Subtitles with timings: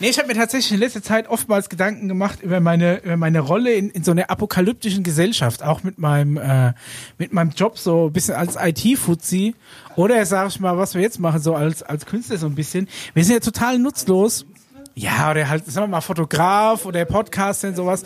[0.00, 3.40] Nee, ich habe mir tatsächlich in letzter Zeit oftmals Gedanken gemacht über meine, über meine
[3.40, 6.72] Rolle in, in so einer apokalyptischen Gesellschaft, auch mit meinem, äh,
[7.18, 9.56] mit meinem Job so ein bisschen als IT-Fuzzi.
[9.96, 12.88] Oder sage ich mal, was wir jetzt machen, so als, als Künstler so ein bisschen.
[13.14, 14.46] Wir sind ja total nutzlos.
[14.94, 18.04] Ja, oder halt, sagen wir mal, Fotograf oder Podcaster und sowas.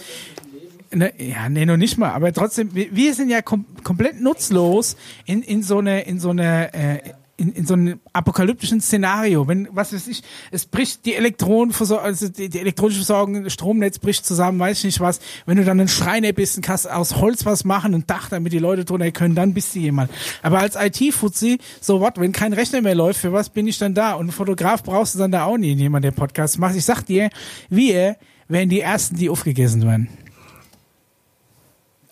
[0.95, 4.97] Ne, ja, nee, noch nicht mal, aber trotzdem, wir, wir sind ja kom komplett nutzlos
[5.25, 6.99] in, in so eine, in so eine, äh,
[7.43, 10.23] in, in so einem apokalyptischen Szenario, wenn, was weiß ich,
[10.53, 14.85] es bricht die Elektronenversorgung, also die, die elektronische Versorgung, das Stromnetz bricht zusammen, weiß ich
[14.85, 18.07] nicht was, wenn du dann ein Schreiner bist und kannst aus Holz was machen, ein
[18.07, 20.11] Dach, damit die Leute drunter können, dann bist du jemand.
[20.43, 23.95] Aber als IT-Fuzzi, so what, wenn kein Rechner mehr läuft, für was bin ich dann
[23.95, 24.15] da?
[24.15, 26.77] Und Fotograf brauchst du dann da auch nie, jemand, der Podcast macht.
[26.77, 27.29] Ich sag dir,
[27.69, 28.17] wir
[28.47, 30.09] wären die Ersten, die aufgegessen werden.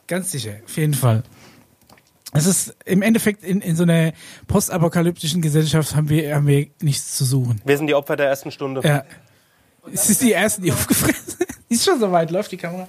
[0.09, 1.23] Ganz sicher, auf jeden Fall
[2.33, 4.13] es ist im Endeffekt in, in so einer
[4.47, 7.61] postapokalyptischen Gesellschaft haben wir, haben wir nichts zu suchen.
[7.65, 8.83] Wir sind die Opfer der ersten Stunde.
[8.85, 9.05] Ja.
[9.93, 11.51] Es ist die ersten, die aufgefressen sind.
[11.71, 12.89] Ist schon soweit, läuft die Kamera.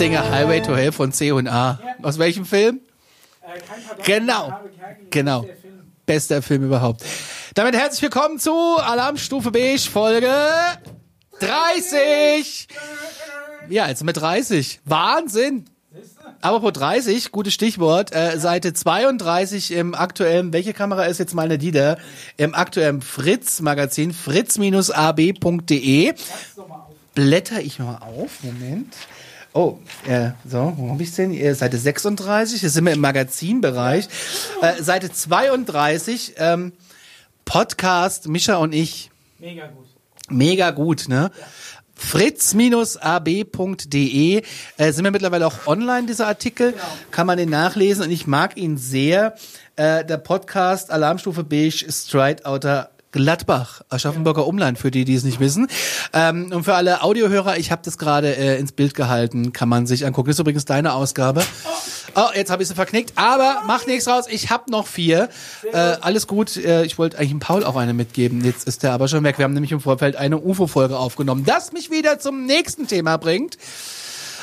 [0.00, 1.78] Singe Highway to Hell von C und A.
[2.00, 2.80] Aus welchem Film?
[4.06, 4.58] Genau.
[5.10, 5.44] Genau.
[6.06, 7.04] Bester Film überhaupt.
[7.52, 10.32] Damit herzlich willkommen zu Alarmstufe Beige Folge
[11.40, 12.68] 30.
[13.68, 14.80] Ja, jetzt mit 30.
[14.86, 15.66] Wahnsinn.
[16.40, 21.58] Aber vor 30, gutes Stichwort, äh, Seite 32 im aktuellen, welche Kamera ist jetzt meine
[21.58, 21.98] die da?
[22.38, 26.14] Im aktuellen Fritz-Magazin, fritz-ab.de.
[27.14, 28.94] Blätter ich mal auf, Moment.
[29.52, 31.32] Oh, äh, so, wo habe ich denn?
[31.54, 34.08] Seite 36, hier sind wir im Magazinbereich.
[34.62, 36.72] Äh, Seite 32, ähm,
[37.44, 39.10] Podcast, Mischa und ich.
[39.40, 39.86] Mega gut.
[40.28, 41.32] Mega gut, ne?
[41.36, 41.46] Ja.
[41.96, 42.62] fritz-ab.de
[44.76, 46.70] äh, sind wir mittlerweile auch online, diese Artikel.
[46.72, 46.84] Genau.
[47.10, 49.34] Kann man den nachlesen und ich mag ihn sehr.
[49.74, 55.40] Äh, der Podcast Alarmstufe Beige Stride Outer Gladbach, Aschaffenburger Umland, für die, die es nicht
[55.40, 55.66] wissen.
[56.12, 59.86] Ähm, und für alle Audiohörer, ich habe das gerade äh, ins Bild gehalten, kann man
[59.86, 60.28] sich angucken.
[60.28, 61.42] Das ist übrigens deine Ausgabe.
[62.14, 64.24] Oh, jetzt habe ich sie verknickt, aber macht nichts raus.
[64.28, 65.28] Ich habe noch vier.
[65.72, 66.56] Äh, alles gut.
[66.56, 68.44] Äh, ich wollte eigentlich Paul auch eine mitgeben.
[68.44, 69.38] Jetzt ist der aber schon weg.
[69.38, 71.44] Wir haben nämlich im Vorfeld eine UFO-Folge aufgenommen.
[71.44, 73.58] Das mich wieder zum nächsten Thema bringt.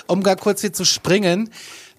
[0.08, 1.50] Um gar kurz hier zu springen.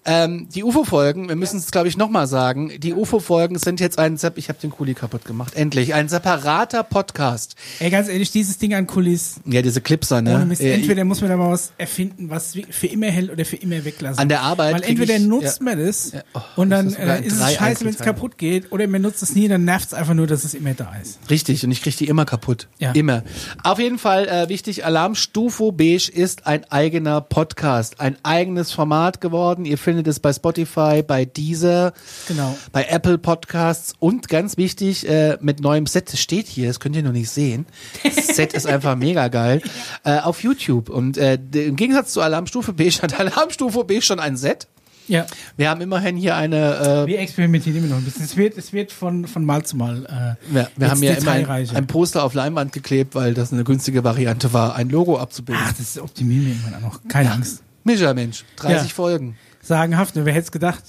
[0.05, 4.15] Ähm, die UFO-Folgen, wir müssen es, glaube ich, nochmal sagen, die UFO-Folgen sind jetzt ein,
[4.35, 7.55] ich habe den Kuli kaputt gemacht, endlich, ein separater Podcast.
[7.79, 9.41] Ey, ganz ehrlich, dieses Ding an Kulis.
[9.45, 10.45] Ja, diese Clipser, ne?
[10.45, 13.57] Mist, äh, entweder muss man da mal was erfinden, was für immer hält oder für
[13.57, 14.19] immer weglassen.
[14.19, 14.75] An der Arbeit.
[14.75, 17.85] Weil entweder ich, nutzt ja, man das ja, oh, und dann äh, ist es scheiße,
[17.85, 20.43] wenn es kaputt geht, oder man nutzt es nie, dann nervt es einfach nur, dass
[20.43, 21.19] es immer da ist.
[21.29, 22.67] Richtig, und ich kriege die immer kaputt.
[22.79, 22.93] Ja.
[22.93, 23.23] Immer.
[23.63, 29.65] Auf jeden Fall äh, wichtig, Alarmstufo Beige ist ein eigener Podcast, ein eigenes Format geworden.
[29.65, 31.93] Ihr findet es bei Spotify, bei Deezer,
[32.27, 32.57] genau.
[32.71, 36.95] bei Apple Podcasts und ganz wichtig, äh, mit neuem Set, das steht hier, das könnt
[36.95, 37.65] ihr noch nicht sehen.
[38.03, 39.61] Das Set ist einfach mega geil.
[40.03, 40.89] Äh, auf YouTube.
[40.89, 44.67] Und äh, im Gegensatz zu Alarmstufe B hat Alarmstufe B schon ein Set.
[45.09, 45.25] Ja.
[45.57, 47.03] Wir haben immerhin hier eine.
[47.03, 48.23] Äh, wir experimentieren immer noch ein bisschen.
[48.23, 50.05] Es wird, es wird von, von Mal zu Mal.
[50.05, 53.63] Äh, ja, wir haben ja immer ein, ein, Poster auf Leinwand geklebt, weil das eine
[53.63, 55.63] günstige Variante war, ein Logo abzubilden.
[55.67, 57.07] Ach, das optimieren wir irgendwann auch noch.
[57.07, 57.63] Keine Angst.
[57.83, 58.93] Mischa, Mensch, 30 ja.
[58.93, 59.35] Folgen
[59.69, 60.15] sagenhaft.
[60.15, 60.83] Wer hätte es gedacht?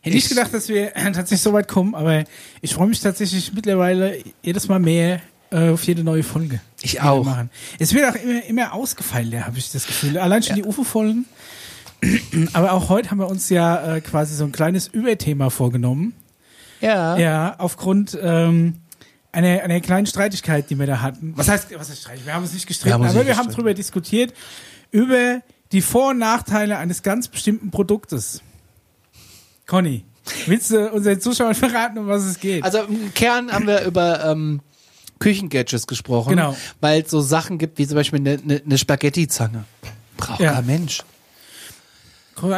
[0.00, 2.24] Hätte ich gedacht, dass wir tatsächlich so weit kommen, aber
[2.60, 5.20] ich freue mich tatsächlich mittlerweile jedes Mal mehr
[5.50, 6.60] äh, auf jede neue Folge.
[6.82, 7.24] Ich auch.
[7.24, 7.50] Machen.
[7.78, 10.18] Es wird auch immer, immer ausgefeilter, habe ich das Gefühl.
[10.18, 10.62] Allein schon ja.
[10.62, 11.26] die UFO-Folgen.
[12.52, 16.14] Aber auch heute haben wir uns ja äh, quasi so ein kleines Überthema vorgenommen.
[16.80, 17.16] Ja.
[17.16, 18.74] Ja, aufgrund ähm,
[19.32, 21.32] einer, einer kleinen Streitigkeit, die wir da hatten.
[21.36, 22.26] Was heißt, was heißt Streitigkeit?
[22.26, 24.34] Wir haben uns nicht gestritten, wir aber wir haben drüber diskutiert,
[24.90, 25.40] über
[25.74, 28.40] die Vor- und Nachteile eines ganz bestimmten Produktes.
[29.66, 30.04] Conny,
[30.46, 32.62] willst du unseren Zuschauern verraten, um was es geht?
[32.62, 34.60] Also im Kern haben wir über ähm,
[35.18, 36.56] Küchengadgets gesprochen, genau.
[36.80, 39.64] weil es so Sachen gibt wie zum Beispiel eine, eine, eine Spaghetti-Zange.
[40.16, 40.52] Braucht ja.
[40.52, 41.02] kein Mensch.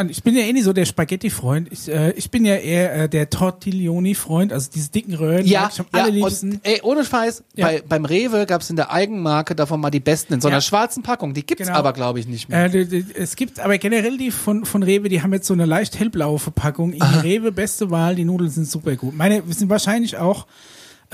[0.08, 1.68] Ich bin ja eh nicht so der Spaghetti-Freund.
[1.70, 5.46] Ich, äh, ich bin ja eher äh, der Tortiglioni-Freund, also diese dicken Röhren.
[5.46, 6.52] Ja, ich am ja allerliebsten.
[6.52, 7.66] Und, ey, ohne Scheiß, ja.
[7.66, 10.60] bei, beim Rewe gab's in der Eigenmarke davon mal die besten in so einer ja.
[10.60, 11.34] schwarzen Packung.
[11.34, 11.78] Die gibt's genau.
[11.78, 12.74] aber, glaube ich, nicht mehr.
[12.74, 15.98] Äh, es gibt aber generell die von, von Rewe, die haben jetzt so eine leicht
[15.98, 16.92] hellblaue Verpackung.
[16.92, 19.14] In Rewe, beste Wahl, die Nudeln sind super gut.
[19.14, 20.46] Meine sind wahrscheinlich auch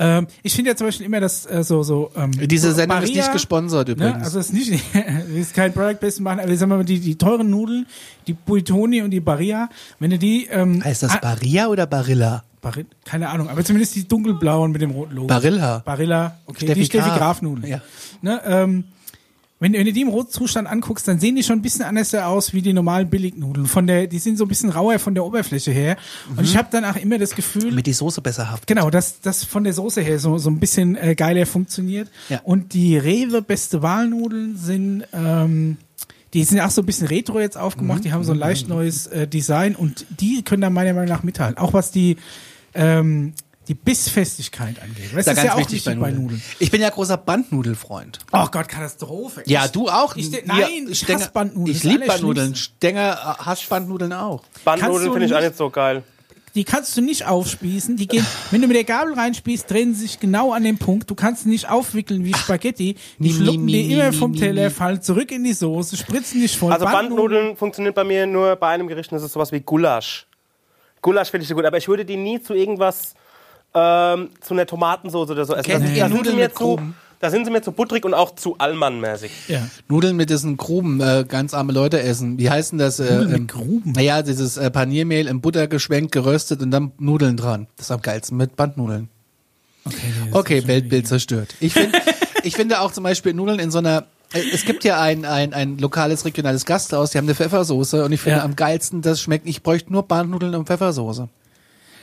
[0.03, 3.09] ähm, ich finde ja zum Beispiel immer, dass äh, so so ähm, diese Sendung Maria,
[3.09, 4.17] ist nicht gesponsert ne, übrigens.
[4.17, 4.23] Ne?
[4.23, 4.83] Also es ist nicht,
[5.35, 7.85] ist kein Product Placement machen, aber sagen wir mal die die teuren Nudeln,
[8.27, 9.69] die Buitoni und die Barilla,
[9.99, 12.43] wenn du die ähm, heißt das Barilla oder Barilla?
[12.61, 15.27] Barilla, keine Ahnung, aber zumindest die dunkelblauen mit dem roten Logo.
[15.27, 15.79] Barilla.
[15.79, 17.17] Barilla, okay, Steffi die Steffi Graf.
[17.17, 17.67] Graf Nudeln.
[17.67, 17.81] Ja.
[18.21, 18.83] Ne, ähm,
[19.63, 22.13] wenn, wenn du die im roten Zustand anguckst, dann sehen die schon ein bisschen anders
[22.13, 23.65] aus wie die normalen Billignudeln.
[23.65, 25.95] Von der, die sind so ein bisschen rauer von der Oberfläche her.
[26.35, 28.67] Und ich habe dann auch immer das Gefühl, Damit die Soße besser haftet.
[28.67, 32.09] Genau, dass das von der Soße her so, so ein bisschen äh, geiler funktioniert.
[32.29, 32.41] Ja.
[32.43, 35.77] Und die Rewe beste Walnudeln sind, ähm,
[36.33, 38.03] die sind auch so ein bisschen retro jetzt aufgemacht, Mhm.
[38.03, 41.23] die haben so ein leicht neues äh, Design und die können da meiner Meinung nach
[41.23, 41.57] mithalten.
[41.57, 42.17] Auch was die,
[42.73, 43.33] ähm,
[43.67, 45.11] die Bissfestigkeit angeht.
[45.15, 46.41] Das ist, ja auch wichtig bei Nudeln.
[46.59, 48.19] Ich bin ja großer Bandnudelfreund.
[48.31, 49.43] Oh Gott, Katastrophe.
[49.45, 50.15] Ja, Ich- du auch.
[50.15, 51.75] Ich, Ja, nein, ich Stenger- hasse Bandnudeln.
[51.75, 52.05] Ich Das liebe.
[52.05, 52.55] Bandnudeln.
[52.55, 54.43] Stenger äh, hasst Bandnudeln auch.
[54.65, 56.03] Bandnudeln finde ich auch nicht- so geil.
[56.55, 57.95] die kannst du nicht aufspießen.
[57.97, 61.09] Die gehen, wenn du mit der Gabel reinspießt, drehen sie sich genau an den Punkt.
[61.09, 62.95] Du kannst sie nicht aufwickeln wie Spaghetti.
[63.17, 66.71] Die mi, schlucken dir immer vom Teller, fallen zurück in die Soße, spritzen nicht voll.
[66.71, 70.27] Also Bandnudeln funktioniert bei mir nur bei einem Gericht, das ist sowas wie Gulasch.
[71.01, 73.13] Gulasch finde ich so gut, aber ich würde die nie zu irgendwas,
[73.73, 75.63] ähm, zu einer Tomatensauce oder so essen.
[75.71, 76.95] Kennt Da- ihr da sind Nudeln sie mir mit zu, Krumen?
[77.19, 79.31] Da sind sie mir zu butterig und auch zu Allmann-mäßig.
[79.47, 79.65] Ja.
[79.87, 82.37] Nudeln mit diesen Gruben, äh, ganz arme Leute essen.
[82.37, 82.99] Wie heißen das?
[82.99, 83.91] Äh, Nudeln mit ähm, Gruben?
[83.93, 87.67] Naja, dieses äh, Paniermehl in Butter geschwenkt, geröstet und dann Nudeln dran.
[87.77, 89.07] Das ist am geilsten mit Bandnudeln.
[89.85, 89.95] Okay,
[90.31, 91.55] das Okay, Weltbild zerstört.
[91.61, 91.97] Ich finde,
[92.43, 94.05] ich finde auch zum Beispiel Nudeln in so einer.
[94.33, 98.11] äh, Es gibt ja ein, ein, ein lokales, regionales Gasthaus, die haben eine Pfeffersoße und
[98.11, 98.43] ich finde Ja.
[98.43, 101.29] am geilsten, das schmeckt, ich bräuchte nur Bandnudeln und Pfeffersoße.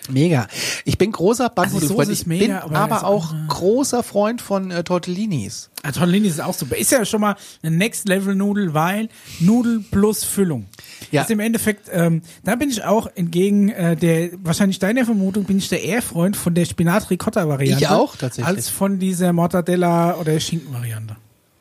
[0.08, 0.46] Mega.
[0.84, 2.08] Ich bin großer Bandnudelfreund.
[2.10, 5.70] Ist ich mega, bin aber aber, auch andere- großer Freund von äh, Tortellinis.
[5.82, 6.76] Ah, Tortellini ist auch super.
[6.76, 9.08] Ist ja schon mal eine Next-Level-Nudel, weil
[9.40, 10.66] Nudel plus Füllung.
[11.10, 11.22] Ja.
[11.22, 15.58] Ist im Endeffekt, ähm, da bin ich auch entgegen äh, der, wahrscheinlich deiner Vermutung, bin
[15.58, 17.84] ich der eher Freund von der Spinat-Ricotta-Variante.
[17.84, 18.46] Ich auch, tatsächlich.
[18.46, 21.16] Als von dieser Mortadella- oder Schinken-Variante.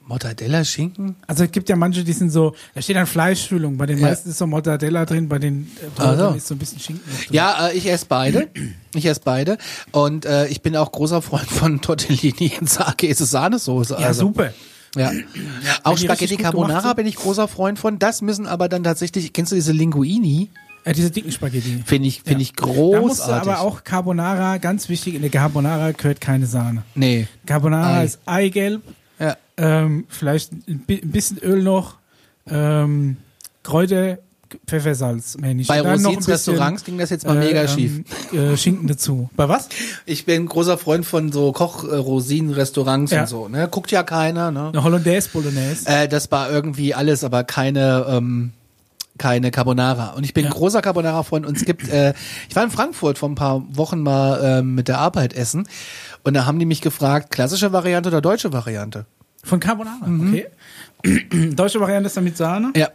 [0.09, 1.15] Mortadella, Schinken?
[1.27, 4.07] Also es gibt ja manche, die sind so, da steht dann Fleischfüllung, bei den Ja.
[4.07, 6.03] meisten ist so Mortadella drin, bei den äh, so.
[6.03, 7.03] Brötchen ist so ein bisschen Schinken.
[7.09, 7.27] drin.
[7.29, 8.49] Ja, äh, ich esse beide.
[8.95, 9.57] Ich esse beide.
[9.91, 12.67] Und äh, ich bin auch großer Freund von Tortellini in
[12.97, 13.93] Käse-Sahnesoße.
[13.99, 14.21] ja, also.
[14.27, 14.51] super.
[14.95, 15.11] Ja.
[15.83, 17.99] Auch Spaghetti Carbonara bin ich großer Freund von.
[17.99, 20.49] Das müssen aber dann tatsächlich, kennst du diese Linguini?
[20.85, 21.83] Äh, diese dicken Spaghetti.
[21.85, 23.51] Finde ich, finde ich Da musst du großartig.
[23.51, 26.83] aber auch Carbonara, ganz wichtig, in der Carbonara gehört keine Sahne.
[26.95, 27.27] Nee.
[27.45, 28.05] Carbonara Ei.
[28.05, 28.93] ist Eigelb, Ja.
[29.59, 31.95] Ähm, vielleicht ein bi- ein bisschen Öl noch,
[32.49, 33.17] ähm,
[33.63, 34.17] Kräuter,
[34.65, 35.67] Pfeffersalz, mehr nicht.
[35.67, 38.01] Bei Rosins Restaurants ging das jetzt mal mega äh, schief.
[38.33, 39.29] Ähm, äh, Schinken dazu.
[39.35, 39.69] Bei was?
[40.07, 43.21] Ich bin großer Freund von so Koch-Rosinen-Restaurants Ja.
[43.21, 43.47] und so.
[43.47, 43.67] Ne?
[43.69, 44.49] Guckt ja keiner.
[44.49, 44.69] Ne?
[44.69, 45.87] Eine Hollandaise Bolognese.
[45.87, 48.51] Äh, das war irgendwie alles, aber keine ähm,
[49.19, 50.11] keine Carbonara.
[50.13, 50.49] Und ich bin Ja.
[50.51, 51.45] großer Carbonara-Freund.
[51.45, 52.13] Und es gibt, äh,
[52.47, 55.67] ich war in Frankfurt vor ein paar Wochen mal ähm, mit der Arbeit essen.
[56.23, 59.05] Und da haben die mich gefragt, klassische Variante oder deutsche Variante?
[59.43, 60.47] Von Carbonara, okay.
[61.55, 62.71] Deutsche Variante ist dann mit Sahne.
[62.75, 62.89] Ja.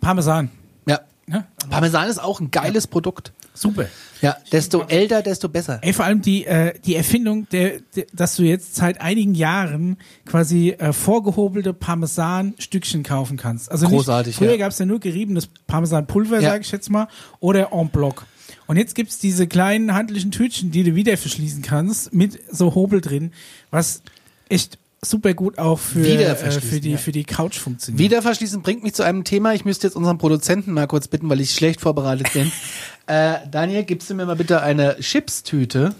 [0.00, 0.50] Parmesan.
[0.86, 1.00] Ja.
[1.28, 3.32] Ja, Parmesan ist auch ein geiles Produkt.
[3.54, 3.86] super.
[4.20, 4.36] Ja.
[4.52, 5.78] Desto älter, desto besser.
[5.82, 9.96] Ey, vor allem die, äh, die Erfindung, der, der, dass du jetzt seit einigen Jahren
[10.26, 13.70] quasi äh, vorgehobelte Parmesan-Stückchen kaufen kannst.
[13.70, 14.56] Also Großartig, Nicht, früher ja.
[14.58, 16.50] gab's ja nur geriebenes Parmesanpulver, Ja.
[16.50, 17.08] sage ich jetzt mal,
[17.38, 18.26] oder en bloc.
[18.66, 23.00] Und jetzt gibt's diese kleinen handlichen Tütchen, die du wieder verschließen kannst, mit so Hobel
[23.00, 23.32] drin,
[23.70, 24.02] was
[24.48, 26.96] echt super gut auch für, äh, für, die, ja.
[26.96, 27.98] für die Couch funktioniert.
[27.98, 29.54] Wieder verschließen bringt mich zu einem Thema.
[29.54, 32.52] Ich müsste jetzt unseren Produzenten mal kurz bitten, weil ich schlecht vorbereitet bin.
[33.06, 35.94] äh, Daniel, gibst du mir mal bitte eine Chipstüte?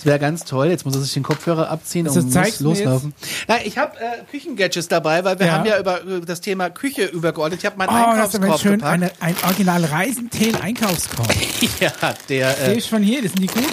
[0.00, 0.68] Das wäre ganz toll.
[0.68, 3.12] Jetzt muss er sich den Kopfhörer abziehen Also und muss loslaufen.
[3.48, 5.52] Na, ich habe äh, Küchengadgets dabei, weil wir Ja.
[5.52, 7.60] haben ja über, über das Thema Küche übergeordnet.
[7.60, 8.72] Ich habe meinen Oh, das ist Einkaufskorb schön.
[8.78, 8.92] gepackt.
[8.94, 11.28] Eine, ein Original Reisentel-Einkaufskorb.
[11.80, 11.92] ja,
[12.30, 13.66] der, äh, ich von hier, das sind die guten.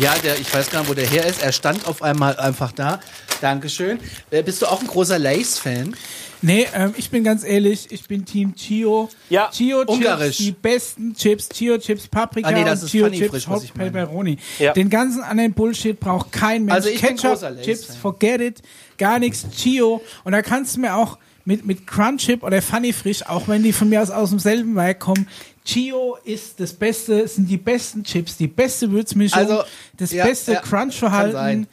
[0.00, 1.42] ja, der, ich weiß gar nicht, wo der her ist.
[1.42, 2.98] Er stand auf einmal einfach da.
[3.40, 4.00] Dankeschön.
[4.32, 5.94] Äh, bist du auch ein großer Lace-Fan?
[6.42, 9.08] Nee, ähm, ich bin ganz ehrlich, ich bin Team Chio.
[9.28, 10.36] Ja, Chio Chips, ungarisch.
[10.38, 13.74] die besten Chips, Chio Chips Paprika Ah, nee, das und ist Chio Chips Frisch, Hot.
[13.74, 14.38] Pepperoni.
[14.58, 14.72] Ja.
[14.72, 16.74] Den ganzen anderen Bullshit braucht kein Mensch.
[16.74, 18.62] Also ich bin Ketchup, großer Lay's Chips, forget it,
[18.98, 20.00] gar nichts, Chio.
[20.24, 23.72] Und da kannst du mir auch mit, mit Crunchip oder Funny Frisch, auch wenn die
[23.72, 25.26] von mir aus aus demselben Werk kommen,
[25.64, 29.62] Chio ist das Beste, sind die besten Chips, die beste Würzmischung, Also,
[29.98, 31.66] das ja, beste ja, Crunchverhalten.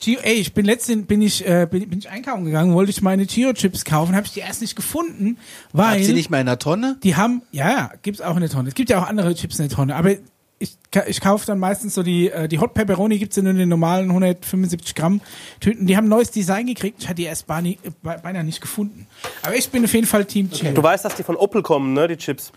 [0.00, 3.02] Chio, ey, ich bin letztens bin ich äh, bin, bin ich einkaufen gegangen, wollte ich
[3.02, 5.36] meine Chio Chips kaufen, habe ich die erst nicht gefunden,
[5.72, 6.96] weil Habt ihr nicht mal in der Tonne?
[7.02, 8.68] die haben ja, ja, gibt's auch in der Tonne.
[8.70, 10.12] Es gibt ja auch andere Chips in der Tonne, aber
[10.58, 10.76] ich,
[11.06, 13.68] ich kaufe dann meistens so die äh, die Hot Pepperoni gibt's ja nur in den
[13.68, 15.20] normalen 175 Gramm
[15.60, 15.86] Tüten.
[15.86, 16.96] Die haben ein neues Design gekriegt.
[17.00, 19.06] Ich hatte die erst beinahe, beinahe nicht gefunden.
[19.42, 20.72] Aber ich bin auf jeden Fall Team Chio.
[20.72, 22.52] Du weißt, dass die von Opel kommen, ne, die Chips?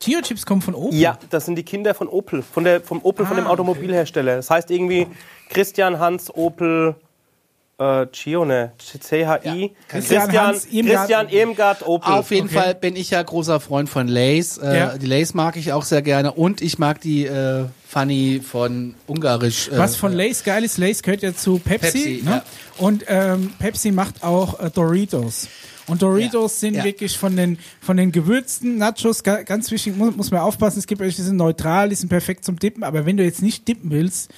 [0.00, 0.96] Chio Chips kommen von oben.
[0.96, 4.34] Ja, das sind die Kinder von Opel, von der, vom Opel, von Ah, dem Automobilhersteller.
[4.36, 5.06] Das heißt irgendwie
[5.52, 6.94] Christian, Hans, Opel,
[7.78, 10.96] äh, Cione, C-H-I, Christian Christian, Hans Irmgard.
[10.98, 12.12] Christian Irmgard Opel.
[12.12, 12.56] Auf jeden Okay.
[12.58, 14.58] Fall bin ich ja großer Freund von Lays.
[14.58, 14.98] Äh, Ja.
[14.98, 19.68] Die Lays mag ich auch sehr gerne und ich mag die äh, Funny von Ungarisch.
[19.68, 21.90] Äh, Was von Lays geil ist, Lays gehört ja zu Pepsi.
[21.92, 22.30] Pepsi, ne?
[22.30, 22.44] ja.
[22.78, 25.48] Und ähm, Pepsi macht auch äh, Doritos.
[25.88, 26.84] Und Doritos Ja, sind ja.
[26.84, 30.86] wirklich von den, von den gewürzten Nachos, ga, ganz wichtig, muss, muss man aufpassen, es
[30.86, 33.66] gibt welche, die sind neutral, die sind perfekt zum Dippen, aber wenn du jetzt nicht
[33.66, 34.30] dippen willst,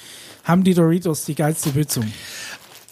[0.44, 2.04] haben die Doritos die geilste Würzung.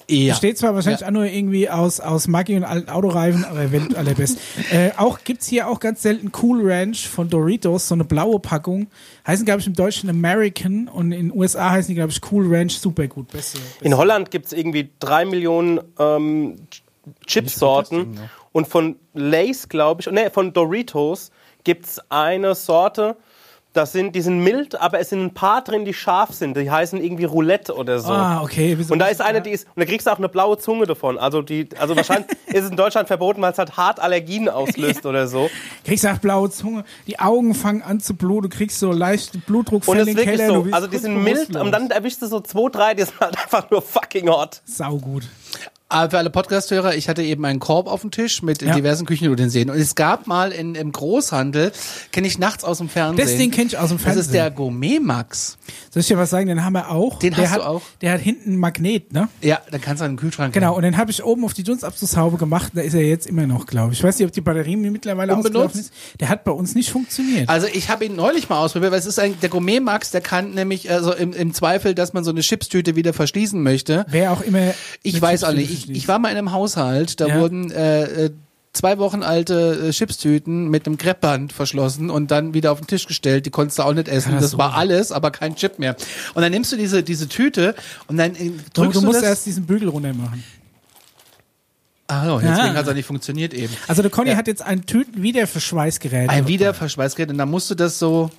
[0.09, 0.33] ja.
[0.33, 1.07] Besteht zwar wahrscheinlich Ja.
[1.07, 4.39] auch nur irgendwie aus, aus Maggi und alten Autoreifen, aber Welt allerbest.
[4.71, 8.89] äh, auch gibt's hier auch ganz selten Cool Ranch von Doritos, so eine blaue Packung.
[9.27, 12.53] Heißen, glaube ich, im Deutschen American und in den USA heißen die, glaube ich, Cool
[12.55, 13.29] Ranch super gut.
[13.29, 13.85] Beste, beste.
[13.85, 16.57] In Holland gibt es irgendwie drei Millionen ähm,
[17.27, 18.19] Chipsorten
[18.53, 21.31] und von Lays, glaube ich, ne, von Doritos
[21.65, 23.17] gibt es eine Sorte,
[23.75, 26.57] das sind, die sind mild, aber es sind ein paar drin, die scharf sind.
[26.57, 28.13] Die heißen irgendwie Roulette oder so.
[28.13, 28.75] Ah, okay.
[28.77, 29.45] Wieso- Und da ist eine, Ja.
[29.45, 31.17] die ist, und da kriegst du auch eine blaue Zunge davon.
[31.19, 35.07] Also die, also wahrscheinlich ist es in Deutschland verboten, weil es halt hart Allergien auslöst
[35.07, 35.49] oder so.
[35.85, 39.89] Kriegst auch blaue Zunge, die Augen fangen an zu bluten, du kriegst so leicht Blutdruck
[39.89, 40.55] Und es den ist wirklich Keller.
[40.55, 40.63] so.
[40.65, 43.39] du Also die sind mild und dann erwischst du so zwei, drei, die sind halt
[43.43, 44.61] einfach nur fucking hot.
[44.67, 45.25] Sau gut.
[45.93, 48.75] Aber für alle Podcast-Hörer, ich hatte eben einen Korb auf dem Tisch mit Ja.
[48.75, 49.71] diversen Küchenutensilien.
[49.71, 51.71] Und es gab mal in, im Großhandel,
[52.13, 53.27] kenne ich nachts aus dem Fernsehen.
[53.27, 54.33] Das Ding kenn ich aus dem Das ist Fernsehen.
[54.33, 55.59] der Gourmet Max.
[55.91, 56.47] Soll ich dir was sagen?
[56.47, 57.19] Den haben wir auch.
[57.19, 57.83] Den der hast hat, du auch?
[58.01, 59.29] Der hat hinten ein Magnet, ne?
[59.43, 60.77] Ja, dann kannst du einen Kühlschrank Genau, hängen.
[60.77, 62.73] und den habe ich oben auf die Dunstabzugshaube gemacht.
[62.75, 63.99] Da ist er jetzt immer noch, glaube ich.
[63.99, 65.93] Ich weiß nicht, ob die Batterie mittlerweile ausgelaufen ist.
[66.21, 67.49] Der hat bei uns nicht funktioniert.
[67.49, 70.23] Also ich habe ihn neulich mal ausprobiert, weil es ist ein, der Gourmet Max, der
[70.23, 74.07] kann nämlich also im, im Zweifel, dass man so eine Chipstüte wieder verschließen möchte.
[74.09, 74.73] Wer auch immer.
[75.03, 75.82] Ich weiß auch nicht.
[75.91, 77.41] Ich, ich war mal in einem Haushalt, da Ja.
[77.41, 78.31] wurden äh, äh,
[78.73, 83.07] zwei Wochen alte äh, Chipstüten mit einem Kreppband verschlossen und dann wieder auf den Tisch
[83.07, 83.45] gestellt.
[83.47, 84.33] Die konntest du auch nicht essen.
[84.41, 85.95] Das war alles, aber kein Chip mehr.
[86.35, 87.75] Und dann nimmst du diese diese Tüte
[88.07, 89.29] und dann äh, du, drückst du du, musst das.
[89.29, 90.43] erst diesen Bügel runter machen.
[92.09, 92.75] Ah, so, deswegen Ah.
[92.75, 93.73] hat es auch nicht funktioniert eben.
[93.89, 94.37] Also der Conny Ja.
[94.37, 96.29] hat jetzt ein Tütenwiederverschweißgerät.
[96.29, 98.31] Ein Wiederverschweißgerät und dann musst du das so.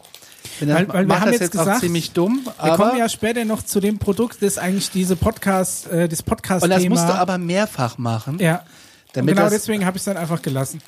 [0.60, 2.98] Weil- weil wir macht haben das jetzt jetzt, auch gesagt, ziemlich dumm, Wir aber kommen
[3.00, 6.84] ja später noch zu dem Produkt, das eigentlich diese Podcast, äh, das podcast und das
[6.86, 8.38] musst du aber mehrfach machen.
[8.40, 8.64] ja.
[9.16, 10.82] Damit genau das- deswegen habe ich es dann einfach gelassen.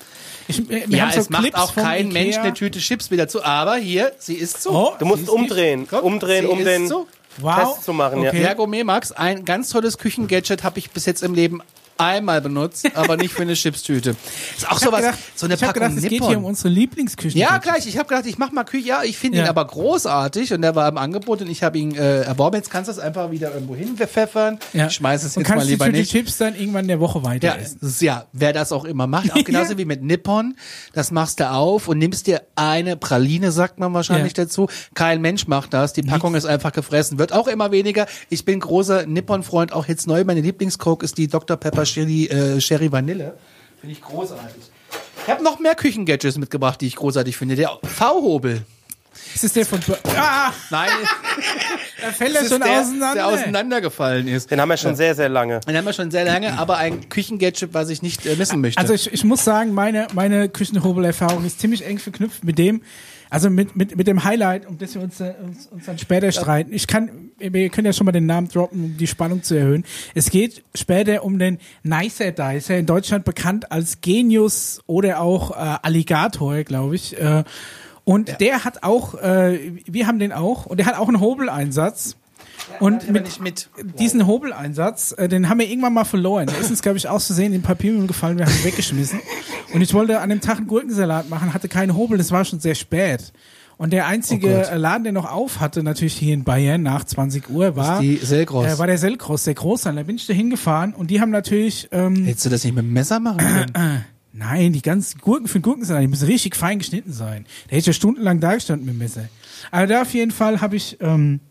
[0.48, 2.24] Ich, äh, wir Ja, haben so es macht Clips auch vom kein Ikea.
[2.24, 4.72] Mensch eine Tüte Chips wieder zu, aber hier, sie ist so.
[4.72, 7.05] Oh, Du musst umdrehen, Guck, umdrehen, um den so.
[7.38, 7.74] Wow.
[7.75, 8.19] Test zu machen.
[8.25, 8.41] Okay.
[8.41, 8.53] Ja.
[8.55, 11.62] Gourmet Max, ein ganz tolles Küchengadget habe ich bis jetzt im Leben
[11.98, 14.16] einmal benutzt, aber nicht für eine Chipstüte.
[14.58, 16.28] Ist auch sowas, gedacht, so eine ich Packung gedacht, es geht Nippon.
[16.30, 17.40] hier um unsere Lieblingsküchen.
[17.40, 17.88] ja, gleich.
[17.88, 18.88] Ich habe gedacht, ich mach mal Küche.
[18.88, 19.46] Ja, ich finde Ja.
[19.46, 22.58] ihn aber großartig und der war im Angebot und ich habe ihn äh, erworben.
[22.58, 24.60] Jetzt kannst du es einfach wieder irgendwo hinpfeffern.
[24.74, 24.88] Ja.
[24.88, 26.12] Ich schmeiß es jetzt mal lieber die nicht.
[26.12, 27.80] Chips dann irgendwann in der Woche weiter Ja, essen.
[28.02, 29.78] ja, wer das auch immer macht, auch genauso Ja.
[29.78, 30.56] wie mit Nippon,
[30.94, 34.68] das machst du auf und nimmst dir eine Praline, sagt man wahrscheinlich dazu.
[34.94, 38.06] Kein Mensch macht das, die Packung ist einfach gefressen, wird auch immer weniger.
[38.30, 41.58] Ich bin großer Nippon-Freund, auch jetzt neu, meine Lieblingscoke ist die Dr.
[41.58, 43.34] Pepper Sherry, äh, Sherry Vanille.
[43.80, 44.63] Finde ich großartig.
[45.25, 47.56] Ich habe noch mehr Küchengadgets mitgebracht, die ich großartig finde.
[47.56, 48.62] Der V-Hobel.
[49.34, 49.80] Ist das der von...
[50.18, 50.89] Ah, Nein,
[52.01, 53.13] da fällt er ist schon der, auseinander.
[53.13, 54.51] der auseinandergefallen ist.
[54.51, 55.62] Den haben wir schon sehr, sehr lange.
[55.62, 58.80] Den haben wir schon sehr lange, aber ein Küchengadget, was ich nicht äh, missen möchte.
[58.80, 62.82] Also ich, ich muss sagen, meine, meine Küchenhobel-Erfahrung ist ziemlich eng verknüpft mit dem,
[63.29, 66.32] also mit, mit, mit dem Highlight, um das wir uns, äh, uns, uns dann später
[66.32, 66.74] streiten.
[66.74, 69.84] Ich kann, wir können ja schon mal den Namen droppen, um die Spannung zu erhöhen.
[70.13, 75.77] Es geht später um den Nicer Dicer, in Deutschland bekannt als Genius oder auch äh,
[75.82, 77.20] Alligator, glaube ich.
[77.20, 77.44] Äh,
[78.03, 82.17] und der hat auch, äh, wir haben den auch, und der hat auch einen Hobeleinsatz.
[82.79, 83.69] Und mit, nicht mit.
[84.00, 86.47] diesen Hobeleinsatz, äh, den haben wir irgendwann mal verloren.
[86.47, 89.19] Der ist uns, glaube ich, aus Versehen in den Papiermüll gefallen, wir haben ihn weggeschmissen.
[89.74, 92.59] Und ich wollte an dem Tag einen Gurkensalat machen, hatte keinen Hobel, das war schon
[92.59, 93.31] sehr spät.
[93.77, 97.03] Und der einzige Oh äh, Laden, der noch auf hatte, natürlich hier in Bayern nach
[97.03, 98.65] 20 Uhr, war, die Selgros.
[98.65, 100.03] äh, war der Sellgross, der Großhandel.
[100.03, 102.85] Da bin ich da hingefahren und die haben natürlich, ähm, Hättest du das nicht mit
[102.85, 103.38] dem Messer machen
[103.74, 104.05] können?
[104.31, 107.45] nein, die ganzen Gurken für den Gurkensalat, die müssen richtig fein geschnitten sein.
[107.69, 109.27] Der hätte ja stundenlang da gestanden mit dem Messer.
[109.71, 111.41] Aber da auf jeden Fall habe ich, ähm,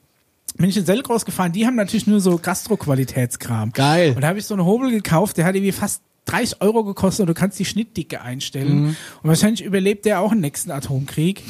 [0.57, 3.73] bin ich in Sellgross gefahren, die haben natürlich nur so Gastro-Qualitätskram.
[3.73, 4.13] Geil.
[4.15, 7.21] Und da habe ich so einen Hobel gekauft, der hat irgendwie fast 30 Euro gekostet
[7.21, 8.81] und du kannst die Schnittdicke einstellen.
[8.83, 8.89] Mhm.
[9.23, 11.43] Und wahrscheinlich überlebt der auch einen nächsten Atomkrieg.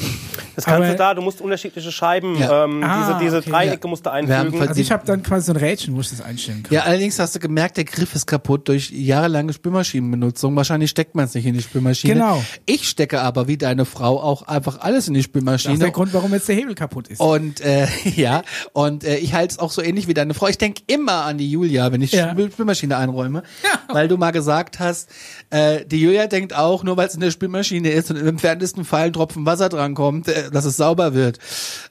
[0.55, 2.65] Das kannst Aber- du da, du musst unterschiedliche Scheiben, Ja.
[2.65, 4.61] ähm, Ah, diese, diese okay, Dreiecke musst du einfügen.
[4.61, 6.73] Also ich habe dann quasi so ein Rädchen, wo ich das einstellen kann.
[6.73, 10.55] Ja, allerdings hast du gemerkt, der Griff ist kaputt durch jahrelange Spülmaschinenbenutzung.
[10.55, 12.13] Wahrscheinlich steckt man es nicht in die Spülmaschine.
[12.13, 12.43] Genau.
[12.65, 15.91] Ich stecke aber wie deine Frau auch einfach alles in die Das ist der Spülmaschine.
[15.91, 17.19] Grund, warum jetzt der Hebel kaputt ist.
[17.21, 18.41] Und äh, ja,
[18.73, 20.47] und äh, ich halte es auch so ähnlich wie deine Frau.
[20.47, 22.33] Ich denk immer an die Julia, wenn ich Ja.
[22.33, 23.43] die Spülmaschine einräume,
[23.91, 25.09] weil du mal gesagt hast,
[25.49, 28.85] äh, die Julia denkt auch, nur weil es in der Spülmaschine ist und im entferntesten
[28.85, 31.39] Fall ein Tropfen Wasser drankommt, äh, dass es sauber wird.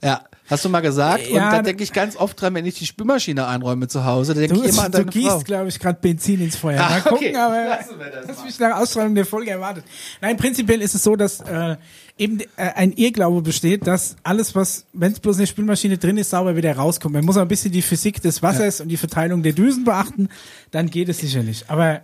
[0.03, 1.27] Ja, Hast du mal gesagt?
[1.27, 4.35] Ja, und da denke ich ganz oft dran, wenn ich die Spülmaschine einräume zu Hause,
[4.35, 6.83] da denke ich immer an du deine gießt, glaube ich, gerade Benzin ins Feuer.
[6.83, 7.37] Ah, mal gucken, okay.
[7.37, 8.45] aber Lassen wir das mal.
[8.45, 9.85] mich nach Ausstrahlung der Folge erwartet.
[10.21, 11.77] Nein, prinzipiell ist es so, dass äh,
[12.19, 16.19] eben äh, ein Irrglaube besteht, dass alles, was, wenn es bloß in der Spülmaschine drin
[16.19, 17.15] ist, sauber wieder rauskommt.
[17.15, 20.29] Man muss auch ein bisschen die Physik des Wassers und die Verteilung der Düsen beachten,
[20.73, 21.65] dann geht es sicherlich.
[21.69, 22.03] Aber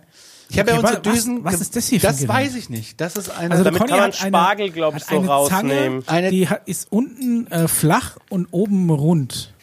[0.51, 1.43] Ich habe ja Okay, unsere wa- was- Düsen.
[1.43, 2.99] was ge- ist das hier für ein Das weiß ich nicht.
[2.99, 3.51] Das ist eine.
[3.51, 6.03] Also Damit Conny kann man Spargel, glaub ich, so eine rausnehmen.
[6.05, 9.53] Zange, Eine- die hat, ist unten äh, flach und oben rund.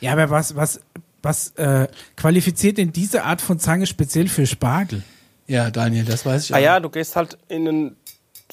[0.00, 0.80] Ja, aber was, was,
[1.22, 5.02] was äh, qualifiziert denn diese Art von Zange speziell für Spargel?
[5.48, 6.62] ja, Daniel, das weiß ich Ah auch.
[6.62, 7.96] ja, du gehst halt in einen.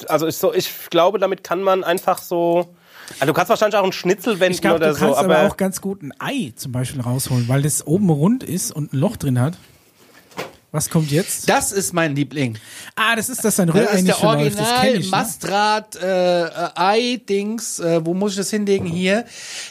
[0.08, 2.70] Also ich, so, ich glaube, damit kann man einfach so.
[3.20, 5.38] Also du kannst wahrscheinlich auch einen Schnitzel wenden Ich glaube, oder du kannst so, aber,
[5.40, 8.94] aber, auch ganz gut ein Ei zum Beispiel rausholen, weil das oben rund ist und
[8.94, 9.58] ein Loch drin hat.
[10.72, 11.50] Was kommt jetzt?
[11.50, 12.58] Das ist mein Liebling.
[12.96, 14.14] Ah, das ist das ein Das Rührei ist nicht der.
[14.16, 15.12] Das Original ich, ne?
[15.12, 17.80] Mastrat äh, äh, Ei-Dings.
[17.80, 18.86] Äh, wo muss ich das hinlegen?
[18.86, 19.26] Hier.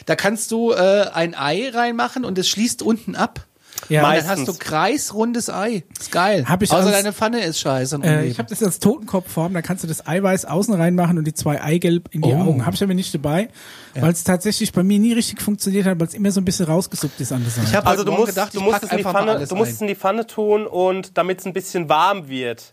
[0.05, 3.45] Da kannst du äh, ein Ei reinmachen und es schließt unten ab.
[3.87, 4.39] Ja, Und dann Meistens.
[4.39, 5.83] hast du kreisrundes Ei.
[5.99, 6.45] Ist geil.
[6.47, 7.99] Hab ich Außer als- deine Pfanne ist scheiße.
[8.03, 11.33] Äh, ich habe das als Totenkopfform, da kannst du das Eiweiß außen reinmachen und die
[11.33, 12.37] zwei Eigelb in die Oh.
[12.41, 12.65] Augen.
[12.65, 13.49] Habe ich aber nicht dabei,
[13.95, 16.65] weil es tatsächlich bei mir nie richtig funktioniert hat, weil es immer so ein bisschen
[16.65, 17.67] rausgesuppt ist an der Seite.
[17.69, 19.81] ich habe also du musst, gedacht, du musst es in die Pfanne, du musst es
[19.81, 22.71] in die Pfanne tun und damit es ein bisschen warm wird.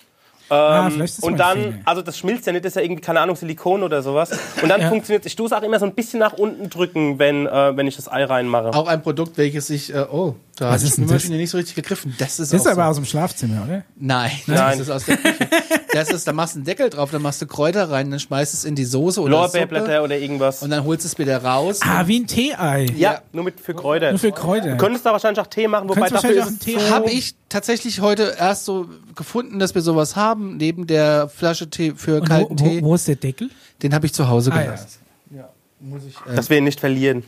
[0.48, 1.74] Ah, Ähm, ist und dann, Fehler.
[1.84, 4.30] also das schmilzt ja nicht, das ist ja irgendwie, keine Ahnung, Silikon oder sowas.
[4.62, 4.88] Und dann Ja.
[4.88, 7.86] funktioniert Ich tue es auch immer so ein bisschen nach unten drücken, wenn, äh, wenn
[7.86, 8.68] ich das Ei reinmache.
[8.74, 11.74] Auch ein Produkt, welches ich, äh, oh, da Was hat die Spülmaschine nicht so richtig
[11.76, 12.14] gegriffen.
[12.18, 12.90] Das ist, Das ist aber so.
[12.90, 13.82] aus dem Schlafzimmer, oder?
[13.96, 14.56] Nein, Nein.
[14.78, 15.48] das ist aus der Küche.
[15.92, 18.52] Das ist, da machst du einen Deckel drauf, dann machst du Kräuter rein, dann schmeißt
[18.54, 20.62] es in die Soße oder Suppe Lorbeerblätter oder irgendwas.
[20.62, 21.80] und dann holst du es wieder raus.
[21.82, 22.86] Ah, wie ein Tee-Ei.
[22.96, 24.10] ja, nur mit für Kräuter.
[24.10, 24.70] Nur für Kräuter.
[24.72, 28.00] Du könntest da wahrscheinlich auch Tee machen, wobei dafür ist es Tee Habe ich tatsächlich
[28.00, 32.24] heute erst so gefunden, dass wir sowas haben, neben der Flasche Tee für Und wo,
[32.26, 32.82] kalten Tee.
[32.82, 33.50] wo, wo ist der Deckel?
[33.82, 34.62] Den habe ich zu Hause Ah, ja.
[34.64, 34.88] gelassen.
[35.34, 35.48] Ja.
[35.80, 37.22] Muss ich, äh, dass wir ihn nicht verlieren.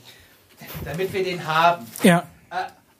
[0.84, 1.86] damit wir den haben.
[2.02, 2.24] Ja.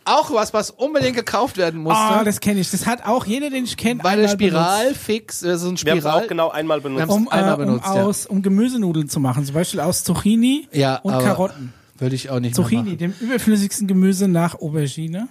[0.05, 1.99] Auch was, was unbedingt gekauft werden musste.
[2.01, 2.71] Ah, das kenne ich.
[2.71, 4.55] Das hat auch jeder, den ich kenne, bei der einmal benutzt.
[4.57, 6.23] Spiralfix, äh, so ein Wir haben es Spiral.
[6.25, 7.09] auch genau einmal benutzt.
[7.11, 8.05] Um, einmal äh, um, benutzt, ja.
[8.05, 9.45] aus, um Gemüsenudeln zu machen.
[9.45, 11.75] Zum Beispiel aus Zucchini Ja, und Karotten.
[11.99, 15.29] Würde ich auch nicht mehr Zucchini, dem überflüssigsten Gemüse nach Aubergine.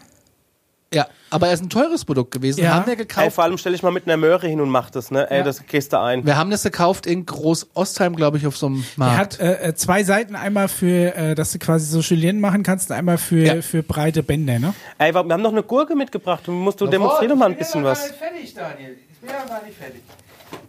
[0.93, 2.63] Ja, aber er ist ein teures Produkt gewesen.
[2.63, 2.75] Ja.
[2.75, 3.33] Haben wir Ey, gekauft.
[3.33, 5.29] vor allem stelle ich mal mit einer Möhre hin und mach das, ne?
[5.29, 5.43] Ey, Ja.
[5.43, 6.25] das gehst du ein.
[6.25, 9.17] Wir haben das gekauft in Groß-Ostheim, glaube ich, auf so einem Er Markt.
[9.17, 12.89] hat äh, äh, zwei Seiten, einmal für, äh, dass du quasi so Julienne machen kannst,
[12.89, 13.61] und einmal für, Ja.
[13.61, 14.73] für breite Bänder, ne?
[14.97, 16.43] Ey, wir haben noch eine Gurke mitgebracht.
[16.45, 18.07] Du musst du demonstrier doch mal ein bisschen was.
[18.11, 18.97] fertig, Daniel.
[19.11, 20.01] Ich bin ja gar nicht fertig.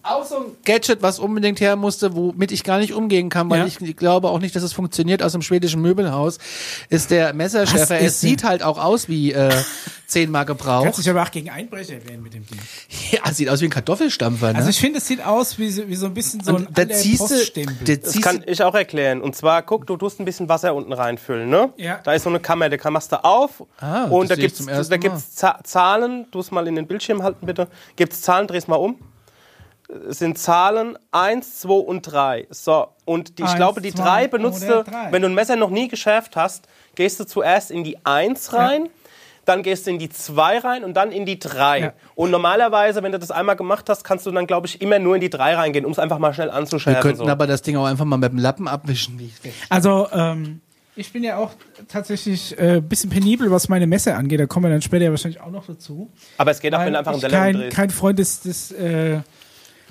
[0.02, 3.60] Auch so ein Gadget, was unbedingt her musste, womit ich gar nicht umgehen kann, weil
[3.60, 3.66] Ja.
[3.66, 6.38] ich glaube auch nicht, dass es funktioniert aus dem schwedischen Möbelhaus,
[6.88, 8.00] ist der Messerschärfer.
[8.00, 9.52] Es sieht halt auch aus wie äh,
[10.06, 10.98] zehnmal Kannst gebraucht.
[10.98, 12.58] dich aber auch gegen Einbrecher wehren mit dem Ding.
[13.10, 14.58] Ja, sieht aus wie ein Kartoffelstampfer, ne?
[14.58, 16.78] Also ich finde, es sieht aus wie so, wie so ein bisschen so ein Und
[16.78, 17.76] da alter ziehst du, Poststempel.
[17.84, 19.20] da Das kann ich auch erklären.
[19.20, 21.70] Und zwar, guck, du tust ein bisschen Wasser unten reinfüllen, ne?
[21.76, 22.00] Ja.
[22.02, 23.62] Da ist so eine Kammer, die kann- machst du auf.
[23.80, 24.66] Ah, und das da gibt's,
[25.00, 26.26] gibt's Za Zahlen.
[26.30, 27.68] Du es mal in den Bildschirm halten, bitte.
[27.96, 28.96] Gibt's Zahlen, dreh's mal um.
[30.08, 32.46] Es sind Zahlen 1, 2 und 3.
[32.50, 35.56] So, und die, ich Eins, glaube, die zwei 3 benutzt du, wenn du ein Messer
[35.56, 38.88] noch nie geschärft hast, gehst du zuerst in die 1 rein.
[39.46, 41.80] Dann gehst du in die 2 rein und dann in die 3.
[41.80, 41.92] Ja.
[42.14, 45.14] Und normalerweise, wenn du das einmal gemacht hast, kannst du dann, glaube ich, immer nur
[45.14, 47.00] in die 3 reingehen, um es einfach mal schnell wir anzuschärfen.
[47.00, 47.28] könnten so.
[47.28, 49.18] aber das Ding auch einfach mal mit dem Lappen abwischen.
[49.70, 50.60] Also, ähm,
[50.96, 51.52] ich bin ja auch
[51.86, 54.40] tatsächlich ein äh, bisschen penibel, was meine Messer angeht.
[54.40, 56.10] Da kommen wir dann später ja wahrscheinlich auch noch dazu.
[56.36, 57.76] Aber es geht auch, wenn du einfach einen Teller kein, umdrehst.
[57.76, 59.20] kein Freund des, des, äh,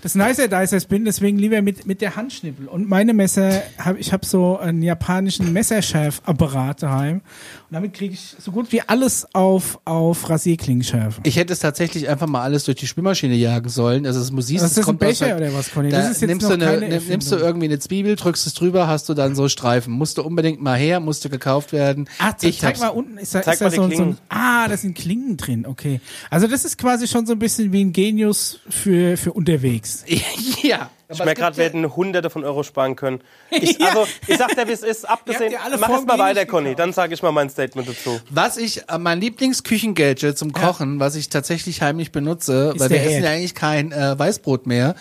[0.08, 2.70] des Nicer Dicers bin, deswegen lieber mit, mit der Handschnippel.
[2.70, 7.22] Und meine Messer, hab, ich habe so einen japanischen Messerschärfapparat daheim.
[7.70, 11.20] Und damit kriege ich so gut wie alles auf, auf Rasierklingenschärfe.
[11.26, 14.06] Ich hätte es tatsächlich einfach mal alles durch die Spülmaschine jagen sollen.
[14.06, 15.90] Also es muss Was ist das, ein Becher oder was, Conny?
[15.90, 18.54] Da Das ist jetzt nimmst, noch du eine, nimmst du irgendwie eine Zwiebel, drückst es
[18.54, 19.92] drüber, hast du dann so Streifen.
[19.92, 22.08] Musste unbedingt mal her, musste gekauft werden.
[22.20, 24.18] Ah, ze- ich zeig mal unten, ist da, Zeig ist da so, so ein, Klingen.
[24.30, 26.00] ah, da sind Klingen drin, okay.
[26.30, 30.06] Also das ist quasi schon so ein bisschen wie ein Genius für, für unterwegs.
[30.64, 30.90] ja.
[31.10, 33.22] Ich merke gerade, wir hätten hunderte von Euro sparen können.
[33.50, 33.88] Ich, Ja.
[33.90, 35.52] also, ich sag dir, wie es ist, abgesehen.
[35.54, 38.20] Ja Mach es mal weiter, Conny, dann sage ich mal mein Statement dazu.
[38.30, 42.98] Was ich, äh, mein Lieblingsküchengadget zum Kochen, was ich tatsächlich heimlich benutze, Ist weil wir
[43.00, 44.96] der essen ja eigentlich kein äh, Weißbrot mehr,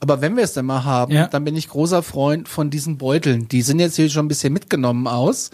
[0.00, 1.26] aber wenn wir es dann mal haben, Ja.
[1.28, 3.48] dann bin ich großer Freund von diesen Beuteln.
[3.48, 5.50] Die sind jetzt hier schon ein bisschen mitgenommen aus.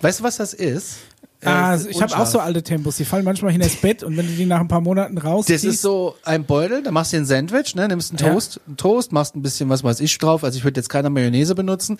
[0.00, 0.98] Weißt du, was das ist?
[1.44, 4.16] Ah, Äh, ich habe auch so alte Tempos, die fallen manchmal hinter das Bett und
[4.16, 5.64] wenn du die nach ein paar Monaten rausziehst.
[5.64, 8.32] Das ist so ein Beutel, da machst du dir ein Sandwich, ne, nimmst einen Ja.
[8.32, 10.42] Toast, einen Toast, machst ein bisschen was weiß ich drauf.
[10.42, 11.98] Also ich würde jetzt keine Mayonnaise benutzen,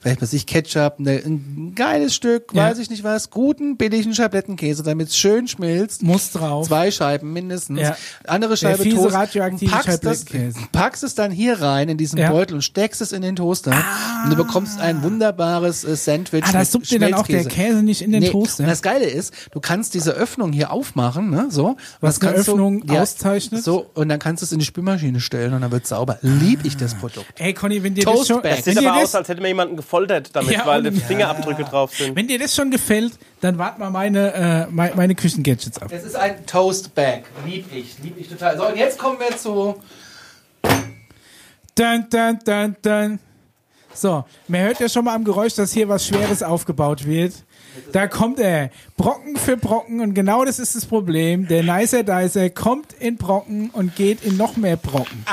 [0.00, 2.64] vielleicht was ich Ketchup, ne, ein geiles Stück, Ja.
[2.68, 6.02] weiß ich nicht was, guten billigen Schablettenkäse, damit es schön schmilzt.
[6.02, 6.66] muss drauf.
[6.66, 7.80] Zwei Scheiben mindestens.
[7.80, 7.96] Ja.
[8.26, 9.14] Andere Der Scheibe fiese Toast.
[9.14, 10.24] radioaktive packst, das,
[10.72, 12.30] packst es dann hier rein in diesen Ja.
[12.32, 13.72] Beutel und steckst es in den Toaster.
[14.24, 16.42] Und du bekommst ein wunderbares äh, Sandwich.
[16.44, 17.44] ah, da suppt dir dann auch der.
[17.44, 18.64] Käse nicht in den Nee, Toaster.
[18.80, 21.76] Das Geile ist, du kannst diese Öffnung hier aufmachen, ne, so.
[22.00, 23.62] Was eine Öffnung du, auszeichnet?
[23.62, 26.18] So, und dann kannst du es in die Spülmaschine stellen und dann wird sauber.
[26.22, 27.26] Lieb ich das Produkt.
[27.38, 28.42] Ey, Conny, wenn dir das schon.
[28.42, 31.94] Es sieht aber aus, als hätte mir jemanden gefoltert damit, Ja, weil die Fingerabdrücke drauf
[31.94, 32.16] sind.
[32.16, 33.12] wenn dir das schon gefällt,
[33.42, 35.92] dann wart mal meine, äh, meine, meine Küchengadgets ab.
[35.92, 37.24] Es ist ein Toastbag.
[37.44, 38.56] Lieb ich, lieb ich total.
[38.56, 39.76] So, und jetzt kommen wir zu
[41.74, 43.18] Dun, dun, dun, dun.
[43.92, 47.34] So, man hört ja schon mal am Geräusch, dass hier was Schweres aufgebaut wird.
[47.92, 51.48] Da kommt er, Brocken für Brocken und genau das ist das Problem.
[51.48, 55.24] Der Nicer Dicer kommt in Brocken und geht in noch mehr Brocken.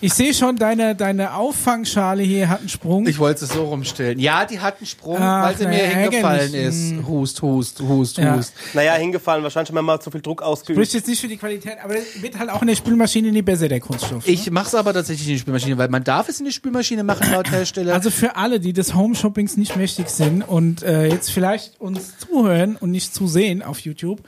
[0.00, 3.06] Ich sehe schon, deine, deine Auffangschale hier hat einen Sprung.
[3.08, 4.18] Ich wollte es so rumstellen.
[4.18, 6.92] Ja, die hat einen Sprung, Ach, weil sie mir hingefallen ärgerlich.
[6.98, 7.06] ist.
[7.08, 8.36] Hust, hust, hust, Ja.
[8.36, 8.52] hust.
[8.74, 10.76] Naja, hingefallen, wahrscheinlich haben wir mal zu viel Druck ausgeübt.
[10.76, 13.40] Spricht jetzt nicht für die Qualität, aber das wird halt auch in der Spülmaschine nie
[13.40, 14.26] besser, der Kunststoff.
[14.26, 14.32] ne?
[14.32, 17.32] Ich mach's aber tatsächlich in die Spülmaschine, weil man darf es in die Spülmaschine machen
[17.32, 17.94] laut Hersteller.
[17.94, 22.76] Also für alle, die des Home-Shoppings nicht mächtig sind und äh, jetzt vielleicht uns zuhören
[22.76, 24.20] und nicht zusehen auf YouTube,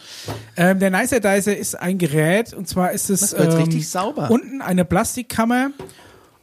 [0.56, 4.30] ähm, der Nicer Dicer ist ein Gerät und zwar ist es ähm, richtig sauber.
[4.30, 5.57] unten eine Plastikkammer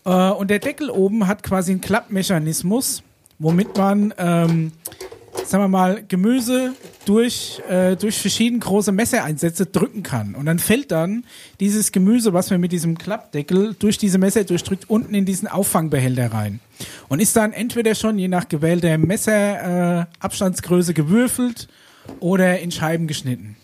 [0.06, 3.04] äh, und der Deckel oben hat quasi einen Klappmechanismus,
[3.40, 4.72] womit man ähm,
[5.44, 6.74] sagen wir mal, Gemüse
[7.06, 10.36] durch, äh, durch verschiedene große Messereinsätze drücken kann.
[10.36, 11.26] Und dann fällt dann
[11.60, 16.32] dieses Gemüse, was man mit diesem Klappdeckel durch diese Messer durchdrückt, unten in diesen Auffangbehälter
[16.34, 16.60] rein.
[17.08, 21.68] Und ist dann entweder schon je nach gewählter Messerabstandsgröße äh, gewürfelt
[22.20, 23.56] oder in Scheiben geschnitten.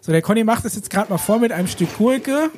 [0.00, 2.50] So, der Conny macht das jetzt gerade mal vor mit einem Stück Gurke.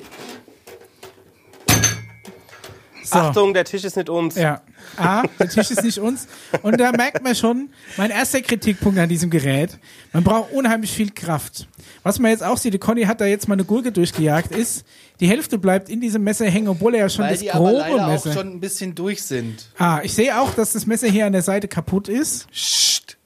[3.12, 3.18] So.
[3.18, 4.36] Achtung, der Tisch ist nicht uns.
[4.36, 4.62] Ja.
[4.96, 6.26] A, der Tisch ist nicht uns.
[6.62, 9.78] Und da merkt man schon, mein erster Kritikpunkt an diesem Gerät,
[10.12, 11.68] man braucht unheimlich viel Kraft.
[12.02, 14.84] Was man jetzt auch sieht, die Conny hat da jetzt mal eine Gurke durchgejagt, ist,
[15.20, 17.70] die Hälfte bleibt in diesem Messer hängen, obwohl er ja schon weil das die aber
[17.70, 18.30] grobe leider Messer.
[18.30, 19.68] auch schon ein bisschen durch sind.
[19.78, 22.50] ah, ich sehe auch, dass das Messer hier an der Seite kaputt ist.
[22.50, 23.18] Psst.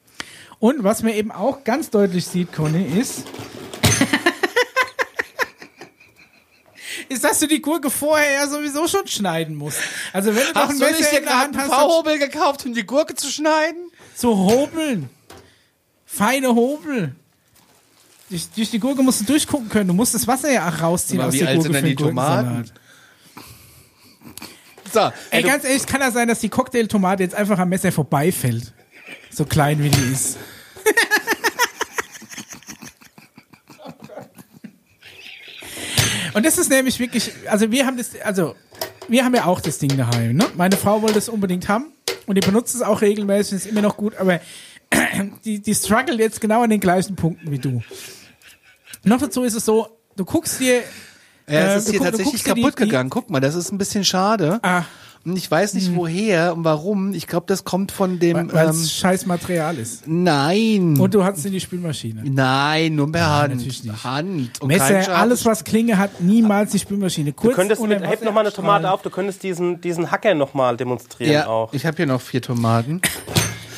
[0.58, 3.24] Und was man eben auch ganz deutlich sieht, Conny, ist,
[7.08, 9.78] ist, dass du die Gurke vorher ja sowieso schon schneiden musst.
[10.12, 12.64] Also wenn du noch ein Messer dir in der Hand einen hast, dann V-Hobel gekauft,
[12.66, 13.90] um die Gurke zu schneiden?
[14.14, 15.10] zu hobeln.
[16.06, 17.14] Feine Hobel.
[18.30, 19.88] Durch, durch die Gurke musst du durchgucken können.
[19.88, 21.82] Du musst das Wasser ja auch rausziehen Aber aus wie der alt Gurke sind denn
[21.82, 22.44] für die den Gurkensalat.
[22.44, 22.70] Tomaten?
[24.92, 27.92] So, Ey, du- ganz ehrlich, kann das sein, dass die Cocktailtomate jetzt einfach am Messer
[27.92, 28.72] vorbeifällt?
[29.30, 30.38] So klein wie die ist.
[36.36, 38.54] Und das ist nämlich wirklich, also wir haben das, also
[39.08, 40.36] wir haben ja auch das Ding daheim.
[40.36, 40.44] Ne?
[40.56, 41.86] Meine Frau wollte es unbedingt haben
[42.26, 44.40] und die benutzt es auch regelmäßig, ist immer noch gut, aber
[45.44, 47.82] die, die struggle jetzt genau an den gleichen Punkten wie du.
[49.02, 50.82] Noch dazu ist es so, du guckst dir,
[51.48, 53.08] Ja, Äh, es ist du hier guck- tatsächlich kaputt die- gegangen.
[53.10, 54.58] Guck mal, das ist ein bisschen schade.
[54.62, 54.82] ah,
[55.34, 57.12] ich weiß nicht woher und warum.
[57.12, 58.52] Ich glaube, das kommt von dem.
[58.52, 60.06] weil Ähm, scheiß Material ist.
[60.06, 60.98] nein.
[60.98, 62.22] Und du hast in die Spülmaschine.
[62.24, 63.54] nein, nur per Hand.
[63.56, 64.04] natürlich nicht.
[64.04, 64.62] Hand.
[64.62, 67.32] Und kein Messer, alles was Klinge hat, niemals die Spülmaschine.
[67.32, 68.52] Kurz Du könntest mit, heb noch mal eine.
[68.52, 71.72] Tomate auf, du könntest diesen, diesen Hacker noch mal demonstrieren Ja, auch.
[71.72, 73.00] ich habe hier noch vier Tomaten.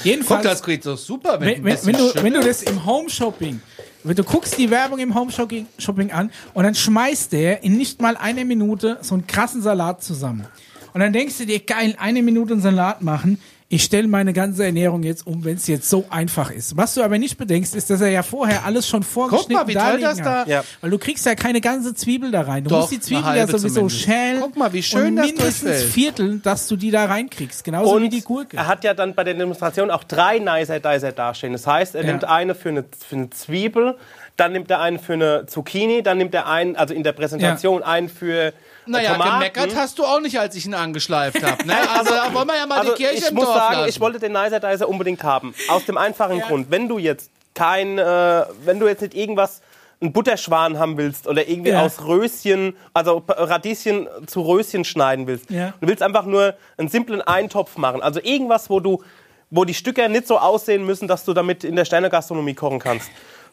[0.05, 1.41] Jedenfalls, Guck, das geht so super.
[1.41, 3.61] wenn, wenn, wenn, du, wenn du das im Home-Shopping,
[4.05, 8.01] wenn du guckst die Werbung im Home-Shopping Shopping an und dann schmeißt der in nicht
[8.01, 10.47] mal einer Minute so einen krassen Salat zusammen.
[10.95, 13.41] Und dann denkst du dir, geil, eine Minute einen Salat machen.
[13.71, 16.79] Ich stelle meine ganze Ernährung jetzt um, wenn es jetzt so einfach ist.
[16.79, 19.69] Was du aber nicht bedenkst, ist, dass er ja vorher alles schon vorgeschnitten Guck mal,
[19.69, 20.49] wie toll das da- hat.
[20.49, 20.65] Ja.
[20.81, 22.65] Weil du kriegst ja keine ganze Zwiebel da rein.
[22.65, 24.01] Du Doch, musst die Zwiebel ja sowieso zumindest.
[24.01, 24.41] schälen.
[24.41, 25.83] Guck mal, wie schön und das mindestens.
[25.83, 27.63] Viertel, dass du die da reinkriegst.
[27.63, 28.57] Genauso Und wie die Gurke.
[28.57, 31.53] er hat ja dann bei der Demonstration auch drei Nicer Dicer dastehen.
[31.53, 32.07] Das heißt, er Ja.
[32.13, 33.97] nimmt eine für eine, für eine Zwiebel,
[34.39, 37.83] dann nimmt er einen für eine Zucchini, dann nimmt er einen, also in der Präsentation
[37.83, 38.55] einen für
[38.89, 39.33] Naja, Tomaten.
[39.33, 41.67] gemeckert hast du auch nicht, als ich ihn angeschleift habe.
[41.67, 41.75] Ne?
[41.99, 43.89] Also da wollen wir ja mal Also die Kirche ich im muss Dorf sagen, lassen.
[43.89, 45.55] ich wollte den Nicer Dicer unbedingt haben.
[45.69, 49.61] Aus dem einfachen Grund, wenn du jetzt kein, äh, wenn du jetzt nicht irgendwas
[50.01, 51.83] einen Butterschwan haben willst oder irgendwie Ja.
[51.83, 55.51] aus Röschen, also Radieschen zu Röschen schneiden willst.
[55.51, 55.75] Ja.
[55.81, 58.01] Du willst einfach nur einen simplen Eintopf machen.
[58.01, 59.03] Also irgendwas, wo du,
[59.51, 63.11] wo die Stücke nicht so aussehen müssen, dass du damit in der Sternegastronomie kochen kannst.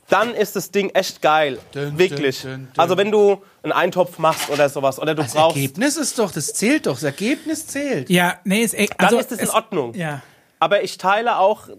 [0.10, 1.58] Dann ist das Ding echt geil.
[1.74, 2.42] Dün, Wirklich.
[2.42, 2.80] dün, dün, dün.
[2.80, 6.32] Also wenn du einen Eintopf machst oder sowas oder du das brauchst, Ergebnis ist doch,
[6.32, 6.94] das zählt doch.
[6.94, 8.10] Das Ergebnis zählt.
[8.10, 8.94] Ja, nee, ist echt.
[9.00, 9.96] dann Also ist es in Ordnung.
[9.96, 10.22] Ja.
[10.60, 11.70] Aber ich teile auch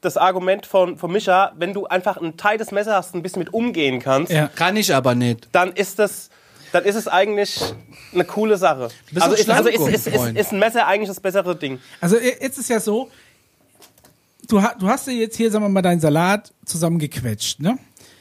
[0.00, 3.54] das Argument von, von Micha, wenn du einfach ein tightes Messer hast, ein bisschen mit
[3.54, 4.48] umgehen kannst, Ja.
[4.48, 5.48] Kann ich aber nicht.
[5.52, 6.28] dann ist das,
[6.72, 7.60] dann ist es eigentlich
[8.12, 8.88] eine coole Sache.
[9.10, 11.80] bist Also, ist, also ist, ist, ist, ein Messer eigentlich das bessere Ding.
[12.00, 13.10] Also jetzt ist ja so,
[14.48, 17.78] du, du hast dir jetzt hier, sagen wir mal, deinen Salat zusammengequetscht, ne?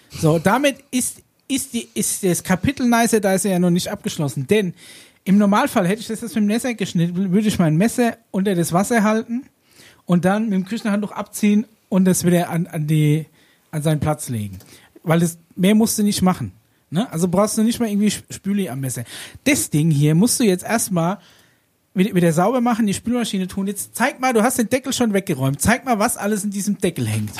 [0.10, 4.73] So, damit ist, ist, die, ist das Kapitel Nice Dice ja noch nicht abgeschlossen, denn
[5.23, 8.55] im Normalfall hätte ich das jetzt mit dem Messer geschnitten, würde ich mein Messer unter
[8.55, 9.43] das Wasser halten
[10.05, 13.25] und dann mit dem Küchenhandtuch abziehen und das wieder an, an, die,
[13.69, 14.57] an seinen Platz legen.
[15.03, 16.51] Weil das, mehr musst du nicht machen.
[16.89, 17.10] Ne?
[17.12, 19.03] Also brauchst du nicht mal irgendwie Sp- Spüli am Messer.
[19.43, 21.19] Das Ding hier musst du jetzt erstmal
[21.93, 23.67] wieder, wieder sauber machen, die Spülmaschine tun.
[23.67, 25.62] Jetzt zeig mal, du hast den Deckel schon weggeräumt.
[25.62, 27.32] Zeig mal, was alles in diesem Deckel hängt.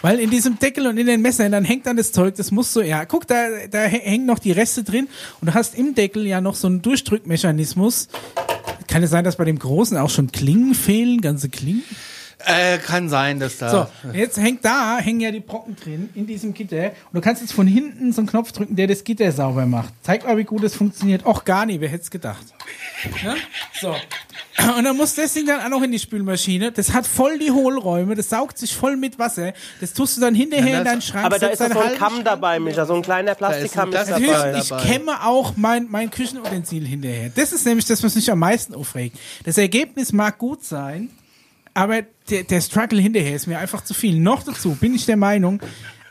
[0.00, 2.74] Weil in diesem Deckel und in den Messern, dann hängt dann das Zeug, das musst
[2.74, 5.06] du, ja, guck, da, da hä- hängen noch die Reste drin
[5.40, 8.08] und du hast im Deckel ja noch so einen Durchdrückmechanismus.
[8.88, 11.84] Kann es sein, dass bei dem Großen auch schon Klingen fehlen, ganze Klingen?
[12.46, 13.70] Äh, kann sein, dass da.
[13.70, 16.86] So, jetzt hängt da, hängen ja die Brocken drin in diesem Gitter.
[16.86, 19.92] Und du kannst jetzt von hinten so einen Knopf drücken, der das Gitter sauber macht.
[20.02, 21.24] Zeig mal, wie gut das funktioniert.
[21.24, 22.44] Och, gar nicht, wer hätte es gedacht.
[23.22, 23.34] Ja?
[23.80, 23.94] So.
[24.76, 26.72] Und dann muss das Ding dann auch noch in die Spülmaschine.
[26.72, 29.54] Das hat voll die Hohlräume, das saugt sich voll mit Wasser.
[29.80, 31.24] Das tust du dann hinterher Ja, in deinen Schrank.
[31.24, 34.10] Aber da ist so ein Kamm Schrank dabei, Micha, so ein kleiner Plastikkamm Da ist
[34.10, 34.82] ist dabei.
[34.82, 37.30] Ich kämme auch mein, mein Küchenutensil hinterher.
[37.34, 39.18] Das ist nämlich das, was mich am meisten aufregt.
[39.44, 41.08] Das Ergebnis mag gut sein,
[41.74, 44.18] aber der, der Struggle hinterher ist mir einfach zu viel.
[44.18, 45.62] Noch dazu bin ich der Meinung,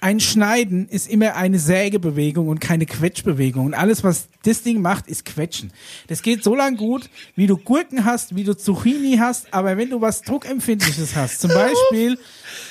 [0.04, 3.68] ein Schneiden ist immer eine Sägebewegung und keine Quetschbewegung.
[3.68, 5.72] Und alles, was das Ding macht, ist Quetschen.
[6.08, 9.92] Das geht so lang gut, wie du Gurken hast, wie du Zucchini hast, aber wenn
[9.92, 12.18] du was Druckempfindliches hast, zum Beispiel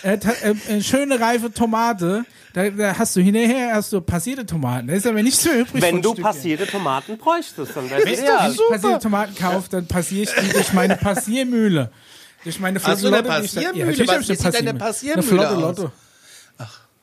[0.03, 4.89] äh, äh, äh, schöne reife Tomate, da, da hast du hinterher hast du passierte Tomaten.
[4.89, 5.81] Da ist aber nicht so übrig.
[5.81, 8.51] Wenn du passierte Tomaten bräuchtest, dann wäre es Wenn ideal.
[8.51, 11.93] ich passierte Tomaten kaufe, dann passiere ich die durch meine Passiermühle.
[12.45, 13.87] Durch meine Hast du eine Lotte, die ich da- Passiermühle?
[13.87, 15.23] natürlich Was ich eine sieht deine Passiermühle.
[15.23, 15.63] Passiermühle Eine aus?
[15.65, 15.93] flotte Lotto.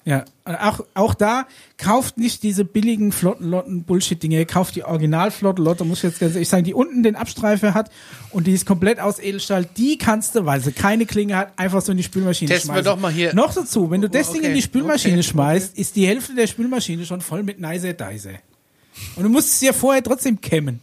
[0.06, 1.46] Ja, und auch, auch da
[1.78, 6.20] kauft nicht diese billigen flotten Lotten Bullshit-Dinge, kauft die original flotte Lotte, muss ich jetzt
[6.22, 7.92] ganz ehrlich sagen, die unten den Abstreifer hat
[8.32, 11.82] und die ist komplett aus Edelstahl, die kannst du, weil sie keine Klinge hat, einfach
[11.82, 12.86] so in die Spülmaschine Testen wir schmeißen.
[12.86, 13.34] doch mal hier.
[13.36, 16.34] Noch dazu, wenn du das Ding Okay, in die Spülmaschine okay, schmeißt, ist die Hälfte
[16.36, 18.36] der Spülmaschine schon voll mit Nicer Dicer.
[19.18, 20.80] Und du musst es ja vorher trotzdem kämmen.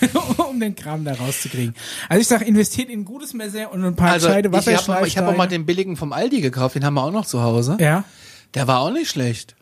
[0.50, 1.74] um den Kram da rauszukriegen.
[2.08, 4.66] Also ich sag, investiert in ein gutes Messer und ein paar Also, gescheite ich habe
[4.66, 5.48] hab auch mal Wasserschleifsteine.
[5.48, 7.76] den billigen vom Aldi gekauft, den haben wir auch noch zu Hause.
[7.80, 8.04] Ja.
[8.54, 9.54] Der war auch nicht schlecht.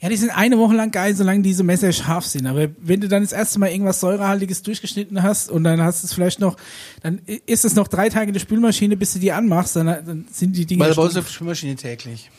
[0.00, 2.46] Ja, die sind eine Woche lang geil, solange diese Messer scharf sind.
[2.46, 6.06] Aber wenn du dann das erste Mal irgendwas Säurehaltiges durchgeschnitten hast und dann hast du
[6.06, 6.56] es vielleicht noch,
[7.02, 10.26] dann ist es noch drei Tage in der Spülmaschine, bis du die anmachst, dann, dann
[10.30, 10.84] sind die Dinge.
[10.84, 11.16] Weil stumpf.
[11.16, 12.30] auf der Spülmaschine täglich.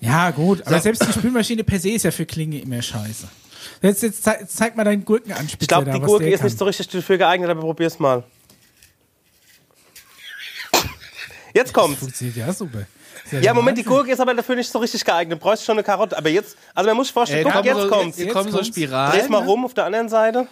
[0.00, 0.82] ja, gut, aber So.
[0.84, 3.28] selbst die Spülmaschine per se ist ja für Klinge immer scheiße.
[3.82, 6.58] Jetzt, jetzt, zei- jetzt zeig mal deinen Gurkenanspitzer Ich glaube, die Gurke ist nicht kann.
[6.58, 8.24] so richtig dafür geeignet, aber probier's mal.
[11.54, 11.98] Jetzt kommt's.
[11.98, 12.86] Funktioniert ja super.
[13.32, 13.84] Ja, der Moment, die.
[13.84, 15.38] Gurke ist aber dafür nicht so richtig geeignet.
[15.38, 16.16] Du bräuchst schon eine Karotte.
[16.16, 18.16] Aber jetzt, also man muss sich vorstellen, guck, jetzt so, kommt's.
[18.16, 18.62] Hier Jetzt kommen so.
[18.64, 19.12] Spiralen.
[19.18, 19.46] Dreh's mal ne?
[19.46, 20.46] rum auf der anderen Seite.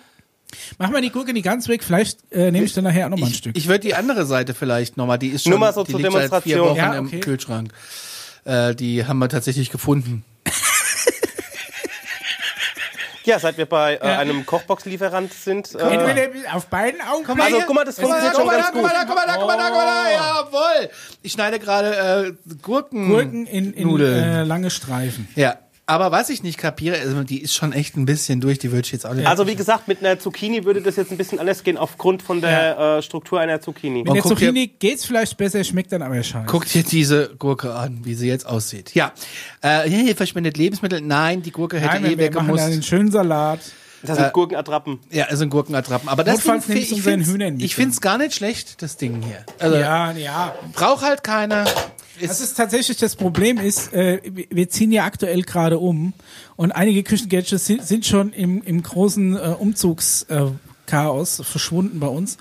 [0.79, 3.19] Mach mal die Gurke nicht ganz weg, vielleicht äh, nehme ich dann nachher auch noch
[3.19, 3.55] mal ein Stück.
[3.57, 6.01] ich würde die andere Seite vielleicht nochmal, die ist schon, Nur mal so die zur
[6.01, 6.69] liegt seit vier Demonstration.
[6.71, 7.21] Wochen Ja, im okay.
[7.21, 7.71] Kühlschrank.
[8.45, 10.25] Äh, die haben wir tatsächlich gefunden.
[13.29, 15.75] Ja, seit wir bei äh, einem Kochbox-Lieferant sind.
[15.75, 17.25] Äh, Entweder auf beiden Augen.
[17.27, 18.91] Komm also guck mal, das funktioniert schon ganz guck mal gut.
[18.95, 20.91] da, guck mal da, guck mal da, guck mal da, jawohl.
[21.21, 23.07] Ich schneide gerade äh, Gurken.
[23.07, 25.29] Gurken in, in äh, lange Streifen.
[25.35, 28.71] Ja, aber was ich nicht kapiere, also die ist schon echt ein bisschen durch, die
[28.71, 29.27] würde ich jetzt auch nicht.
[29.27, 32.41] Also wie gesagt, mit einer Zucchini würde das jetzt ein bisschen anders gehen aufgrund von
[32.41, 34.05] der äh, Struktur einer Zucchini.
[34.05, 36.47] Mit der guck dir- Zucchini geht's vielleicht besser, schmeckt dann aber scheiße.
[36.47, 38.95] Guckt dir diese Gurke an, wie sie jetzt aussieht.
[38.95, 39.13] Ja,
[39.63, 41.01] äh, hier verschwendet Lebensmittel.
[41.01, 42.85] Nein, die Gurke hätte Nein, eh dann einen weggemusst.
[42.85, 43.61] schönen Salat.
[44.01, 45.01] Das sind Gurkenattrappen.
[45.11, 46.09] Ja, es sind Gurkenattrappen.
[46.09, 47.65] Aber das Notfalls Ding, nimmst ich.
[47.65, 49.45] Ich finde es gar nicht schlecht, das Ding hier.
[49.59, 50.55] Also Ja, ja.
[50.73, 51.25] braucht halt
[52.21, 56.13] Das Ist, tatsächlich das Problem ist, äh, wir- ziehen ja aktuell gerade um
[56.57, 62.37] und einige Küchengadgets sind, schon im, im großen äh, Umzugschaos äh, verschwunden bei uns.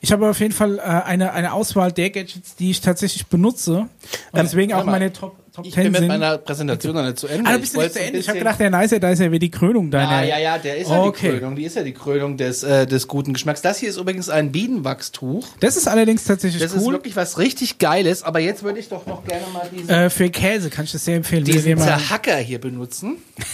[0.00, 3.88] Ich habe auf jeden Fall äh, eine, eine Auswahl der Gadgets, die ich tatsächlich benutze
[4.32, 6.08] und deswegen auch meine Top, Top ich 10 bin mit sind.
[6.08, 7.48] meiner Präsentation noch nicht zu Ende.
[7.48, 8.18] Ah, du Ich bist nicht wollt's zu Ende.
[8.18, 10.08] Ich habe gedacht, der Nicer, da ist ja wie die Krönung deiner.
[10.08, 11.32] Ah, ja, ja, der ist ja Okay.
[11.32, 11.56] die Krönung.
[11.56, 13.60] Die ist ja die Krönung des, äh, des guten Geschmacks.
[13.62, 15.46] Das hier ist übrigens ein Bienenwachstuch.
[15.60, 16.92] Das ist allerdings tatsächlich Das ist cool.
[16.94, 18.22] wirklich was richtig Geiles.
[18.22, 21.04] Aber jetzt würde ich doch noch gerne mal diesen, Äh, für Käse kann ich das
[21.04, 21.44] sehr empfehlen.
[21.44, 23.16] Diesen wir mal- Zerhacker hier benutzen.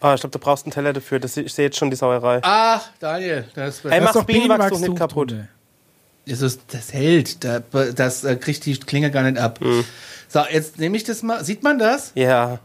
[0.00, 1.18] Ah, ich glaube, du brauchst einen Teller dafür.
[1.18, 2.38] Das, ich sehe jetzt schon die Sauerei.
[2.42, 5.34] Ach, Daniel, das, Ey, Das mach ist doch Bienenwachstuch nicht Bienenwachstuch kaputt.
[6.24, 7.42] das, ist, das hält.
[7.42, 7.58] Da,
[7.96, 9.58] das äh, kriegt die Klinge gar nicht ab.
[10.28, 11.42] So, jetzt nehme ich das mal.
[11.44, 12.12] Sieht man das?
[12.14, 12.60] Ja.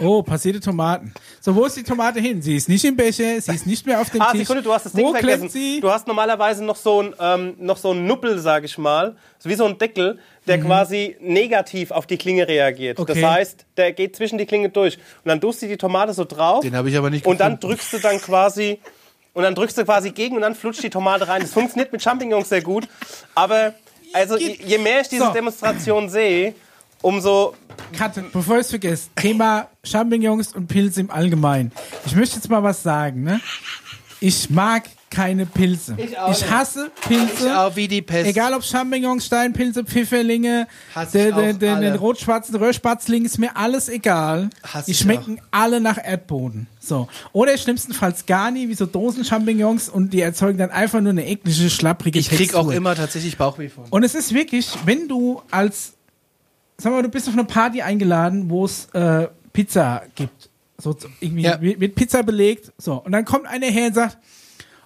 [0.00, 1.12] Oh, passierte Tomaten.
[1.40, 2.40] So, wo ist die Tomate hin?
[2.40, 4.42] Sie ist nicht im Becher, sie ist nicht mehr auf dem Ah, Tisch.
[4.42, 5.48] Sekunde, du hast das Ding wo vergessen.
[5.48, 5.80] sie?
[5.80, 9.50] Du hast normalerweise noch so ein, ähm, noch so ein Nuppel, sag ich mal, so
[9.50, 12.96] wie so ein Deckel, der quasi negativ auf die Klinge reagiert.
[12.98, 13.02] Mhm.
[13.02, 13.20] Okay.
[13.20, 14.98] Das heißt, der geht zwischen die Klinge durch.
[14.98, 16.60] Und dann tust du die Tomate so drauf.
[16.62, 17.66] Den habe ich aber nicht Und dann gefunden.
[17.76, 18.78] drückst du dann quasi
[19.34, 21.42] und dann drückst du quasi gegen und dann flutscht die Tomate rein.
[21.42, 22.86] Das funktioniert mit Champignons sehr gut.
[23.34, 23.74] Aber
[24.12, 25.32] also je, je mehr ich diese So.
[25.32, 26.54] Demonstration sehe,
[27.02, 27.54] umso
[27.96, 31.72] Katze, bevor ich es vergesse, Thema Champignons und Pilze im Allgemeinen.
[32.06, 33.40] Ich möchte jetzt mal was sagen, ne?
[34.20, 35.94] Ich mag keine Pilze.
[35.96, 36.50] Ich, auch nicht.
[36.50, 37.58] hasse Pilze.
[37.58, 38.28] Auch wie die Pest.
[38.28, 41.80] Egal ob Champignons, Steinpilze, Pfifferlinge, ich auch der, alle.
[41.80, 44.50] den rot-schwarzen Röhrspatzling, ist mir alles egal.
[44.62, 46.66] Hasse Die ich schmecken alle nach Erdboden.
[46.78, 47.08] So.
[47.32, 51.70] Oder schlimmstenfalls gar nie, wie so Dosen-Champignons und die erzeugen dann einfach nur eine eklige,
[51.70, 53.84] schlapprige Ich krieg auch immer tatsächlich Bauchweh von.
[53.90, 55.94] Und es ist wirklich, wenn du als,
[56.76, 61.42] sag mal, du bist auf eine Party eingeladen, wo es äh, Pizza gibt, so irgendwie
[61.42, 61.60] Ja.
[61.60, 64.18] wird Pizza belegt, so und dann kommt einer her und sagt,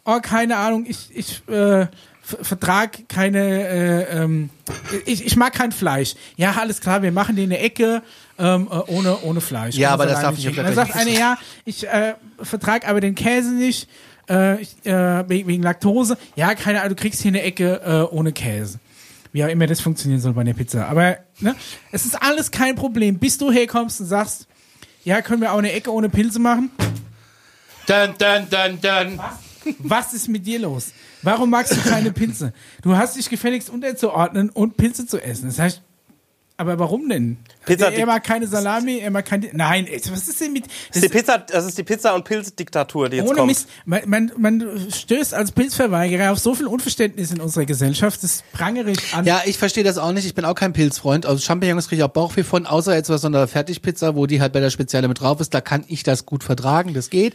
[0.04, 1.86] oh keine Ahnung, ich ich äh,
[2.22, 4.50] ver- vertrag keine, äh, ähm,
[5.06, 6.14] ich, ich mag kein Fleisch.
[6.36, 8.02] Ja, alles klar, wir machen die in der Ecke
[8.38, 9.76] ähm, äh, ohne ohne Fleisch.
[9.76, 13.52] Ja, aber das darf nicht Dann sagt einer, ja, ich äh, vertrag aber den Käse
[13.52, 13.88] nicht.
[14.30, 16.16] Äh, ich, äh, wegen, Laktose.
[16.36, 18.78] Ja, keine Ahnung, du kriegst hier eine Ecke äh, ohne Käse.
[19.32, 20.86] Wie auch immer das funktionieren soll bei der Pizza.
[20.86, 21.56] Aber ne,
[21.90, 24.46] es ist alles kein Problem, bis du herkommst und sagst,
[25.04, 26.70] ja, können wir auch eine Ecke ohne Pilze machen?
[27.86, 29.18] Dun, dun, dun, dun.
[29.18, 29.41] Was
[30.14, 30.92] ist mit dir los?
[31.22, 32.52] Warum magst du keine Pilze?
[32.82, 35.46] Du hast dich gefälligst unterzuordnen und Pilze zu essen.
[35.46, 35.82] Das heißt,
[36.62, 37.36] aber warum denn?
[37.66, 39.50] Pizza- er, er mag keine Salami, er mag keine.
[39.52, 40.64] Nein, was ist denn mit.
[40.88, 43.48] Das ist die Pizza, das ist die Pizza- und Pilzdiktatur, die jetzt Ohne kommt.
[43.48, 48.42] Mist, man, man, man stößt als Pilzverweigerer auf so viel Unverständnis in unserer Gesellschaft, das
[48.52, 49.24] prangere ich an.
[49.26, 50.24] Ja, ich verstehe das auch nicht.
[50.26, 51.26] Ich bin auch kein Pilzfreund.
[51.26, 54.40] Aus Champignons kriege ich auch Bauchweh von, außer jetzt was so einer Fertigpizza, wo die
[54.40, 55.54] halt bei der Spezielle mit drauf ist.
[55.54, 57.34] Da kann ich das gut vertragen, das geht.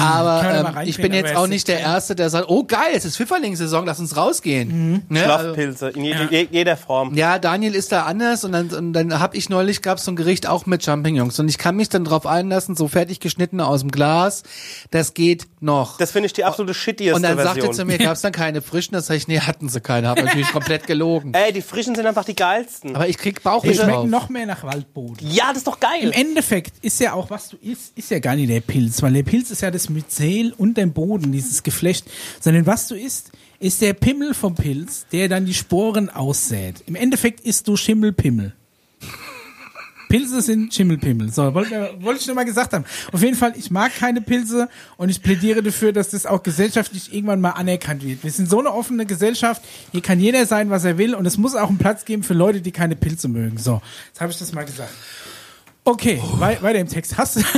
[0.00, 2.64] aber man mal ähm, ich bin jetzt aber auch nicht der Erste, der sagt, oh
[2.64, 5.02] geil, es ist Pfifferlingssaison, lass uns rausgehen.
[5.08, 5.22] Ne?
[5.22, 7.14] Also, Schlafpilze in je, je, jeder Form.
[7.14, 10.10] ja, Daniel ist da anders und dann, und dann habe ich neulich, gab es so
[10.12, 13.66] ein Gericht auch mit Champignons und ich kann mich dann drauf einlassen, so fertig geschnittene
[13.66, 14.42] aus dem Glas,
[14.90, 15.98] das geht noch.
[15.98, 17.54] Das finde ich die absolute shittieste und dann Version.
[17.62, 20.08] sagte zu mir, gab es dann keine frischen, das sag ich, nee, hatten sie keine,
[20.08, 21.34] habe natürlich komplett gelogen.
[21.34, 22.94] Ey, die frischen sind einfach die geilsten.
[22.96, 23.84] Aber ich krieg Die Bauchweh drauf.
[23.84, 25.28] schmecken noch mehr nach Waldboden.
[25.30, 26.00] ja, das ist doch geil.
[26.02, 29.12] Im Endeffekt ist ja auch, was du isst, ist ja gar nicht der Pilz, weil
[29.12, 32.06] der Pilz ist ja das Myzel und der Boden, dieses Geflecht,
[32.40, 33.32] sondern was du isst,
[33.64, 36.84] ist der Pimmel vom Pilz, der dann die Sporen aussät.
[36.86, 38.52] Im Endeffekt isst du Schimmelpimmel.
[40.10, 41.32] Pilze sind Schimmelpimmel.
[41.32, 42.84] So, wollte wollte ich nur mal gesagt haben.
[43.10, 47.14] Auf jeden Fall, ich mag keine Pilze und ich plädiere dafür, dass das auch gesellschaftlich
[47.14, 48.22] irgendwann mal anerkannt wird.
[48.22, 51.38] Wir sind so eine offene Gesellschaft, hier kann jeder sein, was er will und es
[51.38, 53.56] muss auch einen Platz geben für Leute, die keine Pilze mögen.
[53.56, 54.92] So, jetzt habe ich das mal gesagt.
[55.86, 57.16] Okay, wei weiter im Text.
[57.18, 57.40] Hast du?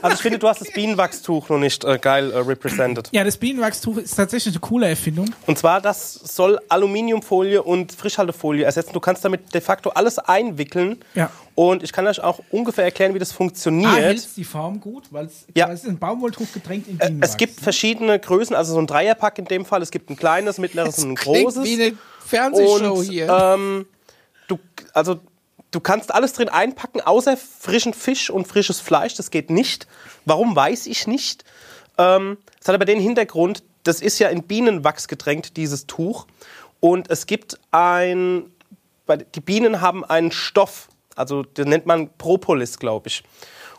[0.00, 3.08] Also ich finde, du hast das Bienenwachstuch noch nicht äh, geil äh, represented.
[3.12, 5.32] ja, das Bienenwachstuch ist tatsächlich eine coole Erfindung.
[5.46, 8.92] Und zwar, das soll Aluminiumfolie und Frischhaltefolie ersetzen.
[8.94, 10.98] Du kannst damit de facto alles einwickeln.
[11.14, 11.30] Ja.
[11.54, 13.92] Und ich kann euch auch ungefähr erklären, wie das funktioniert.
[13.94, 15.66] hält die Form gut, weil es Ja.
[15.66, 17.30] ist ein Baumwolltuch getränkt in Äh, Bienenwachs.
[17.32, 19.82] es gibt verschiedene Größen, also so ein Dreierpack in dem Fall.
[19.82, 21.64] Es gibt ein kleines, mittleres und ein großes.
[21.64, 21.92] wie eine
[22.26, 23.28] Fernsehshow und hier.
[23.28, 23.86] ähm,
[24.48, 24.58] du,
[24.94, 25.20] also,
[25.72, 29.14] du kannst alles drin einpacken, außer frischen Fisch und frisches Fleisch.
[29.14, 29.88] Das geht nicht.
[30.24, 31.44] Warum, weiß ich nicht.
[31.98, 36.26] Ähm, hat aber den Hintergrund, das ist ja in Bienenwachs getränkt, dieses Tuch.
[36.78, 38.52] Und es gibt ein,
[39.34, 43.24] die Bienen haben einen Stoff, also den nennt man Propolis, glaube ich.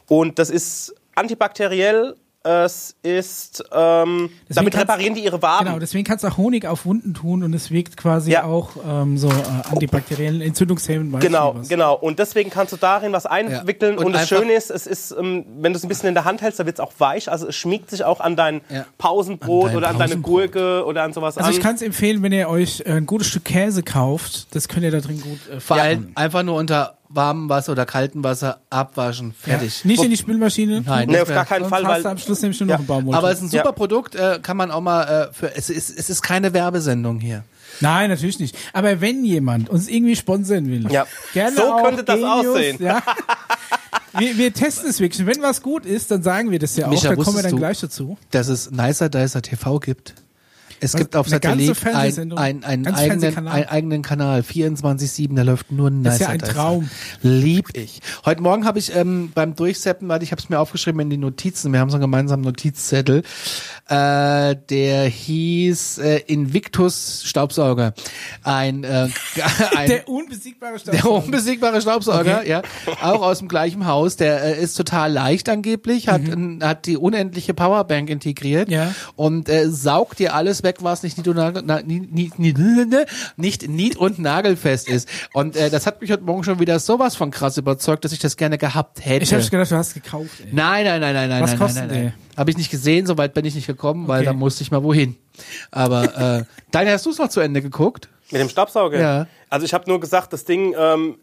[0.07, 5.65] Und das ist antibakteriell, es ist, ähm, damit reparieren die ihre Waben.
[5.65, 8.43] Genau, deswegen kannst du auch Honig auf Wunden tun und es wirkt quasi Ja.
[8.43, 9.33] auch ähm, so äh,
[9.71, 11.13] antibakteriellen Entzündungshemmen.
[11.13, 11.95] weiß Genau, genau.
[11.95, 13.93] Und deswegen kannst du darin was einwickeln.
[13.93, 13.99] Ja.
[13.99, 16.25] Und Und, das Schöne ist, es ist, ähm, wenn du es ein bisschen in der
[16.25, 17.31] Hand hältst, dann wird es auch weich.
[17.31, 18.85] Also es schmiegt sich auch an dein Ja.
[18.97, 20.17] Pausenbrot An dein oder an deine.
[20.17, 21.63] Gurke oder an sowas Also ich an.
[21.63, 24.91] kann es empfehlen, wenn ihr euch äh, ein gutes Stück Käse kauft, das könnt ihr
[24.91, 25.83] da drin gut äh, Vor ja.
[25.83, 29.33] allem einfach nur unter warmem Wasser oder kaltem Wasser abwaschen.
[29.37, 29.83] Fertig.
[29.83, 29.87] Ja.
[29.87, 30.81] Nicht in die Spülmaschine.
[30.85, 32.77] Nein, Nee, auf gar keinen Fall, hast du weil am Schluss nämlich nur Ja.
[32.79, 33.13] noch einen.
[33.13, 33.71] Aber es ist ein super Ja.
[33.71, 35.55] Produkt, äh, kann man auch mal äh, für.
[35.55, 37.43] Es ist, es ist keine Werbesendung hier.
[37.79, 38.55] Nein, natürlich nicht.
[38.73, 41.07] Aber wenn jemand uns irgendwie sponsern will, Ja.
[41.33, 42.77] gerne So auch könnte das Genius, aussehen.
[42.79, 43.01] Ja.
[44.17, 45.25] Wir, wir testen es wirklich.
[45.25, 46.91] Wenn was gut ist, dann sagen wir das ja auch.
[46.91, 48.15] Micha, da kommen wir dann du- gleich dazu.
[48.29, 50.13] Dass es Nicer Dicer TV gibt.
[50.83, 50.99] Es Was?
[50.99, 52.37] gibt auf Satellit ein, Fernsehsendung?
[52.37, 56.39] ein, einen, Ganz eigenen, einen eigenen Kanal, 24-7, da läuft nur Das ist ja ein.
[56.39, 56.89] Traum.
[57.21, 58.01] Lieb ich.
[58.25, 61.17] Heute Morgen habe ich ähm, beim Durchseppen, warte, ich habe es mir aufgeschrieben in die
[61.17, 63.23] Notizen, wir haben so einen gemeinsamen Notizzettel,
[63.87, 67.93] äh, der hieß äh, Invictus Staubsauger.
[68.43, 69.07] Ein, äh,
[69.75, 71.23] ein Der unbesiegbare der Staubsauger.
[71.25, 72.49] unbesiegbare Staubsauger, Okay.
[72.49, 72.61] ja,
[73.01, 74.15] auch aus dem gleichen Haus.
[74.17, 78.73] Der äh, ist total leicht angeblich, hat, ein, hat die unendliche Powerbank integriert Mhm.
[78.73, 78.95] Ja.
[79.15, 82.85] und äh, saugt dir alles weg, was nicht nied und, nagel, na, nie- nie- nie-
[83.35, 85.09] nicht nied und nagelfest ist.
[85.33, 88.19] Und äh, das hat mich heute Morgen schon wieder sowas von krass überzeugt, dass ich
[88.19, 89.23] das gerne gehabt hätte.
[89.23, 90.29] Ich habe gedacht, du hast gekauft.
[90.39, 90.49] Ey.
[90.53, 92.13] Nein, nein, nein, nein, nein, Was nein, kostet nein, nein, nein.
[92.37, 94.27] Habe ich nicht gesehen, soweit bin ich nicht gekommen, weil Okay.
[94.27, 95.17] da musste ich mal wohin.
[95.69, 96.03] Aber
[96.39, 98.09] äh, Daniel, hast du es noch zu Ende geguckt?
[98.31, 98.99] Mit dem Staubsauger?
[98.99, 99.27] Ja.
[99.49, 101.17] Also ich habe nur gesagt, das Ding ähm,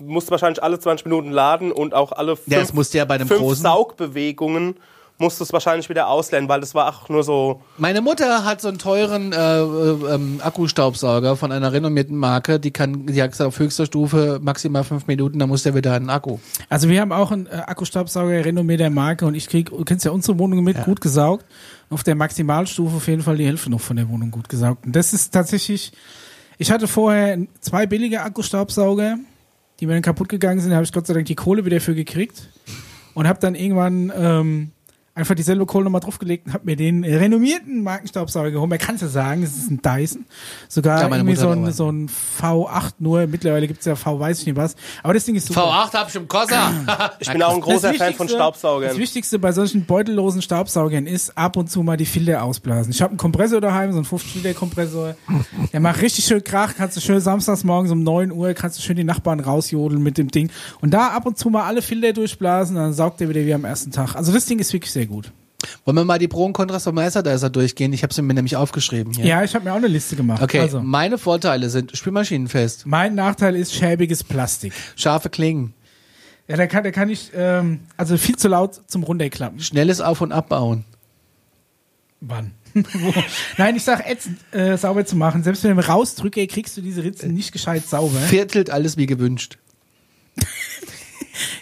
[0.00, 3.18] musste wahrscheinlich alle 20 Minuten laden und auch alle fünf, Ja, es musste ja bei
[3.18, 4.76] fünf großen- Saugbewegungen
[5.18, 7.62] musst du es wahrscheinlich wieder auslernen, weil das war auch nur so.
[7.78, 12.58] Meine Mutter hat so einen teuren äh, äh, ähm, Akkustaubsauger von einer renommierten Marke.
[12.58, 15.92] Die kann, die hat gesagt, auf höchster Stufe maximal fünf Minuten, dann muss der wieder
[15.94, 16.38] einen Akku.
[16.68, 20.04] Also wir haben auch einen äh, Akkustaubsauger Renommee der Marke und ich krieg, du kennst
[20.04, 21.44] ja unsere Wohnung mit, gut gesaugt.
[21.90, 24.86] Auf der Maximalstufe auf jeden Fall die Hälfte noch von der Wohnung gut gesaugt.
[24.86, 25.92] Und das ist tatsächlich,
[26.58, 29.16] ich hatte vorher zwei billige Akkustaubsauger,
[29.78, 31.80] die mir dann kaputt gegangen sind, da habe ich Gott sei Dank die Kohle wieder
[31.80, 32.48] für gekriegt
[33.14, 34.70] und habe dann irgendwann ähm,
[35.14, 38.70] einfach dieselbe Kohle nochmal draufgelegt und habe mir den renommierten Markenstaubsauger geholt.
[38.70, 40.24] Man kann es ja sagen, es ist ein Dyson.
[40.68, 43.26] Sogar Ja, irgendwie so ein, so ein V8 nur.
[43.26, 44.74] Mittlerweile gibt's ja V, weiß ich nicht was.
[45.02, 45.64] Aber das Ding ist super.
[45.64, 46.72] V8 hab ich im Kossa.
[47.20, 48.90] Ich bin auch ein großer Fan von Staubsaugern.
[48.90, 52.90] Das Wichtigste bei solchen beutellosen Staubsaugern ist, ab und zu mal die Filter ausblasen.
[52.90, 55.14] Ich habe einen Kompressor daheim, so einen 50-Liter-Kompressor.
[55.72, 58.82] Der macht richtig schön Krach, kannst du schön samstags morgens um 9 Uhr, kannst du
[58.82, 60.50] schön die Nachbarn rausjodeln mit dem Ding.
[60.80, 63.64] Und da ab und zu mal alle Filter durchblasen, dann saugt er wieder wie am
[63.64, 64.16] ersten Tag.
[64.16, 65.32] Also das Ding ist wirklich sehr gut.
[65.84, 67.92] Wollen wir mal die Pro und Kontras vom Meister Dicer durchgehen?
[67.92, 69.24] Ich habe sie mir nämlich aufgeschrieben hier.
[69.24, 70.42] Ja, ich habe mir auch eine Liste gemacht.
[70.42, 74.72] Okay, Also, meine Vorteile sind Spülmaschinenfest, mein Nachteil ist schäbiges Plastik.
[74.96, 75.72] scharfe Klingen,
[76.48, 79.60] Ja, da kann, da kann ich, ähm, also viel zu laut zum Runterklappen.
[79.60, 80.84] schnelles Auf- und Abbauen.
[82.20, 82.52] Wann?
[83.58, 85.42] Nein, ich sag ätzend, äh, sauber zu machen.
[85.42, 88.18] Selbst wenn ich rausdrücke, kriegst du diese Ritzen nicht gescheit sauber.
[88.18, 89.58] Viertelt alles wie gewünscht.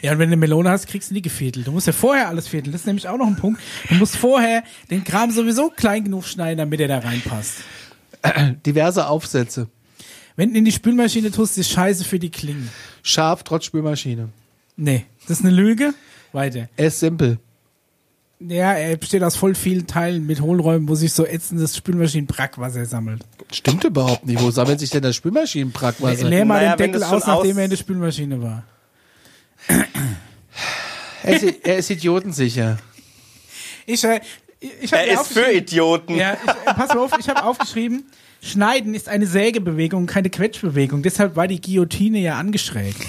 [0.03, 1.67] Ja, und wenn du eine Melone hast, kriegst du nie geviertelt.
[1.67, 2.73] Du musst ja vorher alles vierteln.
[2.73, 3.61] Das ist nämlich auch noch ein Punkt.
[3.89, 7.55] Du musst vorher den Kram sowieso klein genug schneiden, damit er da reinpasst.
[8.67, 9.69] Diverse Aufsätze.
[10.37, 12.71] Wenn du in die Spülmaschine tust, ist scheiße für die Klingen.
[13.03, 14.29] Scharf trotz Spülmaschine.
[14.77, 15.93] Nee, das ist eine Lüge.
[16.33, 16.69] Weiter.
[16.77, 17.39] Es ist simpel.
[18.43, 23.23] Ja, er besteht aus voll vielen Teilen mit Hohlräumen, wo sich so ätzendes Spülmaschinenbrackwasser sammelt.
[23.53, 24.41] Stimmt überhaupt nicht.
[24.41, 26.27] Wo sammelt sich denn das Spülmaschinenbrackwasser?
[26.27, 28.63] Leer mal Naja, den Deckel aus, nachdem aus- er in der Spülmaschine war.
[31.23, 32.79] Er ist, er ist idiotensicher.
[33.87, 34.21] Ich, äh,
[34.59, 36.15] ich hab Er ist für Idioten.
[36.15, 38.11] Ja, ich, äh, pass mal auf, ich habe aufgeschrieben,
[38.43, 41.03] Schneiden ist eine Sägebewegung, keine Quetschbewegung.
[41.03, 43.01] Deshalb war die Guillotine ja angeschrägt.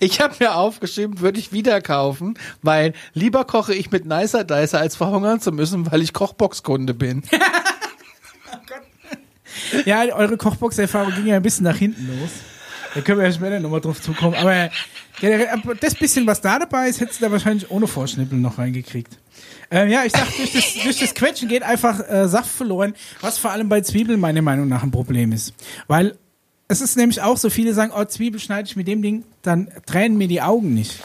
[0.00, 4.80] Ich habe mir aufgeschrieben, würde ich wieder kaufen, weil lieber koche ich mit Nicer Dicer,
[4.80, 7.22] als verhungern zu müssen, weil ich Kochbox-Kunde bin.
[9.84, 12.30] Ja, eure Kochbox-Erfahrung ging ja ein bisschen nach hinten los.
[12.94, 14.34] Da können wir ja später nochmal drauf zukommen.
[14.34, 14.70] Aber
[15.80, 19.18] das bisschen, was da dabei ist, hättest du da wahrscheinlich ohne Vorschnippeln noch reingekriegt.
[19.70, 23.38] Ähm, ja, ich sag, durch das, durch das Quetschen geht einfach äh, Saft verloren, was
[23.38, 25.54] vor allem bei Zwiebeln meiner Meinung nach ein Problem ist.
[25.86, 26.16] Weil
[26.68, 29.68] es ist nämlich auch so, viele sagen, oh, Zwiebel schneide ich mit dem Ding, dann
[29.86, 31.02] tränen mir die Augen nicht.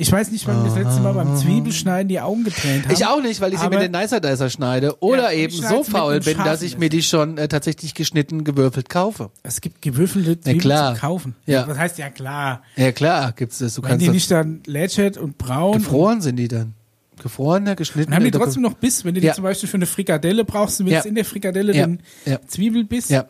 [0.00, 2.92] Ich weiß nicht, wann wir das letzte Mal beim Zwiebelschneiden die Augen getränt haben.
[2.94, 5.02] Ich auch nicht, weil ich sie mit den Nicer Dicer schneide.
[5.02, 8.88] Oder Ja, eben so faul bin, dass ich mir die schon äh, tatsächlich geschnitten, gewürfelt
[8.88, 9.30] kaufe.
[9.42, 10.94] Es gibt gewürfelte Zwiebeln klar.
[10.94, 11.34] zu kaufen.
[11.46, 11.66] Ja.
[11.66, 12.62] Was heißt ja klar?
[12.76, 13.74] Ja klar, gibt's das.
[13.74, 15.78] Du Wenn kannst die das nicht dann lätschert und braun.
[15.78, 16.74] gefroren sind die dann.
[17.18, 18.10] Gefrorene, geschnitten.
[18.10, 19.30] Dann haben die trotzdem noch Biss, wenn du Ja.
[19.32, 21.08] die zum Beispiel für eine Frikadelle brauchst, du willst Ja.
[21.08, 21.86] in der Frikadelle Ja.
[21.86, 22.38] den Ja.
[22.46, 23.08] Zwiebelbiss.
[23.08, 23.26] Ja,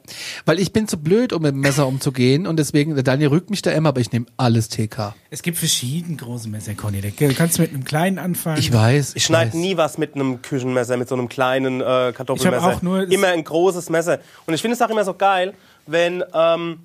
[0.47, 3.51] weil ich bin zu blöd, um mit dem Messer umzugehen und deswegen, der Daniel rügt
[3.51, 5.15] mich da immer, aber ich nehme alles TK.
[5.31, 7.01] Es gibt verschiedene große Messer, Conny.
[7.01, 8.59] Da kannst du mit einem kleinen anfangen.
[8.59, 9.13] Ich weiß.
[9.17, 9.59] Ich schneide weiß.
[9.59, 12.71] nie was mit einem Küchenmesser, mit so einem kleinen äh, Kartoffelmesser.
[12.71, 14.19] Ich auch nur immer ein großes Messer.
[14.47, 15.55] Und ich finde es auch immer so geil,
[15.87, 16.79] wenn, ähm,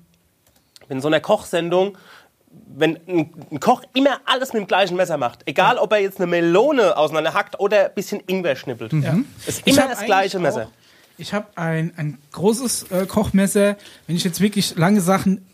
[0.88, 1.96] wenn in so einer Kochsendung,
[2.76, 5.40] wenn ein, Koch immer alles mit dem gleichen Messer macht.
[5.46, 8.92] Egal, ob er jetzt eine Melone auseinanderhackt oder ein bisschen Ingwer schnippelt.
[8.92, 9.18] Ja.
[9.46, 10.68] Ist Ich immer das gleiche auch- Messer.
[11.16, 13.76] Ich habe ein, ein großes äh, Kochmesser.
[14.08, 15.46] Wenn ich jetzt wirklich lange Sachen,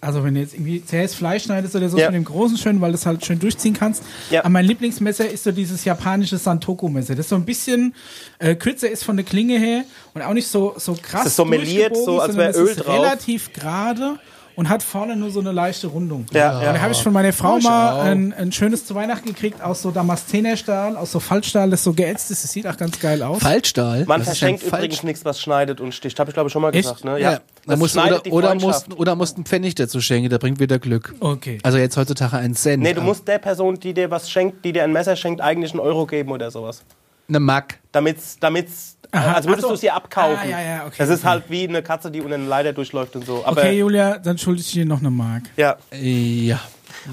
[0.00, 2.06] also wenn du jetzt irgendwie zähes Fleisch schneidest oder so, Ja.
[2.06, 4.02] von dem großen schön, weil du es halt schön durchziehen kannst.
[4.30, 4.40] Ja.
[4.40, 7.14] Aber mein Lieblingsmesser ist so dieses japanische Santoku-Messer.
[7.14, 7.94] Das so ein bisschen
[8.38, 9.84] äh, kürzer ist von der Klinge her
[10.14, 12.56] und auch nicht so, so krass Ist das so meliert, so als sondern wär es
[12.56, 12.94] Öl ist drauf?
[12.98, 14.18] relativ gerade
[14.56, 16.26] und hat vorne nur so eine leichte Rundung.
[16.32, 16.72] Ja, Und ja.
[16.72, 19.82] da habe ich von meiner Frau Ich mal ein, ein schönes zu Weihnachten gekriegt aus
[19.82, 22.44] so Damaszenerstahl, aus so Falschstahl, das so geätzt ist.
[22.44, 23.40] Das sieht auch ganz geil aus.
[23.42, 24.04] Falschstahl.
[24.06, 26.18] Man Das ja verschenkt übrigens Falsch- nichts, was schneidet und sticht.
[26.18, 26.82] Habe ich glaube ich schon mal Echt?
[26.82, 27.04] gesagt.
[27.04, 27.20] Ne?
[27.20, 30.60] Ja, da Das musst oder, oder, musst, oder musst einen Pfennig dazu schenken, der bringt
[30.60, 31.14] wieder Glück.
[31.20, 31.58] Okay.
[31.62, 32.82] Also jetzt heutzutage ein Cent.
[32.82, 35.72] Nee, du musst der Person, die dir was schenkt, die dir ein Messer schenkt, eigentlich
[35.72, 36.82] einen Euro geben oder sowas.
[37.28, 37.78] Eine Mack.
[37.92, 39.32] Damit's, damit's, Aha.
[39.34, 39.68] also würdest so.
[39.68, 40.38] du es ihr abkaufen.
[40.42, 41.28] Ah, ja, ja, okay, das ist okay.
[41.28, 43.44] halt wie eine Katze, die unter eine Leiter durchläuft und so.
[43.44, 45.44] Aber, Okay, Julia, dann schulde ich dir noch eine Mark.
[45.56, 45.76] ja.
[45.92, 46.60] Ja.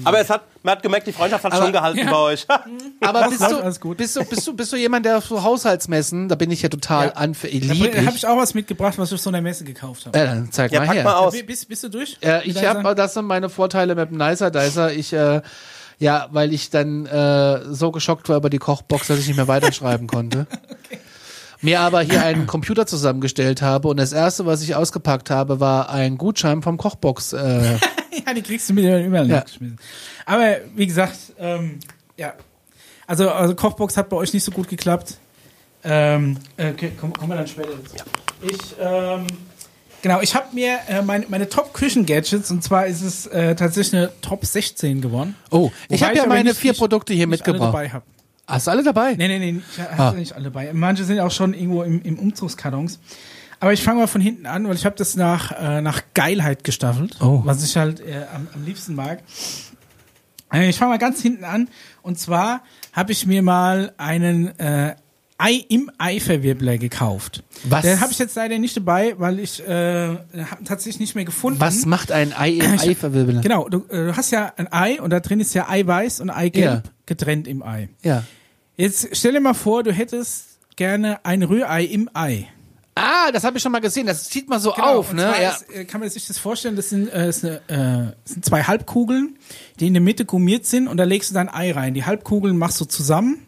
[0.04, 2.46] Aber es hat, man hat gemerkt, die Freundschaft hat Aber- schon gehalten bei euch.
[3.00, 3.96] Aber bist läuft du, alles gut.
[3.96, 6.68] bist, du, bist, du, bist du jemand, der auf so Haushaltsmessen, da bin ich ja
[6.68, 7.12] total Ja.
[7.14, 7.66] anfällig.
[7.66, 7.74] Da
[8.06, 8.26] habe ich.
[8.26, 10.16] auch was mitgebracht, was ich auf so einer Messe gekauft habe.
[10.16, 11.04] Ja, dann zeig ja, mal pack her.
[11.04, 11.34] mal aus.
[11.44, 12.18] Bist, bist du durch?
[12.20, 14.92] Äh, Mit ich habe, das sind meine Vorteile mit dem Nicer Dicer.
[14.92, 15.40] Ich, äh,
[16.00, 19.46] ja, weil ich dann äh, so geschockt war über die Kochbox, dass ich nicht mehr
[19.48, 20.48] weiterschreiben konnte.
[21.62, 25.90] Mir aber hier einen Computer zusammengestellt habe und das erste, was ich ausgepackt habe, war
[25.90, 27.32] ein Gutschein vom Kochbox.
[27.34, 27.78] Äh,
[28.26, 29.36] Ja, die kriegst du mir überall Ja.
[29.36, 29.78] nachgeschmissen.
[30.26, 31.78] Aber wie gesagt, ähm,
[32.16, 32.32] ja.
[33.06, 35.16] Also, also Kochbox hat bei euch nicht so gut geklappt.
[35.84, 38.04] Ähm, äh, okay, kommen, kommen wir dann später dazu.
[38.42, 39.26] Ich, ähm,
[40.02, 44.10] genau, ich habe mir äh, meine, meine Top-Küchen-Gadgets und zwar ist es äh, tatsächlich eine
[44.20, 45.34] Top 16 geworden.
[45.50, 47.74] oh, ich habe ja meine vier Produkte hier nicht alle mitgebracht.
[47.74, 48.02] dabei hab.
[48.46, 49.14] Hast du alle dabei?
[49.14, 50.12] Nee, nee, nee, ich habe Ah.
[50.12, 50.70] nicht alle dabei.
[50.72, 52.98] Manche sind auch schon irgendwo im, im Umzugskartons.
[53.60, 56.64] Aber ich fange mal von hinten an, weil ich habe das nach, äh, nach Geilheit
[56.64, 57.42] gestaffelt, Oh.
[57.44, 59.22] was ich halt äh, am, am liebsten mag.
[60.52, 61.68] Äh, ich fange mal ganz hinten an.
[62.02, 64.96] Und zwar habe ich mir mal einen äh,
[65.40, 67.42] Ei im Ei-Verwirbler gekauft.
[67.64, 67.82] Was?
[67.82, 70.16] Den habe ich jetzt leider nicht dabei, weil ich äh,
[70.64, 71.60] tatsächlich nicht mehr gefunden.
[71.60, 73.40] Was macht ein Ei im Ich- Ei verwirbeln?
[73.40, 76.30] Genau, du, äh, du hast ja ein Ei und da drin ist ja Eiweiß und
[76.30, 76.82] Eigelb Ja.
[77.06, 77.88] getrennt im Ei.
[78.02, 78.24] Ja.
[78.76, 82.46] Jetzt stell dir mal vor, du hättest gerne ein Rührei im Ei.
[82.94, 84.06] Ah, das habe ich schon mal gesehen.
[84.06, 85.22] Das zieht man so Genau, auf, ne?
[85.22, 85.50] Ja.
[85.52, 88.44] ist, äh, kann man sich das vorstellen, das sind, äh, ist eine, äh, das sind
[88.44, 89.38] zwei Halbkugeln,
[89.78, 91.94] die in der Mitte gummiert sind und da legst du dein Ei rein.
[91.94, 93.38] Die Halbkugeln machst du zusammen,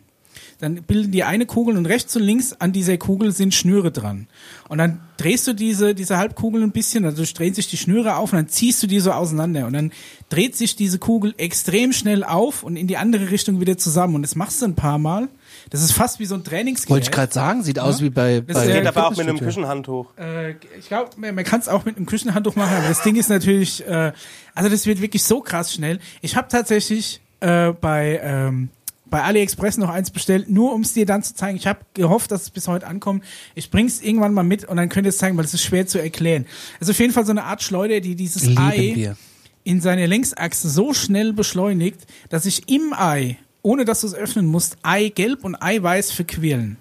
[0.63, 4.29] dann bilden die eine Kugel und rechts und links an dieser Kugel sind Schnüre dran.
[4.69, 8.33] Und dann drehst du diese, diese Halbkugel ein bisschen, also drehen sich die Schnüre auf
[8.33, 9.91] und dann ziehst du die so auseinander und dann
[10.29, 14.23] dreht sich diese Kugel extrem schnell auf und in die andere Richtung wieder zusammen und
[14.23, 15.29] das machst du ein paar Mal.
[15.71, 16.91] Das ist fast wie so ein Trainingsgerät.
[16.91, 19.41] Wollte ich gerade sagen, sieht aus wie bei, Das bei Geht aber auch mit einem.
[19.41, 20.07] Küchenhandtuch.
[20.17, 23.17] Äh, ich glaube, man, man kann es auch mit einem Küchenhandtuch machen, aber das Ding
[23.17, 24.13] ist natürlich, äh,
[24.55, 25.99] also das wird wirklich so krass schnell.
[26.21, 28.69] Ich habe tatsächlich äh, bei ähm,
[29.13, 31.59] bei AliExpress noch eins bestellt, nur um es dir dann zu zeigen.
[31.59, 33.23] Ich habe gehofft, dass es bis heute ankommt.
[33.55, 35.87] Ich bring's irgendwann mal mit und dann könnt ihr es zeigen, weil es ist schwer
[35.87, 36.47] zu erklären.
[36.81, 39.17] Es ist auf jeden Fall so eine Art Schleuder, die dieses Lieben Ei wir.
[39.65, 42.01] in seine Längsachse so schnell beschleunigt,
[42.31, 46.79] dass sich im Ei, ohne dass du es öffnen musst, Eigelb und Eiweiß verquirlen.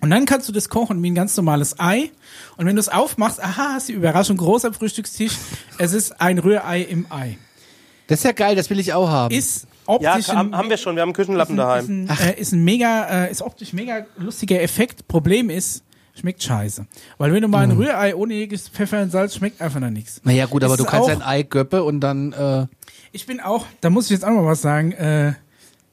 [0.00, 2.10] Und dann kannst du das kochen wie ein ganz normales Ei.
[2.56, 5.34] Und wenn du es aufmachst, aha, hast du die Überraschung, groß am Frühstückstisch.
[5.76, 7.36] Es ist ein Rührei im Ei.
[8.06, 9.34] Das ist ja geil, das will ich auch haben.
[9.34, 10.94] Ist optisch ein, haben, wir schon.
[10.96, 12.06] Wir haben einen Küchenlappen ist daheim.
[12.08, 15.06] ein, äh, ist ein mega, äh, ist optisch mega lustiger Effekt.
[15.08, 15.82] Problem ist,
[16.18, 16.86] schmeckt scheiße.
[17.18, 17.78] Weil wenn du mal ein Mhm.
[17.82, 20.20] Rührei ohne jedes Pfeffer und Salz, schmeckt einfach noch nichts.
[20.24, 22.66] naja, gut, aber du ist kannst ja auch- ein Ei göppe und dann, äh,
[23.12, 25.32] Ich bin auch, da muss ich jetzt auch mal was sagen, äh,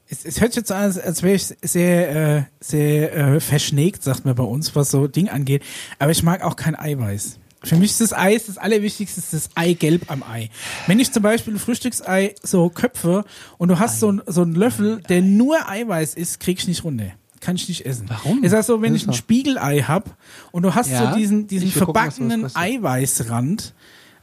[0.08, 3.40] es, es hört sich jetzt so an, als, als wäre ich sehr, äh, sehr äh,
[3.40, 5.62] verschnägt, sagt man bei uns, was so Ding angeht.
[5.98, 7.38] Aber ich mag auch kein Eiweiß.
[7.64, 10.50] Für mich ist das Eis das Allerwichtigste, ist das Eigelb am Ei.
[10.86, 13.24] Wenn ich zum Beispiel ein Frühstücksei so köpfe
[13.58, 16.84] und du hast so, ein, so einen Löffel, der nur Eiweiß ist, krieg ich nicht
[16.84, 17.12] runter.
[17.40, 18.06] Kann ich nicht essen.
[18.08, 18.42] Warum?
[18.44, 20.16] Ist das so, wenn Das ich ein Spiegelei hab
[20.52, 22.62] und du hast Ja, so diesen, diesen gucken, verbackenen kostet.
[22.62, 23.74] Eiweißrand,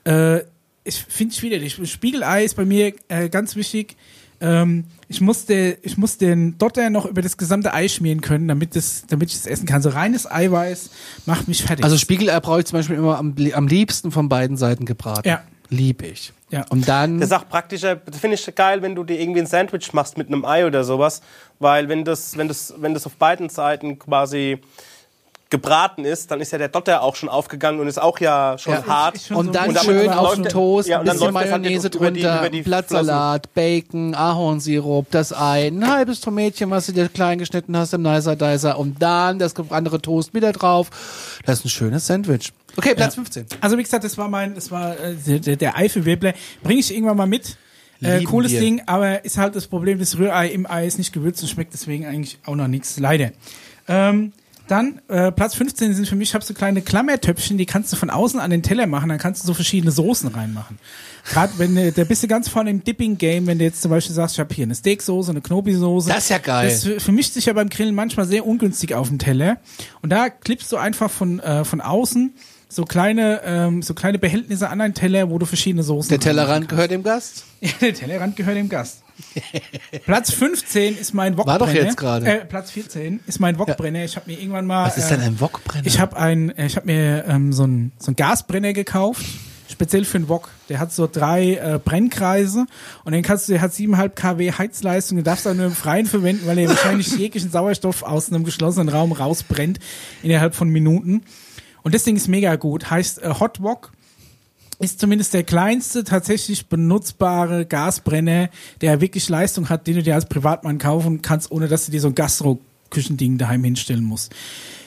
[0.05, 0.39] äh,
[0.85, 1.79] ich finde es widerlich.
[1.91, 3.95] Spiegelei ist bei mir äh, ganz wichtig.
[4.41, 8.75] Ähm, ich musste, ich muss den Dotter noch über das gesamte Ei schmieren können, damit
[8.75, 9.81] das, damit ich es essen kann.
[9.81, 10.89] So reines Eiweiß
[11.25, 11.83] macht mich fertig.
[11.83, 15.27] also Spiegelei brauche ich zum Beispiel immer am, am liebsten von beiden Seiten gebraten.
[15.27, 15.41] Ja.
[15.69, 16.33] Lieb ich.
[16.49, 16.65] Ja.
[16.69, 19.45] Und dann, Das ist auch praktischer, das finde ich geil, wenn du dir irgendwie ein
[19.45, 21.21] Sandwich machst mit einem Ei oder sowas,
[21.59, 24.59] weil wenn das, wenn das, wenn das auf beiden Seiten quasi
[25.49, 28.73] gebraten ist, dann ist ja der Dotter auch schon aufgegangen und ist auch ja schon
[28.73, 28.85] Ja.
[28.85, 29.19] hart.
[29.19, 31.49] Schon und so dann Und schön auf den Toast, ja, ein und dann bisschen halt
[31.49, 36.85] Mayonnaise über die- drunter, über die Blattsalat, Bacon, Ahornsirup, das Ei, ein halbes Tomätchen, was
[36.85, 40.89] du dir klein geschnitten hast im Nicer Dicer und dann das andere Toast wieder drauf.
[41.45, 42.53] Das ist ein schönes Sandwich.
[42.77, 43.47] Okay, Platz 15.
[43.61, 46.33] Also wie gesagt, das war mein, das war äh, der, der, Eifelwirbler.
[46.61, 47.57] Bringe ich irgendwann mal mit.
[48.01, 48.61] Äh, cooles wir.
[48.61, 51.73] Ding, aber ist halt das Problem, das Rührei im Ei ist nicht gewürzt und schmeckt
[51.73, 52.97] deswegen eigentlich auch noch nichts.
[52.99, 53.31] Leider.
[53.89, 54.31] Ähm,
[54.70, 57.97] dann äh, Platz 15 sind für mich, ich habe so kleine Klammertöpfchen, die kannst du
[57.97, 60.78] von außen an den Teller machen, dann kannst du so verschiedene Soßen reinmachen.
[61.30, 64.15] Gerade wenn du, da bist du ganz vorne im Dipping-Game, wenn du jetzt zum Beispiel
[64.15, 66.09] sagst, ich habe hier eine Steaksoße, eine Knobi-Soße.
[66.09, 66.70] Das ist ja geil.
[66.70, 69.57] Das vermischt sich ja beim Grillen manchmal sehr ungünstig auf dem Teller.
[70.01, 72.34] Und da klippst du einfach von, äh, von außen
[72.70, 76.70] so kleine, ähm, so kleine Behältnisse an einen Teller, wo du verschiedene Soßen Der Tellerrand
[76.70, 77.45] gehört dem Gast?
[77.61, 79.03] Ja, der Tellerrand gehört dem Gast.
[80.05, 81.59] Platz 15 ist mein Wokbrenner.
[81.59, 82.26] War doch jetzt gerade.
[82.26, 84.05] Äh, Platz 14 ist mein Wokbrenner.
[84.05, 84.86] Ich habe mir irgendwann mal.
[84.86, 85.86] Was ist äh, denn ein Wokbrenner?
[85.86, 89.26] Ich habe ein, äh, ich habe mir ähm, so ein so ein Gasbrenner gekauft,
[89.70, 90.51] speziell für den Wok.
[90.70, 92.65] Der hat so drei äh, Brennkreise
[93.03, 95.17] und den kannst du, der hat 7,5 kW Heizleistung.
[95.17, 98.88] Du darfst auch nur im Freien verwenden, weil er wahrscheinlich jeglichen Sauerstoff aus einem geschlossenen
[98.88, 99.80] Raum rausbrennt
[100.24, 101.24] innerhalb von Minuten.
[101.89, 102.91] Und das Ding ist mega gut.
[102.91, 103.91] Heißt äh, Hot Wok
[104.77, 108.49] ist zumindest der kleinste tatsächlich benutzbare Gasbrenner,
[108.81, 111.99] der wirklich Leistung hat, den du dir als Privatmann kaufen kannst, ohne dass du dir
[111.99, 114.35] so ein Gastro-Küchending daheim hinstellen musst.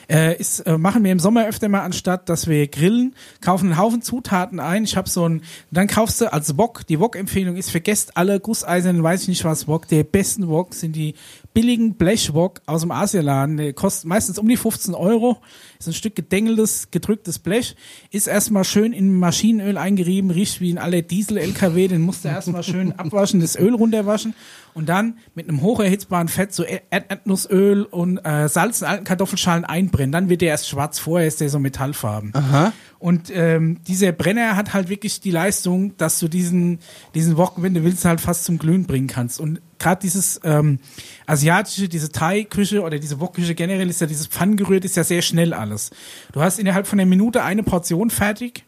[0.09, 3.77] Äh, ist, äh, machen wir im Sommer öfter mal anstatt, dass wir grillen, kaufen einen
[3.77, 4.85] Haufen Zutaten ein.
[4.85, 5.41] Ich habe so ein,
[5.71, 9.67] dann kaufst du als Wok, die Wok-Empfehlung ist, vergesst alle gusseisernen, weiß ich nicht was
[9.67, 9.89] Wok.
[9.89, 11.15] Der besten Wok sind die
[11.53, 13.57] billigen Blechwok aus dem Asialaden.
[13.57, 15.37] Der kostet meistens um die 15 Euro.
[15.79, 17.75] Ist ein Stück gedengeltes, gedrücktes Blech.
[18.11, 21.87] Ist erstmal schön in Maschinenöl eingerieben, riecht wie ein aller Diesel-LKW.
[21.87, 24.33] Den musst du erstmal schön abwaschen, das Öl runterwaschen.
[24.73, 29.65] Und dann mit einem hocherhitzbaren Fett, so Erd Erdnussöl und äh, Salz in alten Kartoffelschalen
[29.65, 30.11] einbrennen.
[30.11, 32.31] Dann wird der erst schwarz, vorher ist der so metallfarben.
[32.33, 32.73] Aha.
[32.99, 36.79] Und ähm, dieser Brenner hat halt wirklich die Leistung, dass du diesen,
[37.13, 39.39] diesen Wok, wenn du willst, halt fast zum Glühen bringen kannst.
[39.39, 40.79] Und gerade dieses ähm,
[41.25, 45.53] asiatische, diese Thai-Küche oder diese Wok-Küche generell ist ja dieses Pfannengerührt, ist ja sehr schnell
[45.53, 45.91] alles.
[46.31, 48.63] Du hast innerhalb von einer Minute eine Portion fertig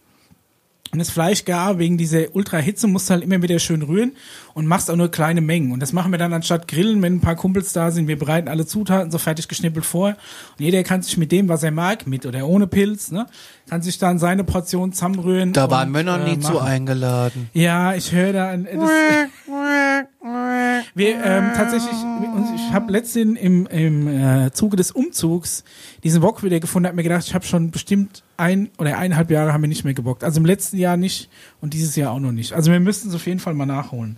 [0.92, 4.16] und das Fleisch gar wegen dieser Ultrahitze musst du halt immer wieder schön rühren
[4.54, 5.72] und machst auch nur kleine Mengen.
[5.72, 8.08] Und das machen wir dann anstatt grillen, wenn ein paar Kumpels da sind.
[8.08, 10.10] Wir bereiten alle Zutaten so fertig geschnippelt vor.
[10.10, 13.28] Und jeder kann sich mit dem, was er mag, mit oder ohne Pilz, ne,
[13.70, 15.54] kann sich dann seine Portion zusammenrühren.
[15.54, 16.68] Da waren Männer äh, nie zu machen.
[16.68, 17.50] eingeladen.
[17.54, 18.68] Ja, ich höre da ein,
[20.94, 21.96] wir ähm, tatsächlich,
[22.56, 25.64] ich habe letztens im, im äh, Zuge des Umzugs
[26.04, 29.54] diesen Wok wieder gefunden, habe mir gedacht, ich habe schon bestimmt ein oder eineinhalb Jahre
[29.54, 30.24] haben wir nicht mehr gebockt.
[30.24, 31.30] Also im letzten Jahr nicht
[31.62, 32.54] und dieses Jahr auch noch nicht.
[32.54, 34.18] Also wir müssten es auf jeden Fall mal nachholen.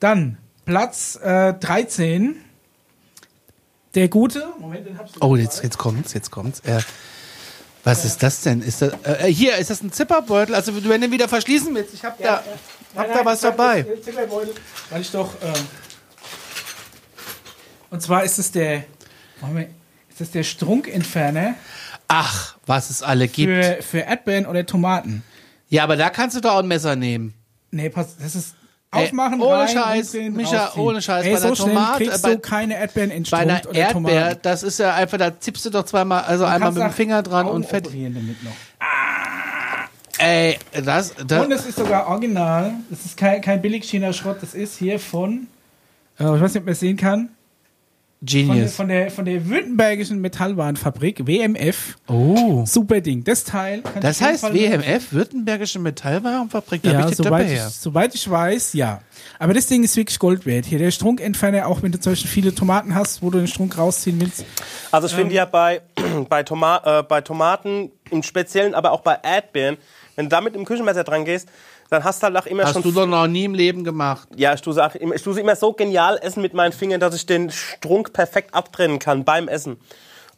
[0.00, 2.36] Dann Platz äh, 13.
[3.94, 4.44] Der gute.
[4.60, 6.60] Moment, den hab ich Oh, jetzt, jetzt kommt's, jetzt kommt's.
[6.60, 6.80] Äh,
[7.84, 8.62] was ist das denn?
[8.62, 10.54] Ist das, äh, hier, ist das ein Zipperbeutel?
[10.54, 12.42] Also, wenn du den wieder verschließen willst, ich hab da,
[12.94, 13.86] hab da was dabei.
[14.90, 15.34] Weil ich doch.
[15.42, 15.52] Äh,
[17.90, 18.84] und zwar ist es der.
[20.08, 21.54] Ist das der Strunkentferner
[22.08, 23.52] Ach, was es alle gibt.
[23.52, 25.22] für, für Erdbeeren oder Tomaten?
[25.68, 27.34] Ja, aber da kannst du doch auch ein Messer nehmen.
[27.70, 28.54] Nee, pass, das ist.
[28.92, 32.34] Ey, Aufmachen, ohne rein, Scheiß, umdrehen, Micha, ohne Scheiß, Ey, bei so Tomate, kriegst bei-
[32.34, 34.38] du keine Erdbeeren Bei entstrunkt einer Erdbeer, Tomaten.
[34.42, 37.22] das ist ja einfach, da zippst du doch zweimal, also Du einmal mit dem Finger
[37.22, 37.86] dran Augen und fett.
[37.86, 38.50] damit noch.
[40.18, 42.74] Ey, das, das, Und es ist sogar original.
[42.90, 44.38] Das ist kein, kein Billig-China-Schrott.
[44.42, 45.46] Das ist hier von,
[46.18, 47.30] äh, ich weiß nicht, ob man es sehen kann,
[48.20, 48.74] von, der- Genius.
[48.74, 51.96] von, der, von der Württembergischen Metallwarenfabrik, WMF.
[52.06, 52.64] Oh.
[52.66, 53.24] Super Ding.
[53.24, 53.80] Das Teil.
[53.80, 58.74] kann Das heißt Fall- WMF, Württembergische Metallwarenfabrik, da Ja, ich soweit ich, soweit ich weiß,
[58.74, 59.00] ja.
[59.38, 60.66] Aber das Ding ist wirklich Gold wert.
[60.66, 63.78] Hier der Strunkentferner, auch wenn du zum Beispiel viele Tomaten hast, wo du den Strunk
[63.78, 64.44] rausziehen willst.
[64.90, 65.80] Also ich finde ja bei,
[66.28, 69.78] bei, Toma äh, bei Tomaten im Speziellen, aber auch bei Erdbeeren,
[70.16, 71.48] wenn du damit im Küchenmesser dran gehst,
[71.90, 72.82] dann hast du halt auch immer Hast schon...
[72.82, 74.28] du doch noch nie im Leben gemacht.
[74.36, 76.72] ja, ich tue, sie auch immer, ich tue sie immer so genial essen mit meinen
[76.72, 79.76] Fingern, dass ich den Strunk perfekt abtrennen kann beim Essen.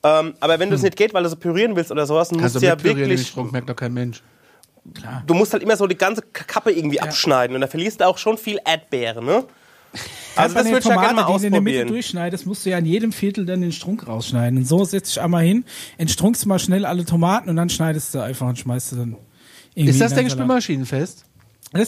[0.03, 2.39] Ähm, aber wenn du es nicht geht, weil du so pürieren willst oder sowas, dann
[2.39, 2.43] Hm.
[2.45, 3.29] Musst du du ja mitpürieren, den wirklich...
[3.29, 4.23] Strunk merkt doch kein Mensch.
[5.29, 8.19] Du musst halt immer so die ganze Kappe irgendwie abschneiden und da verlierst du auch
[8.19, 9.45] schon viel Erdbeere, ne?
[10.35, 11.89] Also das würde ich ja gerne mal Tomate, die du in der Mitte ausprobieren.
[11.89, 14.57] durchschneidest, musst du ja an jedem Viertel dann den Strunk rausschneiden.
[14.61, 15.67] Und so setzt dich einmal hin,
[15.99, 19.17] entstrunkst mal schnell alle Tomaten und dann schneidest du einfach und schmeißt du dann
[19.75, 20.39] irgendwie Ist das in deinen Salat.
[20.39, 21.27] spülmaschinenfest?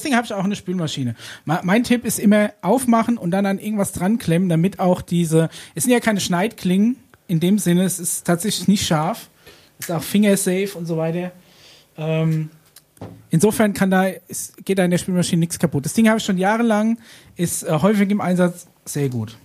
[0.02, 1.14] Ding habe ich auch in der Spülmaschine.
[1.44, 5.48] Ma- Mein Tipp ist immer aufmachen und dann an irgendwas dran klemmen, damit auch diese.
[5.74, 6.96] Es sind ja keine Schneidklingen
[7.28, 7.84] in dem Sinne.
[7.84, 9.28] Es ist tatsächlich nicht scharf.
[9.78, 11.32] Ist auch fingersafe und so weiter.
[11.96, 12.50] Ähm,
[13.30, 15.84] insofern kann da ist, geht da in der Spülmaschine nichts kaputt.
[15.84, 16.98] Das Ding habe ich schon jahrelang,
[17.36, 19.36] ist äh, häufig im Einsatz, sehr gut.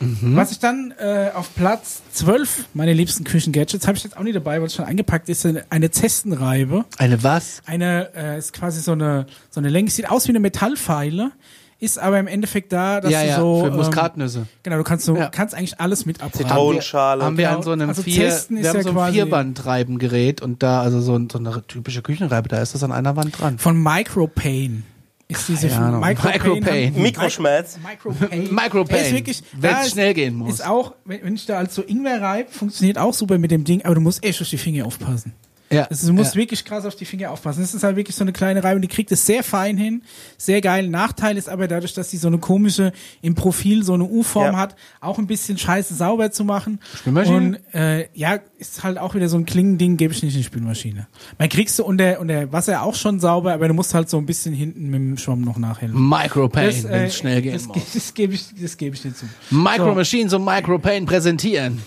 [0.00, 4.36] Was ich dann äh, auf Platz 12 meine liebsten Küchengadgets habe ich jetzt auch nicht
[4.36, 7.62] dabei, weil es schon eingepackt ist, eine- eine Zestenreibe Eine was?
[7.66, 11.30] eine, äh, ist quasi so eine, so eine Länge, sieht aus wie eine Metallpfeile,
[11.78, 13.60] ist aber im Endeffekt da, dass ja, du ja, so.
[13.60, 14.46] für ähm, Muskat-Nüsse.
[14.62, 15.28] genau, du kannst so, Ja.
[15.28, 16.46] kannst eigentlich alles mit abbraten.
[16.48, 17.22] Zitronenschale.
[17.24, 21.00] Haben wir an so einem Also vier, haben ja so ein Vierbandreibengerät und da, also
[21.00, 23.58] so, ein, so eine typische Küchenreibe, da ist das an einer Wand dran.
[23.58, 24.84] Von Micropane.
[25.28, 26.00] Ist diese Ahnung.
[26.00, 26.86] Micropane.
[26.86, 27.78] haben- Mikroschmerz.
[27.82, 28.86] Micropane.
[28.88, 30.54] Der Ist wirklich, Wenn's da ist- schnell gehen muss.
[30.54, 33.64] Ist auch, wenn, wenn ich da als so Ingwer reibe, funktioniert auch super mit dem
[33.64, 35.32] Ding, aber du musst echt auf die Finger aufpassen.
[35.70, 36.40] Ja, Also du musst ja.
[36.40, 37.60] wirklich krass auf die Finger aufpassen.
[37.60, 40.02] Das ist halt wirklich so eine kleine Reihe und die kriegt es sehr fein hin.
[40.38, 40.88] Sehr geil.
[40.88, 42.92] Nachteil ist aber dadurch, dass sie so eine komische,
[43.22, 44.58] im Profil so eine U-Form Ja.
[44.58, 46.78] hat, auch ein bisschen scheiße sauber zu machen.
[46.96, 47.36] Spülmaschine?
[47.36, 50.44] Und äh, ja, ist halt auch wieder so ein Klingending, gebe ich nicht in die
[50.44, 51.08] Spülmaschine.
[51.38, 54.26] Man kriegst du unter, unter Wasser auch schon sauber, aber du musst halt so ein
[54.26, 56.08] bisschen hinten mit dem Schwamm noch nachhelfen.
[56.08, 57.78] Micropain, Das, wenn äh, es schnell gehen das, muss.
[57.92, 59.26] das gebe ich, das gebe ich dir zu.
[59.50, 59.94] Micro So.
[59.94, 61.82] Machines und Micropain präsentieren.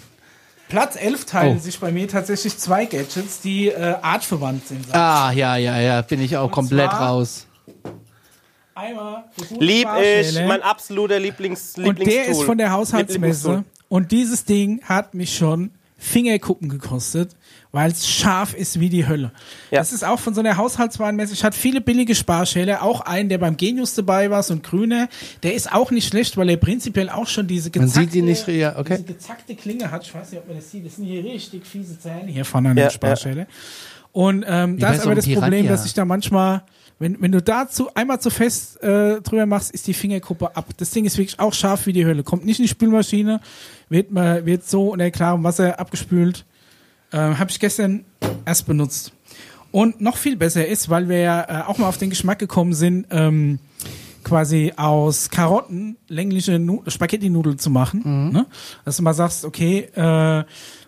[0.70, 1.60] Platz 11 teilen Oh.
[1.60, 4.86] sich bei mir tatsächlich zwei Gadgets, die äh, artverwandt sind.
[4.96, 7.46] Ah, ja, ja, ja, bin ich auch komplett zwar- raus.
[8.76, 9.26] Einmal
[9.60, 12.14] Lieb ich, mein absoluter Lieblings Und Lieblingstool.
[12.14, 13.66] der ist von der Haushaltsmesse.
[13.90, 17.36] Und dieses Ding hat mich schon Fingerkuppen gekostet,
[17.72, 19.32] weil es scharf ist wie die Hölle.
[19.70, 19.80] Ja.
[19.80, 21.34] Das ist auch von so einer Haushaltswarenmesse.
[21.34, 25.08] Ich hatte viele billige Sparschäle, auch einen, der beim Genius dabei war, so ein grüner.
[25.44, 28.22] Der ist auch nicht schlecht, weil er prinzipiell auch schon diese Man gezackte, sieht die
[28.22, 28.96] nicht, ja, okay.
[28.98, 30.04] diese gezackte Klinge hat.
[30.04, 30.86] Ich weiß nicht, ob man das sieht.
[30.86, 33.48] Das sind hier richtig fiese Zähne hier vorne an Ja, der Sparschäle.
[34.12, 36.64] Und ähm, da bei ist aber das Problem, dass ich da manchmal,
[36.98, 40.66] wenn, wenn du dazu einmal zu fest äh, drüber machst, ist die Fingerkuppe ab.
[40.78, 42.24] Das Ding ist wirklich auch scharf wie die Hölle.
[42.24, 43.40] Kommt nicht in die Spülmaschine,
[43.90, 46.46] wird, mal, wird so unter klarem Wasser abgespült.
[47.12, 48.06] Äh, Habe ich gestern
[48.46, 49.14] erst benutzt.
[49.72, 52.74] Und noch viel besser ist, weil wir ja äh, auch mal auf den Geschmack gekommen
[52.74, 53.60] sind, ähm,
[54.24, 58.02] quasi aus Karotten längliche Nu Spaghetti-Nudeln zu machen.
[58.04, 58.34] Mhm.
[58.34, 58.46] Ne?
[58.86, 60.44] Dass du mal sagst, okay, äh,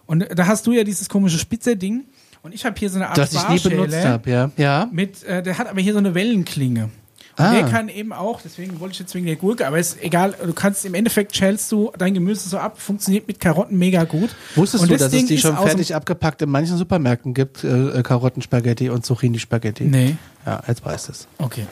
[0.06, 2.06] und da hast du ja dieses komische Spitze-Ding.
[2.44, 4.52] Und ich habe hier so eine Art Das ich nie benutzt habe, ja.
[4.58, 4.90] Ja.
[4.92, 6.90] mit, äh, der hat aber hier so eine Wellenklinge.
[7.38, 7.54] Ah.
[7.54, 10.54] der kann eben auch, deswegen wollte ich jetzt wegen der Gurke, aber ist egal, du
[10.54, 14.30] kannst im Endeffekt schälst du dein Gemüse so ab, funktioniert mit Karotten mega gut.
[14.56, 17.34] Wusstest und du, das dass es Ding die ist schon fertig abgepackt in manchen Supermärkten
[17.34, 17.64] gibt?
[17.64, 19.86] Äh, äh, Karottenspaghetti und Zucchini-Spaghetti.
[19.86, 20.16] Nee.
[20.46, 21.28] Ja, jetzt weißt du es.
[21.38, 21.66] Okay.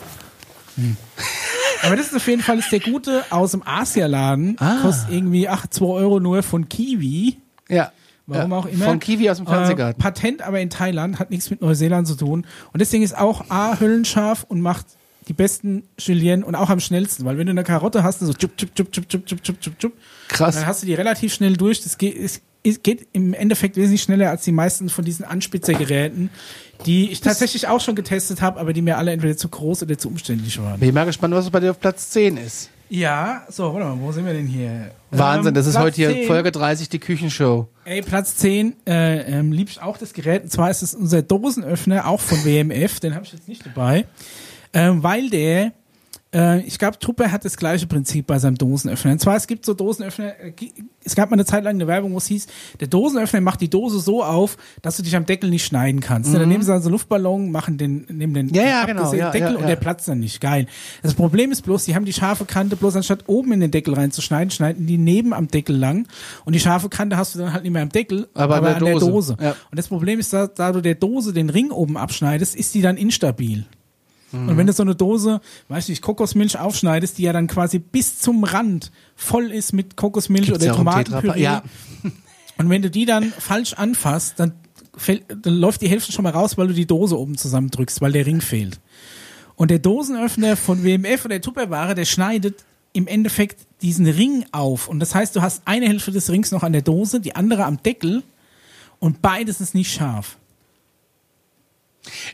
[0.76, 0.96] Hm.
[1.84, 4.58] Aber das ist auf jeden Fall ist der gute aus dem Asialaden.
[4.60, 4.80] Ah.
[4.82, 7.38] Kostet irgendwie 8, 2 Euro nur von Kiwi.
[7.70, 7.92] Ja.
[8.28, 8.58] Warum ja.
[8.58, 8.86] auch immer.
[8.86, 10.02] Von Kiwi aus dem Äh, Fernsehgarten.
[10.02, 12.46] Patent aber in Thailand, hat nichts mit Neuseeland zu tun.
[12.72, 14.86] Und das Ding ist auch A, höllenscharf und macht
[15.30, 17.24] die besten Julienne und auch am schnellsten.
[17.24, 19.80] Weil wenn du eine Karotte hast, so tschub, tschub, tschub, tschub, tschub, tschub, tschub, tschub,
[19.80, 19.94] tschub,
[20.28, 20.56] Krass.
[20.56, 21.82] dann hast du die relativ schnell durch.
[21.82, 26.32] Das geht, es, es geht im Endeffekt wesentlich schneller als die meisten von diesen Anspitzergeräten,
[26.88, 29.98] die ich tatsächlich auch schon getestet habe, aber die mir alle entweder zu groß oder
[29.98, 30.80] zu umständlich waren.
[30.80, 32.72] Bin ich mal gespannt, was bei dir auf Platz 10 ist.
[32.92, 34.90] Ja, so, warte mal, wo sind wir denn hier?
[35.12, 36.26] Wahnsinn, Ähm, das ist Platz heute hier 10.
[36.28, 37.68] Folge 30, die Küchenshow.
[37.86, 40.44] Ey, Platz 10, äh, ähm, lieb ich auch das Gerät.
[40.44, 43.00] Und zwar ist es unser Dosenöffner, auch von WMF.
[43.00, 44.06] Den habe ich jetzt nicht dabei.
[44.74, 45.74] Ähm, weil der,
[46.34, 49.14] äh, ich glaube, Truppe hat das gleiche Prinzip bei seinem Dosenöffner.
[49.14, 50.54] Und zwar, es gibt so Dosenöffner, äh,
[51.04, 52.46] es gab mal eine Zeit lang eine Werbung, wo es hieß,
[52.80, 56.34] der Dosenöffner macht die Dose so auf, dass du dich am Deckel nicht schneiden kannst.
[56.34, 58.54] Dann nehmen sie also Luftballon, machen den, nehmen den Mhm.
[58.54, 60.40] Ja, ja, genau, ja, Deckel und der platzt dann nicht.
[60.40, 60.68] Geil.
[61.02, 63.96] Das Problem ist bloß, die haben die scharfe Kante, bloß anstatt oben in den Deckel
[63.96, 66.08] reinzuschneiden, schneiden die neben am Deckel lang.
[66.46, 68.74] Und die scharfe Kante hast du dann halt nicht mehr am Deckel, Aber aber, an
[68.74, 69.06] der an der Dose.
[69.34, 69.38] Dose.
[69.42, 69.52] Ja.
[69.72, 72.82] Und das Problem ist, da, da du der Dose den Ring oben abschneidest, ist die
[72.82, 73.66] dann instabil.
[74.32, 78.20] Und wenn du so eine Dose, weiß nicht, Kokosmilch aufschneidest, die ja dann quasi bis
[78.20, 81.42] zum Rand voll ist mit Kokosmilch Gibt's oder Tomatenpüree.
[81.42, 81.64] Ja.
[82.58, 84.54] Und wenn du die dann falsch anfasst, dann,
[84.96, 88.12] fällt, dann läuft die Hälfte schon mal raus, weil du die Dose oben zusammendrückst, weil
[88.12, 88.80] der Ring fehlt.
[89.56, 92.64] Und der Dosenöffner von WMF oder der Tupperware, der schneidet
[92.94, 94.88] im Endeffekt diesen Ring auf.
[94.88, 97.66] Und das heißt, du hast eine Hälfte des Rings noch an der Dose, die andere
[97.66, 98.24] am Deckel
[99.00, 100.38] und beides ist nicht scharf.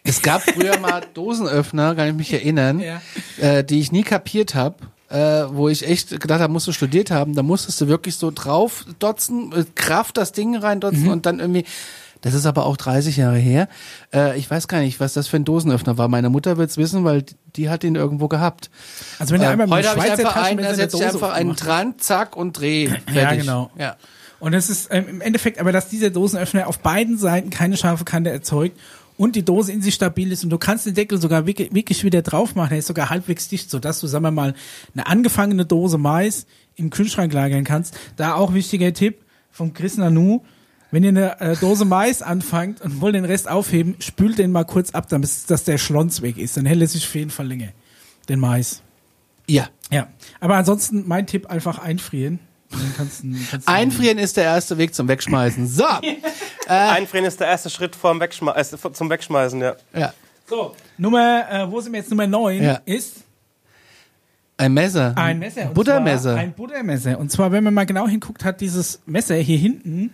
[0.03, 3.01] Es gab früher mal Dosenöffner, kann ich mich erinnern, Ja.
[3.39, 4.75] äh, die ich nie kapiert habe.
[5.07, 8.31] Äh, wo ich echt gedacht habe, musst du studiert haben, da musstest du wirklich so
[8.33, 11.09] drauf dotzen, äh, Kraft das Ding reindotzen Mhm.
[11.09, 11.63] und dann irgendwie,
[12.21, 13.69] das ist aber auch 30 Jahre her.
[14.11, 16.07] Äh, ich weiß gar nicht, was das für ein Dosenöffner war.
[16.07, 17.23] Meine Mutter wird's wissen, weil
[17.55, 18.71] die hat ihn irgendwo gehabt.
[19.19, 20.97] Also wenn du Äh, einmal mit heute einem habe ich Schweizer einfach einen, da setze
[20.97, 22.87] ich einfach einen dran, zack und dreh.
[22.87, 23.13] Fertig.
[23.15, 23.69] Ja, genau.
[23.77, 23.97] Ja.
[24.39, 28.05] Und es ist ähm, im Endeffekt aber, dass dieser Dosenöffner auf beiden Seiten keine scharfe
[28.05, 28.77] Kante erzeugt
[29.17, 32.03] und die Dose in sich stabil ist und du kannst den Deckel sogar wirklich, wirklich
[32.03, 34.53] wieder drauf machen, der ist sogar halbwegs dicht, sodass du, sagen wir mal,
[34.93, 36.45] eine angefangene Dose Mais
[36.75, 37.97] im Kühlschrank lagern kannst.
[38.17, 40.41] Da auch wichtiger Tipp vom Chris Nanu,
[40.91, 44.65] wenn ihr eine äh, Dose Mais anfangt und wollt den Rest aufheben, spült den mal
[44.65, 46.57] kurz ab, damit dass der Schlons weg ist.
[46.57, 47.69] Dann hält er sich auf jeden Fall länger.
[48.29, 48.81] Den Mais.
[49.47, 49.69] ja.
[49.91, 50.07] Ja.
[50.39, 52.39] Aber ansonsten mein Tipp einfach einfrieren.
[52.97, 55.67] Kannst kannst Einfrieren ist der erste Weg zum Wegschmeißen.
[55.67, 55.85] So.
[56.67, 58.63] Einfrieren ist der erste Schritt vorm Wegschme äh,
[58.93, 59.75] zum Wegschmeißen, ja.
[59.93, 60.13] ja.
[60.47, 62.09] So, Nummer, äh, wo sind wir jetzt?
[62.09, 62.79] Nummer 9 Ja.
[62.85, 63.17] ist
[64.57, 65.13] Ein Messer.
[65.15, 65.67] ein Messer.
[65.67, 66.31] und Buttermesser.
[66.33, 67.19] Zwar ein Buttermesser.
[67.19, 70.13] Und zwar, wenn man mal genau hinguckt, hat dieses Messer hier hinten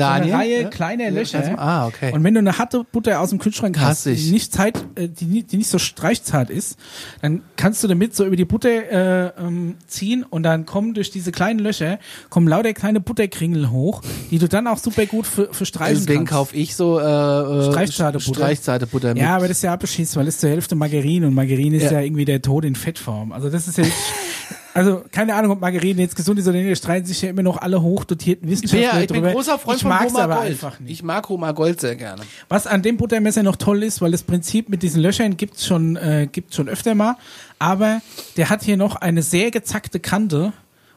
[0.00, 0.28] Daniel?
[0.30, 0.68] so eine Reihe Ja?
[0.68, 1.38] kleiner Löcher.
[1.38, 2.12] also- ah, okay.
[2.12, 5.24] Und wenn du eine harte Butter aus dem Kühlschrank hast, die nicht Zeit, äh, die,
[5.26, 6.76] nicht- die nicht so streichzart ist,
[7.22, 11.10] dann kannst du damit so über die Butter äh, ähm, ziehen und dann kommen durch
[11.10, 11.98] diese kleinen Löcher
[12.28, 16.18] kommen lauter kleine Butterkringel hoch, die du dann auch super gut für, für streichen Deswegen
[16.20, 16.32] kannst.
[16.32, 18.34] kaufe ich so äh, äh, Streichzartebutter.
[18.34, 19.18] Streichzartebutter mit.
[19.22, 21.92] Ja, aber das ist ja abgeschissen, weil es zur Hälfte Margarine und Margarine ist Ja.
[21.92, 22.00] ja.
[22.00, 23.32] irgendwie der Tod in Fettform.
[23.32, 23.84] Also das ist ja
[24.74, 27.42] also keine Ahnung, ob Margarine jetzt gesund ist oder nicht, da streiten sich ja immer
[27.42, 29.32] noch alle hochdotierten Wissenschaftler ja, ich bin drüber.
[29.32, 30.46] großer Freund ich von mag's Homa aber Gold.
[30.48, 30.92] einfach nicht.
[30.92, 32.22] Ich mag Homa Gold sehr gerne.
[32.48, 35.96] Was an dem Buttermesser noch toll ist, weil das Prinzip mit diesen Löchern gibt's schon,
[35.96, 37.16] äh, gibt's schon öfter mal,
[37.58, 38.00] aber
[38.36, 40.52] der hat hier noch eine sehr gezackte Kante,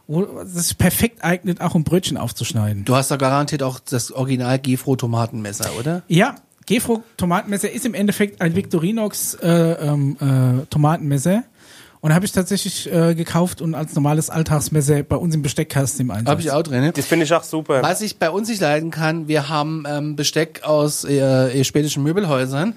[0.07, 2.85] wo das sich perfekt eignet, auch um Brötchen aufzuschneiden.
[2.85, 6.03] Du hast da garantiert auch das Original Gefro Tomatenmesser, oder?
[6.07, 11.43] Ja, Gefro Tomatenmesser ist im Endeffekt ein Victorinox äh, ähm, äh, Tomatenmesser.
[12.03, 16.11] Und habe ich tatsächlich äh, gekauft und als normales Alltagsmesser bei uns im Besteckkasten im
[16.11, 16.27] Einsatz.
[16.27, 16.81] Hab ich auch drin.
[16.81, 16.91] Ne?
[16.91, 17.81] Das finde ich auch super.
[17.81, 22.03] Was ich bei uns nicht leiden kann, wir haben ähm, Besteck aus äh, äh, spätischen
[22.03, 22.73] Möbelhäusern.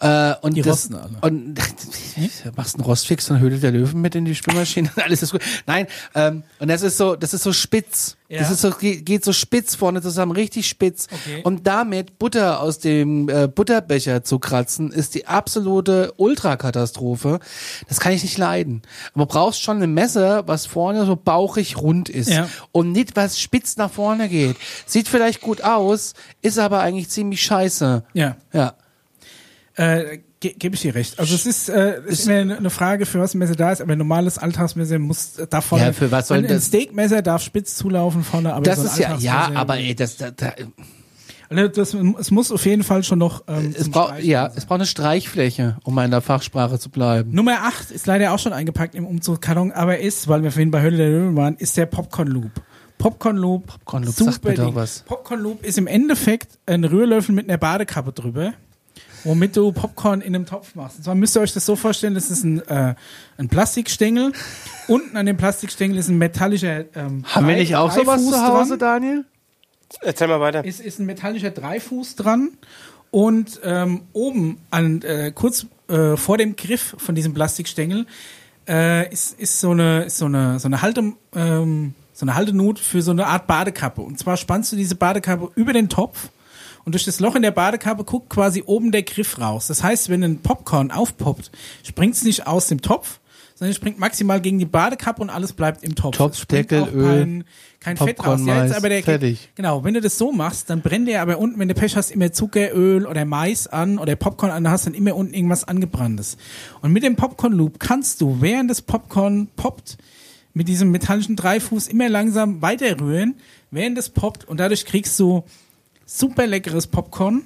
[0.00, 1.18] Äh, und Die das, rosten alle.
[1.22, 1.58] Und
[2.56, 5.40] machst einen Rostfix, dann Höhle der Löwen mit in die Spülmaschine, alles ist gut.
[5.66, 8.16] Nein, ähm, und das ist so, das ist so spitz.
[8.28, 8.40] Ja.
[8.40, 11.08] Das ist so, geht, so spitz vorne zusammen, richtig spitz.
[11.10, 11.40] Okay.
[11.44, 17.40] Und damit Butter aus dem äh, Butterbecher zu kratzen, ist die absolute Ultrakatastrophe.
[17.88, 18.82] Das kann ich nicht leiden.
[19.14, 22.28] Aber du brauchst schon ein Messer, was vorne so bauchig rund ist.
[22.28, 22.48] Ja.
[22.70, 24.56] Und nicht, was spitz nach vorne geht.
[24.84, 28.04] Sieht vielleicht gut aus, ist aber eigentlich ziemlich scheiße.
[28.12, 28.36] Ja.
[28.52, 28.74] Ja.
[29.78, 31.18] Äh, ge Gebe ich dir recht.
[31.18, 33.80] Also es ist, äh, ist immer eine eine Frage, für was ein Messer da ist,
[33.80, 35.86] aber ein normales Alltagsmesser muss da vorne.
[35.86, 38.86] Ja, für was soll ein, ein das- Steakmesser darf spitz zulaufen vorne, aber Das so
[38.86, 40.52] ist ja, ja, aber ey, das, da, da,
[41.48, 43.44] Also das, es muss auf jeden Fall schon noch.
[43.48, 47.30] Ähm, es braucht, ja, es braucht eine Streichfläche, um in der Fachsprache zu bleiben.
[47.32, 50.82] Nummer 8 ist leider auch schon eingepackt im Umzugskarton, aber ist, weil wir vorhin bei
[50.82, 52.50] Hölle der Löwen waren, ist der Popcorn Loop.
[52.98, 53.66] Popcorn Loop.
[53.68, 55.04] Popcorn Loop, super sagt mir doch was.
[55.06, 58.54] Popcorn Loop ist im Endeffekt ein Rührlöffel mit einer Badekappe drüber,
[59.24, 60.98] womit du Popcorn in einem Topf machst.
[60.98, 62.94] Und zwar müsst ihr euch das so vorstellen, das ist ein, äh,
[63.38, 64.32] ein Plastikstängel.
[64.86, 68.30] Unten an dem Plastikstängel ist ein metallischer ähm, Haben wir Drei- nicht auch sowas Dreifuß
[68.30, 69.02] zu Hause, dran.
[69.02, 69.24] Daniel?
[70.02, 70.64] Erzähl mal weiter.
[70.64, 72.50] ist, ist ein metallischer Dreifuß dran
[73.10, 78.04] und ähm, oben an äh, kurz äh, vor dem Griff von diesem Plastikstängel
[78.68, 82.78] äh, ist, ist so eine ist so eine so eine Halte ähm, so eine Haltenut
[82.78, 86.28] für so eine Art Badekappe und zwar spannst du diese Badekappe über den Topf
[86.88, 89.66] und durch das Loch in der Badekappe guckt quasi oben der Griff raus.
[89.66, 91.50] Das heißt, wenn ein Popcorn aufpoppt,
[91.86, 93.20] springt es nicht aus dem Topf,
[93.56, 96.16] sondern es springt maximal gegen die Badekappe und alles bleibt im Topf.
[96.16, 97.44] Topf, Deckel, Öl, kein,
[97.78, 98.40] kein Fett raus.
[98.42, 99.50] Ja, jetzt aber der fertig.
[99.54, 102.10] Genau, wenn du das so machst, dann brennt dir aber unten, wenn du Pech hast,
[102.10, 105.64] immer Zucker, Öl oder Mais an oder Popcorn an, da hast dann immer unten irgendwas
[105.64, 106.38] angebranntes.
[106.80, 109.98] Und mit dem Popcorn Loop kannst du, während das Popcorn poppt,
[110.54, 113.34] mit diesem metallischen Dreifuß immer langsam weiterrühren,
[113.70, 115.44] während es poppt und dadurch kriegst du
[116.10, 117.42] super leckeres Popcorn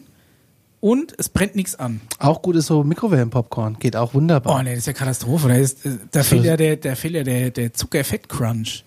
[0.80, 2.00] und es brennt nichts an.
[2.18, 4.58] Auch gut ist so Mikrowellenpopcorn, geht auch wunderbar.
[4.58, 5.48] Oh nee, das ist ja Katastrophe.
[5.48, 8.84] Da, ist, äh, da fehlt ja der, da fehlt ja der, der Zuckerfett-Crunch.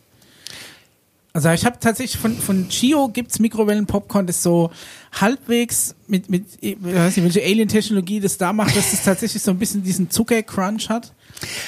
[1.34, 4.72] Also ich habe tatsächlich von, von Chio gibt's Mikrowellen-Popcorn, das so
[5.20, 9.52] halbwegs mit, mit ich weiß nicht, welche Alien-Technologie das da macht, dass das tatsächlich so
[9.52, 11.12] ein bisschen diesen Zucker-Crunch hat.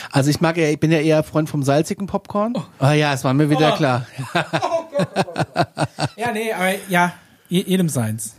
[0.09, 2.53] Also ich mag ja, ich bin ja eher Freund vom salzigen Popcorn.
[2.79, 3.75] Oh, ja, es war mir wieder Oh.
[3.75, 4.07] klar.
[6.15, 7.13] Ja, nee, aber ja,
[7.49, 8.33] jedem seins.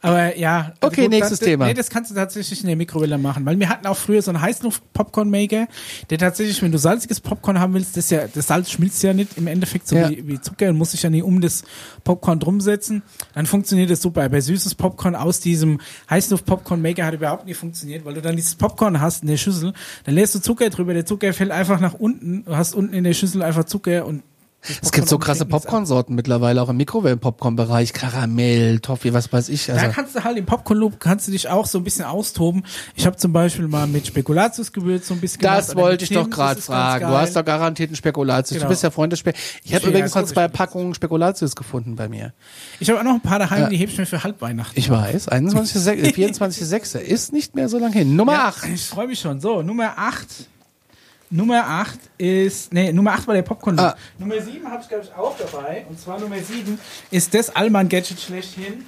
[0.00, 0.72] Aber ja.
[0.80, 1.66] also Okay, nächstes das, Thema.
[1.66, 4.30] Nee, das kannst du tatsächlich in der Mikrowelle machen, weil wir hatten auch früher so
[4.30, 5.68] einen Heißluft-Popcorn-Maker,
[6.08, 9.36] der tatsächlich, wenn du salziges Popcorn haben willst, das ja, das Salz schmilzt ja nicht
[9.36, 10.10] im Endeffekt so Ja.
[10.10, 11.62] wie, wie Zucker und muss sich ja nie um das
[12.04, 13.02] Popcorn drum setzen,
[13.34, 14.28] dann funktioniert das super.
[14.28, 19.00] Bei süßes Popcorn aus diesem Heißluft-Popcorn-Maker hat überhaupt nicht funktioniert, weil du dann dieses Popcorn
[19.00, 19.72] hast in der Schüssel,
[20.04, 23.04] dann lässt du Zucker drüber, der Zucker fällt einfach nach unten, du hast unten in
[23.04, 24.22] der Schüssel einfach Zucker und
[24.82, 25.46] Es gibt so krasse.
[25.46, 27.92] Popcornsorten mittlerweile auch im Mikrowellen-Popcorn-Bereich.
[27.92, 29.70] Karamell, Toffee, was weiß ich.
[29.72, 32.04] Also, da kannst du halt im Popcorn Loop kannst du dich auch so ein bisschen
[32.04, 32.64] austoben.
[32.94, 36.22] Ich habe zum Beispiel mal mit Spekulatiusgewürz so ein bisschen das gemacht, wollte ich doch
[36.24, 37.06] Zimt, gerade fragen.
[37.08, 38.50] Du hast doch garantiert einen Spekulatius.
[38.58, 38.64] Genau.
[38.64, 39.32] Du bist ja Freund des Spe
[39.64, 40.48] Ich habe übrigens noch zwei.
[40.48, 42.32] Packungen Spekulatius gefunden bei mir.
[42.80, 43.68] Ich habe auch noch ein paar daheim, Ja.
[43.68, 44.78] die hebe ich mir für Halbweihnachten.
[44.78, 46.98] Ich weiß, 21.06., 24.06.
[46.98, 48.14] ist nicht mehr so lang hin.
[48.16, 48.68] Nummer Ja, 8.
[48.74, 49.40] Ich freue mich schon.
[49.40, 50.26] So, Nummer 8.
[51.30, 53.78] Nummer 8 ist, nee, Nummer 8 war der Popcorn.
[53.78, 53.94] Ah.
[54.18, 55.86] Nummer 7 habe ich, glaube ich, auch dabei.
[55.88, 56.78] Und zwar Nummer 7
[57.12, 58.84] ist das Allmann-Gadget schlechthin.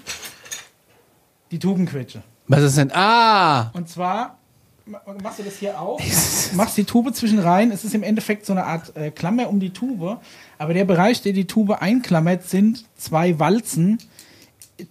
[1.53, 2.23] Die Tubenquetsche.
[2.49, 2.91] Was ist denn?
[2.93, 3.71] Ah!
[3.75, 4.39] Und zwar
[4.87, 6.01] ma- machst du das hier auf,
[6.55, 7.71] machst die Tube zwischen rein.
[7.71, 10.19] Es ist im Endeffekt so eine Art äh, Klammer um die Tube.
[10.59, 13.99] Aber der Bereich, der die Tube einklammert, sind zwei Walzen,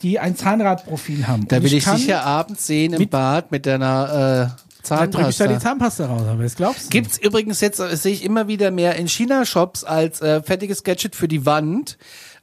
[0.02, 1.47] die ein Zahnradprofil haben.
[1.49, 5.38] Da will ich dich ja abends sehen im Bad mit deiner äh, Dann drücke ich
[5.38, 6.05] da die Zahnpasta.
[6.05, 6.89] Zahnpasta raus, aber das glaubst du.
[6.89, 11.15] Gibt's übrigens jetzt, das sehe ich immer wieder mehr in China-Shops als äh, fertiges Gadget
[11.15, 11.97] für die Wand.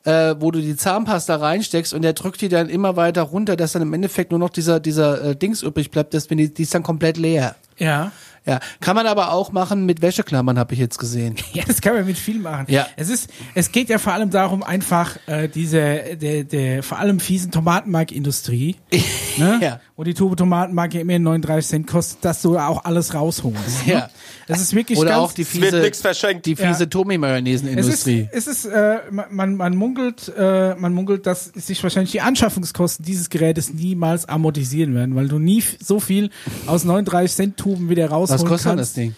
[0.05, 3.73] äh, wo du die Zahnpasta reinsteckst und der drückt die dann immer weiter runter, dass
[3.73, 6.73] dann im Endeffekt nur noch dieser, dieser äh, Dings übrig bleibt, das, die, die ist
[6.73, 7.57] dann komplett leer.
[7.77, 8.13] Ja.
[8.47, 11.35] Ja, kann man aber auch machen mit Wäscheklammern, habe ich jetzt gesehen.
[11.53, 12.67] Ja, das kann man mit viel machen.
[12.69, 12.87] Ja.
[12.97, 17.21] Es ist, es geht ja vor allem darum, einfach äh, diese, der, der vor allem
[17.21, 18.77] fiesen Tomatenmarkindustrie,
[19.37, 19.59] ne?
[19.61, 19.81] Ja.
[19.99, 23.85] Wo die Tube Tomatenmark ja immer 39 Cent kostet, dass du auch alles rausholst.
[23.87, 23.93] Ne?
[23.95, 24.11] Ja.
[24.47, 26.47] Das ist wirklich Oder ganz, auch die Es wird fiese, nichts verschenkt.
[26.47, 26.87] die fiese Ja.
[26.87, 28.29] Tomi-Mayonnaise-Industrie.
[28.31, 32.21] Es ist, es ist äh, man, man munkelt, äh, man munkelt, dass sich wahrscheinlich die
[32.21, 36.31] Anschaffungskosten dieses Gerätes niemals amortisieren werden, weil du nie so viel
[36.67, 38.81] aus 39 Cent Tuben wieder rausholen Was kostet kannst.
[38.83, 39.17] das Ding?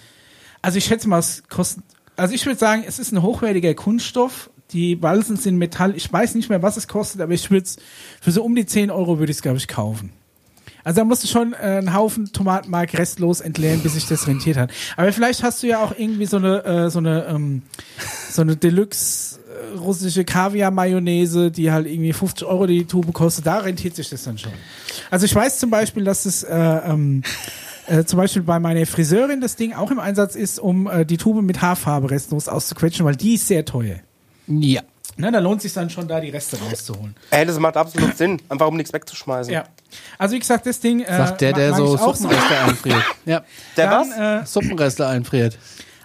[0.62, 1.84] Also ich schätze mal, es kostet,
[2.16, 4.48] also ich würde sagen, es ist ein hochwertiger Kunststoff.
[4.72, 5.94] Die Walzen sind Metall.
[5.96, 7.76] Ich weiß nicht mehr, was es kostet, aber ich würde es
[8.20, 10.10] für so um die 10 Euro würde ich es, glaube ich, kaufen.
[10.84, 14.56] Also da musst du schon äh, einen Haufen Tomatenmark restlos entleeren, bis sich das rentiert
[14.56, 14.70] hat.
[14.96, 17.62] Aber vielleicht hast du ja auch irgendwie so eine, äh, so eine, ähm,
[18.30, 19.40] so eine Deluxe
[19.78, 23.46] russische Kaviar-Mayonnaise, die halt irgendwie 50 Euro die Tube kostet.
[23.46, 24.52] Da rentiert sich das dann schon.
[25.10, 27.22] Also ich weiß zum Beispiel, dass es äh, ähm,
[27.86, 31.16] äh, zum Beispiel bei meiner Friseurin das Ding auch im Einsatz ist, um äh, die
[31.16, 33.96] Tube mit Haarfarbe restlos auszuquetschen, weil die ist sehr teuer.
[34.46, 34.82] Ja.
[35.20, 37.14] Ne, da lohnt sich dann schon, da die Reste rauszuholen.
[37.30, 38.40] Ey, das macht absolut Sinn.
[38.48, 39.52] Einfach um nichts wegzuschmeißen.
[39.52, 39.64] Ja.
[40.18, 41.00] Also wie gesagt, das Ding.
[41.00, 43.04] Äh, Sagt der, der mag so Suppenreste einfriert.
[43.26, 43.44] Ja.
[43.76, 44.42] Der Dann, was?
[44.42, 45.58] Äh, Suppenreste einfriert.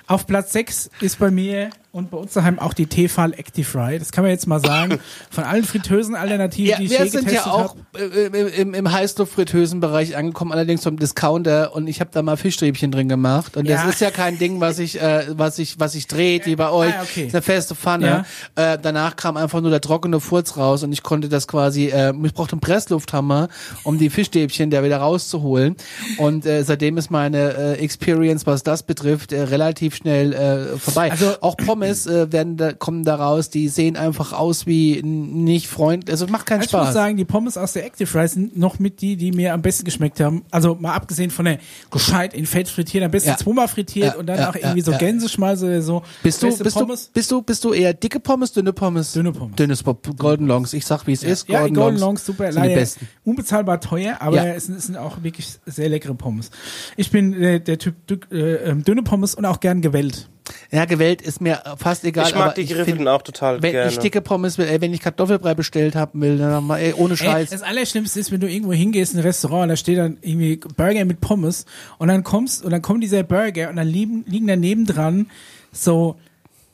[0.07, 3.97] auf Platz 6 ist bei mir und bei uns daheim auch die Tefal Actifry.
[3.99, 4.99] Das kann man jetzt mal sagen.
[5.31, 8.03] Von allen Fritteusen-Alternativen, Ja, die ich wir je sind getestet ja auch habe.
[8.17, 13.07] äh, im, im Heißluft-Fritteusen-Bereich angekommen, allerdings vom Discounter und ich habe da mal Fischstäbchen drin
[13.09, 13.77] gemacht und Ja.
[13.85, 16.69] das ist ja kein Ding, was ich, äh, was ich, was ich dreht, wie bei
[16.69, 16.93] euch.
[16.93, 17.21] Ah, okay.
[17.21, 18.25] Das ist eine feste Pfanne.
[18.55, 22.13] Äh, danach kam einfach nur der trockene Furz raus und ich konnte das quasi, äh,
[22.23, 23.47] ich brauchte einen Presslufthammer,
[23.83, 25.75] um die Fischstäbchen da wieder rauszuholen
[26.17, 31.11] und äh, seitdem ist meine äh, Experience, was das betrifft, äh, relativ schnell äh, vorbei.
[31.11, 35.67] Also- auch Pommes äh, werden da, kommen da raus, die sehen einfach aus wie nicht
[35.67, 36.85] freundlich, also macht keinen Ich Spaß.
[36.87, 39.85] muss sagen, die Pommes aus der Actifry sind noch mit die, die mir am besten
[39.85, 40.43] geschmeckt haben.
[40.51, 41.59] Also mal abgesehen von der
[41.91, 43.37] gescheit in Fett frittiert, am besten Ja.
[43.37, 44.97] zweimal frittiert Ja, und dann ja, auch irgendwie ja, so ja.
[44.97, 46.01] Gänseschmalz oder so.
[46.23, 47.05] Bist du, bist, Pommes.
[47.07, 49.13] du, bist du, bist du eher dicke Pommes, dünne Pommes?
[49.13, 49.55] Dünne Pommes.
[49.55, 50.73] Dünnes Pop- Golden Longs.
[50.73, 51.47] Ich sag, wie es ist.
[51.49, 53.07] Ja, die Golden, Golden Longs Longs, super, sind leider besten.
[53.23, 54.45] unbezahlbar teuer, aber Ja.
[54.53, 56.51] es, sind, es sind auch wirklich sehr leckere Pommes.
[56.97, 57.95] Ich bin äh, der Typ
[58.31, 60.29] äh, ähm, dünne Pommes und auch gern gewellt.
[60.71, 62.27] Ja, gewählt ist mir fast egal.
[62.27, 63.91] ich mag aber die find, auch total Wenn gerne.
[63.91, 67.13] ich dicke Pommes will, ey, wenn ich Kartoffelbrei bestellt haben will, dann mal, ey, ohne
[67.13, 67.49] Ey, Scheiß.
[67.49, 70.57] das Allerschlimmste ist, wenn du irgendwo hingehst in ein Restaurant und da steht dann irgendwie
[70.57, 71.65] Burger mit Pommes
[71.97, 75.31] und dann kommst und dann kommt dieser Burger und dann liegen, liegen daneben dran
[75.71, 76.15] so,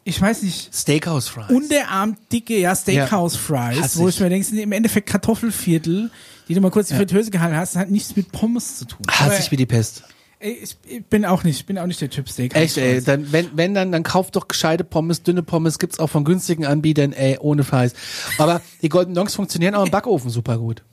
[0.03, 1.49] ich weiß nicht, Steakhouse Fries.
[1.49, 4.19] unterarm dicke ja, Steakhouse Fries, Hass wo ich.
[4.19, 6.09] mir denke, sind im Endeffekt Kartoffelviertel,
[6.47, 8.99] die du mal kurz in die Fritteuse gehalten hast, hat nichts mit Pommes zu tun.
[9.09, 10.03] Hasse Aber, ich wie die Pest.
[10.41, 13.01] Ich, ich bin auch nicht, bin auch nicht der Typ Steakhouse Echt, ey.
[13.03, 16.65] Dann, wenn, wenn dann, dann kauft doch gescheite Pommes, dünne Pommes, gibt's auch von günstigen
[16.65, 17.93] Anbietern, ey, ohne Scheiß.
[18.37, 20.83] Aber die Golden Longs funktionieren auch im Backofen super gut.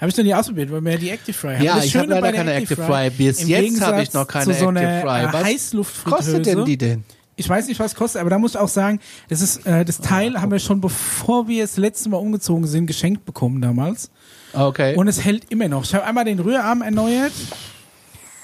[0.00, 1.64] Habe ich noch nie ausprobiert, weil wir ja die Active Fry haben.
[1.64, 2.86] Ja, Das ich habe leider keine Active Fry.
[2.86, 5.20] Fry, Bis im jetzt habe ich noch keine zu so Active Fry.
[5.22, 6.16] äh, Was Heißluftfritteuse.
[6.32, 7.04] kostet denn die denn?
[7.36, 9.98] Ich weiß nicht, was kostet, aber da muss ich auch sagen, das ist äh, das
[10.00, 14.10] Teil haben wir schon bevor wir das letzte Mal umgezogen sind geschenkt bekommen damals
[14.52, 14.94] Okay.
[14.96, 15.84] und es hält immer noch.
[15.84, 17.32] Ich habe einmal den Rührarm erneuert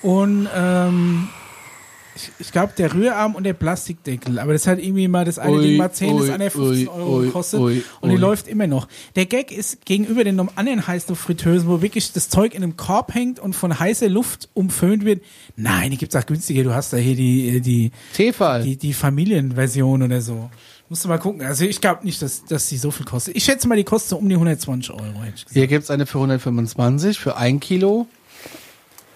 [0.03, 1.29] und ähm,
[2.19, 5.57] ich, ich glaube der Rührarm und der Plastikdeckel, aber das hat irgendwie mal das eine
[5.57, 7.61] Ui, Ding mal 10, das ui, andere 15 ui, Euro gekostet
[8.01, 8.89] und die läuft immer noch.
[9.17, 13.39] Der Gag ist gegenüber den anderen Heißluftfritteusen, wo wirklich das Zeug in einem Korb hängt
[13.39, 15.23] und von heißer Luft umföhnt wird.
[15.57, 16.65] Nein, die gibt's auch günstiger.
[16.65, 18.63] Du hast da hier die die Tefal.
[18.63, 20.51] die, die Familienversion oder so.
[20.89, 21.43] Musst du mal gucken.
[21.43, 23.37] Also ich glaube nicht, dass, dass die so viel kostet.
[23.37, 25.23] Ich schätze mal, die kostet um die 120 Euro.
[25.53, 28.07] Hier gibt's eine für 125 für ein Kilo.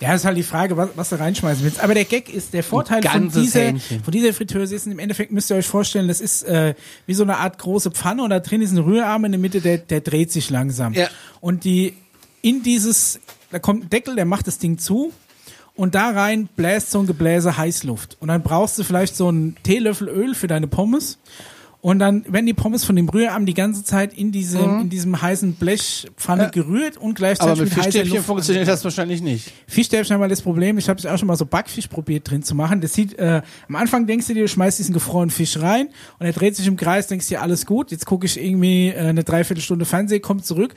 [0.03, 1.80] Ja, ist halt die Frage, was, was du reinschmeißen willst.
[1.80, 4.03] Aber der Gag ist, der Vorteil von dieser, Hähnchen.
[4.03, 6.74] von dieser Fritteuse ist, im Endeffekt müsst ihr euch vorstellen, das ist äh,
[7.07, 9.61] wie so eine Art große Pfanne und da drin ist ein Rührarm in der Mitte,
[9.61, 10.92] der, der dreht sich langsam.
[10.92, 11.09] Ja.
[11.40, 11.94] Und die,
[12.42, 15.12] in dieses, da kommt ein Deckel, der macht das Ding zu
[15.74, 18.16] und da rein bläst so ein Gebläse Heißluft.
[18.20, 21.18] Und dann brauchst du vielleicht so einen Teelöffel Öl für deine Pommes.
[21.82, 25.20] Und dann werden die Pommes von dem Rührarm die ganze Zeit in diesem, in diesem
[25.20, 26.48] heißen Blechpfanne Ja.
[26.50, 29.50] gerührt und gleichzeitig Aber mit heißer Fischstäbchen funktioniert das wahrscheinlich nicht.
[29.66, 32.44] Fischstäbchen haben mal das Problem, ich habe es auch schon mal so Backfisch probiert drin
[32.44, 32.80] zu machen.
[32.80, 35.88] Das sieht, äh, am Anfang denkst du dir, du schmeißt diesen gefrorenen Fisch rein
[36.20, 37.90] und er dreht sich im Kreis, denkst dir, alles gut.
[37.90, 40.74] Jetzt gucke ich irgendwie äh, eine Dreiviertelstunde Fernsehen, kommt zurück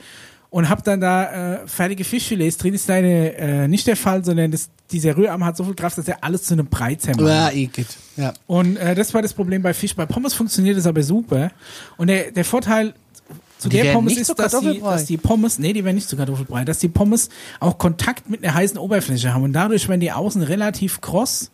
[0.50, 2.74] und hab dann da äh, fertige Fischfilets drin.
[2.74, 6.08] Ist leider äh, nicht der Fall, sondern das, dieser Rührarm hat so viel Kraft, dass
[6.08, 7.26] er alles zu einem Brei zermacht.
[7.26, 7.88] Ja, igitt.
[8.16, 8.32] Ja.
[8.46, 9.94] Und äh, das war das Problem bei Fisch.
[9.94, 11.50] Bei Pommes funktioniert es aber super.
[11.96, 12.94] Und der, der Vorteil
[13.58, 16.16] zu Die der Pommes ist, dass die, dass die Pommes, nee, die werden nicht zu
[16.16, 19.44] Kartoffelbrei, dass die Pommes auch Kontakt mit einer heißen Oberfläche haben.
[19.44, 21.50] Und dadurch werden die außen relativ kross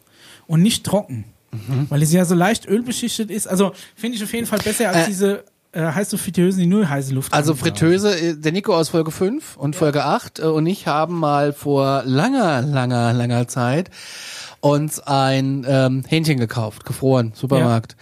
[0.47, 1.25] und nicht trocken.
[1.53, 1.87] Mhm.
[1.91, 3.47] Weil sie ja so leicht ölbeschichtet ist.
[3.47, 6.67] Also finde ich auf jeden Fall besser als Äh, diese äh, heißt du Fritteusen, die
[6.67, 10.43] nur heiße Luft Also Fritteuse, äh, der Nico aus Folge 5 und Folge 8 äh,
[10.45, 13.91] und ich haben mal vor langer, langer, langer Zeit
[14.61, 17.97] uns ein ähm, Hähnchen gekauft, gefroren, Supermarkt.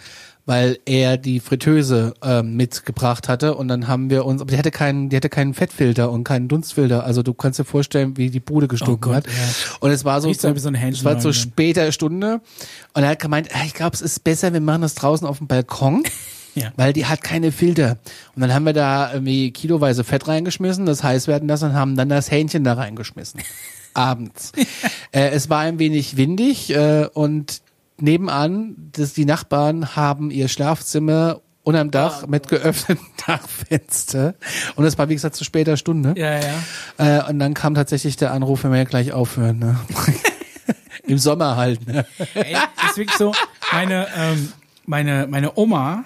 [0.47, 4.71] Weil er die Fritteuse ähm, mitgebracht hatte und dann haben wir uns, aber die hatte
[4.71, 7.03] keinen, die hatte keinen Fettfilter und keinen Dunstfilter.
[7.05, 9.27] Also du kannst dir vorstellen, wie die Bude gestunken Oh Gott, hat.
[9.27, 9.75] ja.
[9.81, 11.33] Und es war so, so so es war zu dann.
[11.33, 12.41] später Stunde
[12.95, 15.47] und er hat gemeint, ich glaube, es ist besser, wir machen das draußen auf dem
[15.47, 16.03] Balkon.
[16.55, 16.71] Ja.
[16.75, 17.97] Weil die hat keine Filter.
[18.35, 21.95] Und dann haben wir da irgendwie kiloweise Fett reingeschmissen, das heiß werden lassen und haben
[21.95, 23.41] dann das Hähnchen da reingeschmissen.
[23.93, 24.53] Abends.
[25.11, 27.61] äh, es war ein wenig windig äh, und
[27.99, 34.35] nebenan, das, die Nachbarn haben ihr Schlafzimmer unterm Dach mit geöffneten Dachfenster.
[34.75, 36.13] Und es war, wie gesagt, zu später Stunde.
[36.17, 37.19] Ja, ja.
[37.25, 39.59] Äh, und dann kam tatsächlich der Anruf, wenn wir ja gleich aufhören.
[39.59, 39.79] Ne?
[41.03, 41.85] Im Sommer halt.
[41.87, 42.05] Ne?
[42.33, 42.55] Ey,
[42.87, 43.33] ist wirklich so,
[43.71, 44.51] meine, ähm,
[44.85, 46.05] meine, meine Oma,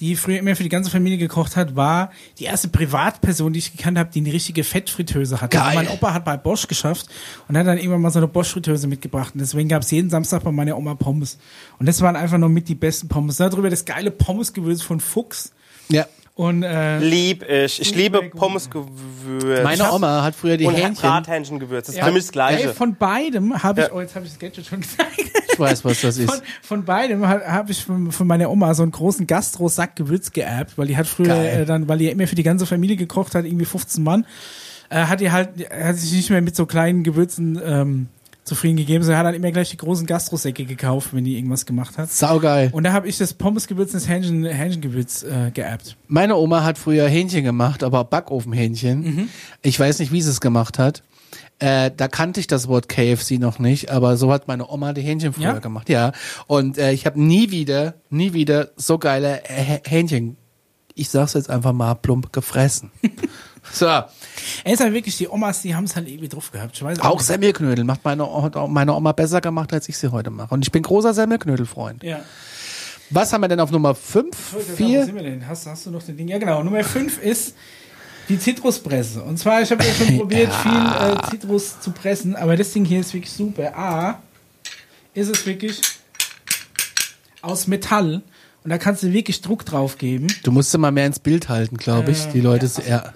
[0.00, 3.76] die früher immer für die ganze Familie gekocht hat, war die erste Privatperson, die ich
[3.76, 5.56] gekannt habe, die eine richtige Fettfritteuse hatte.
[5.56, 5.66] Geil.
[5.66, 7.06] Also mein Opa hat bei Bosch geschafft
[7.48, 9.34] und hat dann irgendwann mal so eine Bosch-Fritteuse mitgebracht.
[9.34, 11.38] Und deswegen gab es jeden Samstag bei meiner Oma Pommes.
[11.78, 13.36] Und das waren einfach nur mit die besten Pommes.
[13.36, 15.52] Darüber das geile Pommesgewürz von Fuchs.
[15.88, 16.06] Ja.
[16.34, 17.80] Und äh, Lieb ich.
[17.82, 18.22] Ich liebe.
[18.30, 19.62] Pommesgewürz.
[19.62, 21.02] Meine Oma hat früher die und Hähnchen.
[21.02, 21.86] Brathähnchengewürz.
[21.86, 22.68] Das ist ja, für mich das Gleiche.
[22.68, 23.92] Ey, von beidem habe ich, Ja.
[23.92, 25.10] oh, jetzt habe ich das Gadget schon gesagt.
[25.66, 26.30] Ich weiß, was das ist.
[26.30, 30.32] Von, von beidem habe hab ich von, von meiner Oma so einen großen Gastro-Sack Gewürz
[30.32, 33.34] geerbt, weil die hat früher äh, dann, weil die immer für die ganze Familie gekocht
[33.34, 34.26] hat, irgendwie 15 Mann,
[34.88, 38.08] äh, hat die halt, hat sich nicht mehr mit so kleinen Gewürzen ähm,
[38.44, 41.96] zufrieden gegeben, sondern hat dann immer gleich die großen Gastrosäcke gekauft, wenn die irgendwas gemacht
[41.98, 42.10] hat.
[42.10, 42.70] Saugeil.
[42.72, 45.96] Und da habe ich das Pommesgewürz und das Hähnchen, Hähnchengewürz äh, geerbt.
[46.08, 49.00] Meine Oma hat früher Hähnchen gemacht, aber Backofenhähnchen.
[49.00, 49.28] Mhm.
[49.62, 51.02] Ich weiß nicht, wie sie es gemacht hat.
[51.60, 55.02] Äh, da kannte ich das Wort KFC noch nicht, aber so hat meine Oma die
[55.02, 55.58] Hähnchen früher Ja?
[55.58, 55.88] gemacht.
[55.88, 56.12] Ja.
[56.46, 60.36] Und äh, ich habe nie wieder, nie wieder so geile Hä- Hähnchen,
[60.94, 62.90] ich sag's jetzt einfach mal plump, gefressen.
[63.72, 64.08] so, Er
[64.64, 66.76] ist halt wirklich, die Omas, die haben es halt irgendwie drauf gehabt.
[66.76, 67.26] Ich weiß auch nicht.
[67.26, 68.26] Semmelknödel macht meine,
[68.68, 70.52] meine Oma besser gemacht, als ich sie heute mache.
[70.54, 72.02] Und ich bin großer Semmelknödel-Freund.
[72.02, 72.20] Ja.
[73.10, 74.54] Was haben wir denn auf Nummer 5?
[74.54, 75.04] Wo 4?
[75.04, 75.46] sind wir denn?
[75.46, 76.28] Hast, hast du noch den Ding?
[76.28, 76.62] Ja, genau.
[76.62, 77.54] Nummer 5 ist
[78.30, 79.22] die Zitruspresse.
[79.22, 82.84] Und zwar, ich habe ja schon probiert, viel äh, Zitrus zu pressen, aber das Ding
[82.84, 83.76] hier ist wirklich super.
[83.76, 84.22] A,
[85.12, 85.80] ist es wirklich
[87.42, 88.22] aus Metall
[88.62, 90.28] und da kannst du wirklich Druck drauf geben.
[90.44, 92.26] Du musst mal mehr ins Bild halten, glaube ich.
[92.26, 93.12] Äh, Die Leute, ja, ja,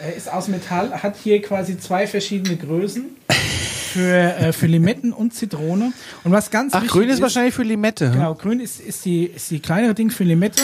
[0.00, 3.04] Er ist aus Metall, hat hier quasi zwei verschiedene Größen
[3.96, 5.92] für, äh, für Limetten und Zitrone.
[6.24, 8.10] Und was ganz Ach, grün ist wahrscheinlich für Limette.
[8.10, 10.62] Genau, grün ist, ist, die, ist die kleinere Ding für Limette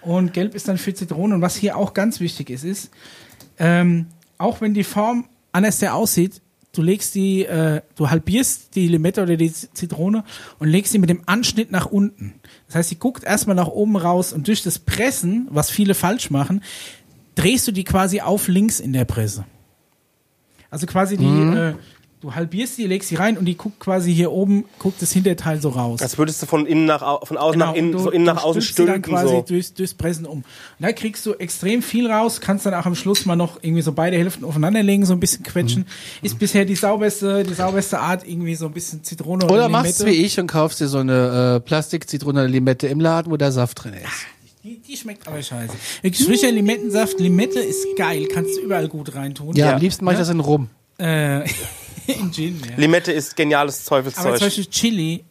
[0.00, 1.34] und gelb ist dann für Zitrone.
[1.34, 2.90] Und was hier auch ganz wichtig ist, ist,
[3.58, 4.06] ähm,
[4.38, 6.40] auch wenn die Form anders sehr aussieht,
[6.72, 10.24] du legst die, äh, du halbierst die Limette oder die Zitrone
[10.58, 12.34] und legst sie mit dem Anschnitt nach unten.
[12.66, 16.30] Das heißt, sie guckt erstmal nach oben raus und durch das Pressen, was viele falsch
[16.30, 16.62] machen,
[17.36, 19.44] drehst du die quasi auf links in der Presse.
[20.70, 21.74] Also quasi die, äh,
[22.22, 25.60] du halbierst die, legst sie rein und die guckt quasi hier oben, guckt das Hinterteil
[25.60, 26.00] so raus.
[26.00, 28.24] Als würdest du von innen nach von außen nach Genau, innen, und du- so innen
[28.24, 29.12] nach außen stülpst sie dann stülpen.
[29.12, 29.44] quasi So.
[29.48, 30.38] durchs, durchs Pressen um.
[30.38, 30.44] Und
[30.78, 33.92] da kriegst du extrem viel raus, kannst dann auch am Schluss mal noch irgendwie so
[33.92, 35.82] beide Hälften aufeinanderlegen, so ein bisschen quetschen.
[35.82, 36.26] Mhm.
[36.26, 40.06] Ist bisher die sauberste, die sauberste Art, irgendwie so ein bisschen Zitrone oder, Oder machst
[40.06, 43.82] wie ich und kaufst dir so eine äh, Plastikzitrone Limette im Laden, wo der Saft
[43.84, 44.02] drin ist.
[44.64, 45.72] Die, die schmeckt aber scheiße.
[46.02, 49.56] Wirklich frischer Limettensaft, Limette ist geil, kannst du überall gut reintun.
[49.56, 49.74] Ja, Ja.
[49.74, 50.68] am liebsten mache ich das in Rum.
[50.98, 51.40] Äh,
[52.20, 52.76] in Gin, ja.
[52.76, 54.40] Limette ist geniales Aber zum Teufelszeug.
[54.40, 55.24] Beispiel Chili,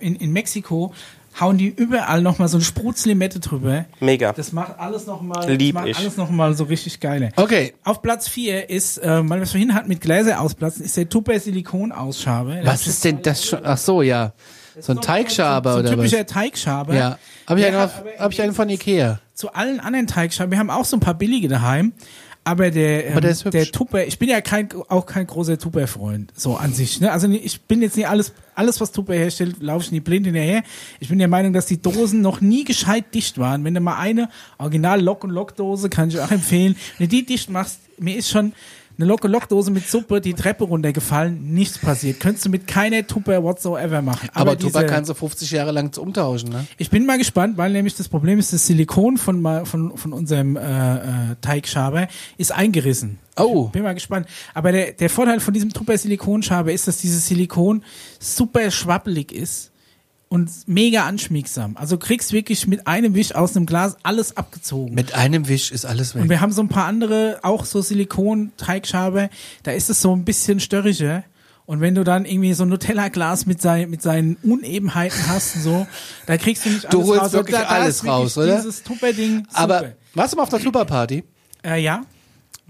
[0.00, 0.92] in, in Mexiko
[1.40, 3.86] hauen die überall nochmal so eine Sprutz-Limette drüber.
[4.00, 4.32] Mega.
[4.32, 5.96] Das macht alles nochmal, Lieb macht ich.
[5.96, 7.30] alles noch mal so richtig geil.
[7.36, 10.96] Okay, Auf Platz 4 ist, äh, weil wir es vorhin hatten mit Gläser ausplatzen, ist
[10.96, 12.60] der Tupper Silikon-Ausschabe.
[12.64, 13.60] was ist denn das schon?
[13.64, 14.32] Ach so, ja.
[14.80, 16.10] So ein Teigschaber so, so oder was?
[16.10, 16.94] typischer Teigschaber.
[16.94, 17.18] Ja.
[17.46, 19.20] Habe ich, einen hat hab ich einen von Ikea.
[19.34, 21.92] Zu allen anderen Teigschaben, wir haben auch so ein paar billige daheim,
[22.44, 23.50] aber der, ähm, Aber der hübsch.
[23.50, 27.00] der Tupper, ich bin ja kein, auch kein großer Tupper-Freund, so an sich.
[27.00, 27.12] Ne?
[27.12, 30.62] Also ich bin jetzt nicht alles, alles was Tupper herstellt, laufe ich nie blind hinterher.
[30.98, 33.64] Ich bin der Meinung, dass die Dosen noch nie gescheit dicht waren.
[33.64, 34.28] Wenn du mal eine
[34.58, 38.30] Original Lock- und Lock-Dose, kann ich auch empfehlen, wenn du die dicht machst, mir ist
[38.30, 38.52] schon
[38.98, 42.20] eine Lock- und Lock-Dose mit Suppe die Treppe runtergefallen, nichts passiert.
[42.20, 44.28] Könntest du mit keiner Tupper whatsoever machen.
[44.34, 46.66] Aber, Tupper diese- kannst du 50 Jahre lang umtauschen, ne?
[46.78, 50.56] ich bin mal gespannt, weil nämlich das Problem ist, das Silikon von, von, von unserem
[50.56, 51.00] äh, äh,
[51.40, 53.18] Teigschaber ist eingerissen.
[53.36, 53.68] Oh.
[53.68, 54.26] Bin mal gespannt.
[54.54, 57.82] Aber der, der Vorteil von diesem Tupper Silikonschaber ist, dass dieses Silikon
[58.20, 59.71] super schwabbelig ist
[60.32, 61.76] und mega anschmiegsam.
[61.76, 64.94] Also du kriegst wirklich mit einem Wisch aus einem Glas alles abgezogen.
[64.94, 66.22] Mit einem Wisch ist alles weg.
[66.22, 69.28] Und wir haben so ein paar andere, auch so Silikon-Teigschaber,
[69.62, 71.24] da ist es so ein bisschen störriger.
[71.66, 75.62] Und wenn du dann irgendwie so ein Nutella-Glas mit, sein, mit seinen Unebenheiten hast und
[75.62, 75.86] so,
[76.26, 77.32] da kriegst du nicht alles Du holst raus.
[77.34, 78.56] wirklich Da- da alles raus, oder?
[78.56, 79.46] Dieses Tupperding.
[79.52, 81.24] Aber warst du mal auf der Tupperparty?
[81.64, 82.02] Äh, ja.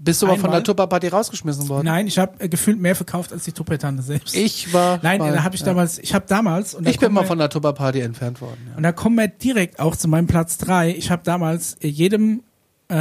[0.03, 1.85] Bist du mal von der Tupperparty rausgeschmissen worden?
[1.85, 4.35] Nein, ich habe äh, gefühlt mehr verkauft als die Tuppertante selbst.
[4.35, 4.99] Ich war.
[5.01, 5.67] Nein, mal, da habe ich ja.
[5.67, 8.59] damals, ich habe damals und Ich bin mal wir- von der Tupperparty entfernt worden.
[8.69, 8.77] Ja.
[8.77, 10.89] Und da kommen wir direkt auch zu meinem Platz drei.
[10.89, 12.43] Ich habe damals äh, jedem
[12.91, 12.95] äh,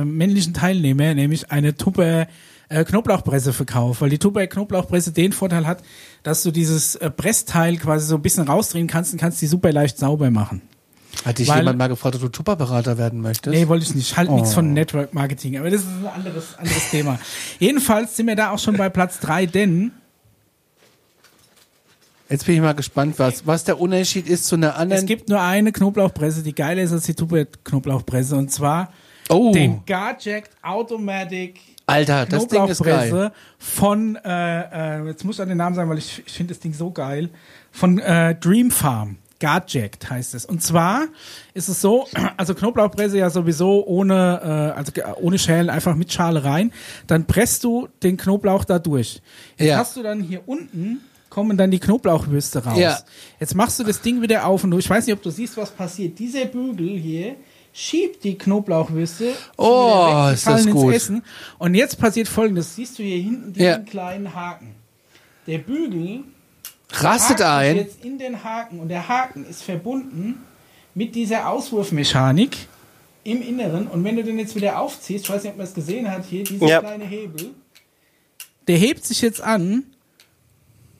[0.00, 2.26] äh, männlichen Teilnehmer nämlich eine Tupper
[2.68, 5.82] äh, Knoblauchpresse verkauft, weil die Tupper Knoblauchpresse den Vorteil hat,
[6.24, 9.72] dass du dieses äh, Pressteil quasi so ein bisschen rausdrehen kannst und kannst die super
[9.72, 10.62] leicht sauber machen.
[11.24, 13.54] Hat dich Weil- jemand mal gefragt, ob du Tupperberater werden möchtest?
[13.54, 14.16] Nee, wollte ich nicht.
[14.16, 14.54] Halt nichts Oh.
[14.54, 17.18] von Network Marketing, aber das ist ein anderes, anderes Thema.
[17.58, 19.92] Jedenfalls sind wir da auch schon bei Platz drei, denn
[22.30, 25.00] Jetzt bin ich mal gespannt, was, was der Unterschied ist zu einer anderen.
[25.02, 28.92] es gibt nur eine Knoblauchpresse, die geiler ist als die Tupper Knoblauchpresse und zwar
[29.30, 33.08] oh, den Garjacked Automatic Alter, das Ding ist geil.
[33.08, 36.52] Knoblauchpresse von, äh, äh, jetzt muss ich an den Namen sagen, weil ich, ich finde
[36.52, 37.30] das Ding so geil,
[37.72, 39.16] von äh, Dream Farm.
[39.40, 40.44] Guardjacked heißt es.
[40.44, 41.06] Und zwar
[41.54, 42.06] ist es so,
[42.36, 46.72] also Knoblauchpresse ja sowieso ohne, äh, also ohne Schälen, einfach mit Schale rein.
[47.06, 49.20] Dann presst du den Knoblauch da durch.
[49.56, 49.78] Jetzt Ja.
[49.78, 51.00] hast du dann hier unten
[51.30, 52.78] kommen dann die Knoblauchwürste raus.
[52.78, 52.98] Ja.
[53.38, 55.58] Jetzt machst du das Ding wieder auf und du, ich weiß nicht, ob du siehst,
[55.58, 56.18] was passiert.
[56.18, 57.36] Dieser Bügel hier
[57.74, 60.86] schiebt die Knoblauchwürste Oh, weg, ist das gut.
[60.86, 61.22] Ins Essen.
[61.58, 62.74] Und jetzt passiert folgendes.
[62.74, 63.78] Siehst du hier hinten diesen Ja.
[63.78, 64.74] kleinen Haken?
[65.46, 66.24] Der Bügel
[66.92, 67.76] Rastet ein.
[67.76, 70.42] jetzt in den Haken und der Haken ist verbunden
[70.94, 72.56] mit dieser Auswurfmechanik
[73.24, 73.86] im Inneren.
[73.86, 76.24] Und wenn du den jetzt wieder aufziehst, ich weiß nicht, ob man es gesehen hat,
[76.24, 76.80] hier, dieser Ja.
[76.80, 77.50] kleine Hebel,
[78.66, 79.84] der hebt sich jetzt an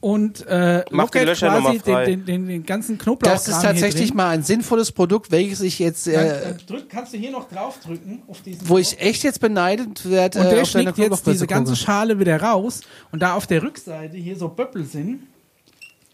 [0.01, 3.33] und äh, Macht die lockert Löcher quasi den, den, den, den ganzen Knoblauch.
[3.33, 7.19] Das ist tatsächlich mal ein sinnvolles Produkt, welches ich jetzt, äh, dann drück, kannst du
[7.19, 8.93] hier noch draufdrücken auf diesen wo Knopf.
[8.93, 11.75] ich echt jetzt beneidet werde, und äh, der auf deine schlägt jetzt diese ganze.
[11.75, 15.23] Schale wieder raus und da auf der Rückseite hier so Böppel sind,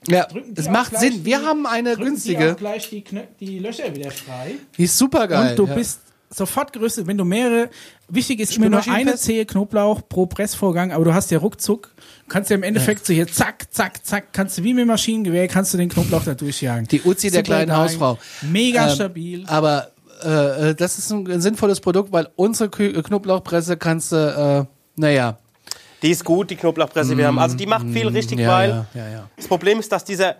[0.09, 1.24] Ja, es macht Sinn.
[1.24, 4.55] Wir die- haben eine drücken Die günstige, auch gleich die, Knö die Löcher wieder frei.
[4.76, 5.51] die ist super geil.
[5.51, 5.74] und du ja.
[5.74, 6.01] bist
[6.31, 7.70] sofort gerüstet, wenn du mehrere,
[8.09, 9.14] wichtig ist immer nur eine?
[9.16, 11.93] Zehe Knoblauch pro Pressvorgang, aber du hast ja ruckzuck,
[12.28, 15.72] kannst ja im Endeffekt so hier zack, zack, zack, kannst du wie mit Maschinengewehr, kannst
[15.72, 16.89] du den Knoblauch da durchjagen.
[16.89, 18.18] Die Uzi der Super kleinen geil, Hausfrau.
[18.43, 19.44] Mega Ähm, stabil.
[19.47, 19.93] Aber
[20.24, 25.01] äh, äh, das ist ein, ein sinnvolles Produkt, weil unsere Kü Knoblauchpresse kannst du, äh,
[25.01, 25.39] naja.
[26.05, 27.39] Die ist gut, die Knoblauchpresse, die wir haben.
[27.39, 30.36] Also die macht viel richtig, Mm, ja, weil ja, ja, das Problem ist, dass diese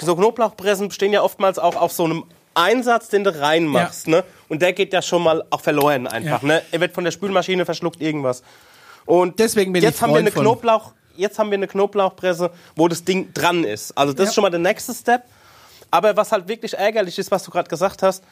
[0.00, 2.24] so Knoblauchpressen bestehen ja oftmals auch auf so einem
[2.54, 4.24] Einsatz, den du reinmachst, ne?
[4.48, 6.62] Und der geht ja schon mal auch verloren einfach, ne?
[6.72, 8.42] Er wird von der Spülmaschine verschluckt irgendwas.
[9.04, 12.50] Und Deswegen bin jetzt ich haben wir eine von- Knoblauch, jetzt haben wir eine Knoblauchpresse,
[12.76, 13.96] wo das Ding dran ist.
[13.96, 15.22] Also das ist schon mal der nächste Step.
[15.90, 18.24] Aber was halt wirklich ärgerlich ist, was du gerade gesagt hast,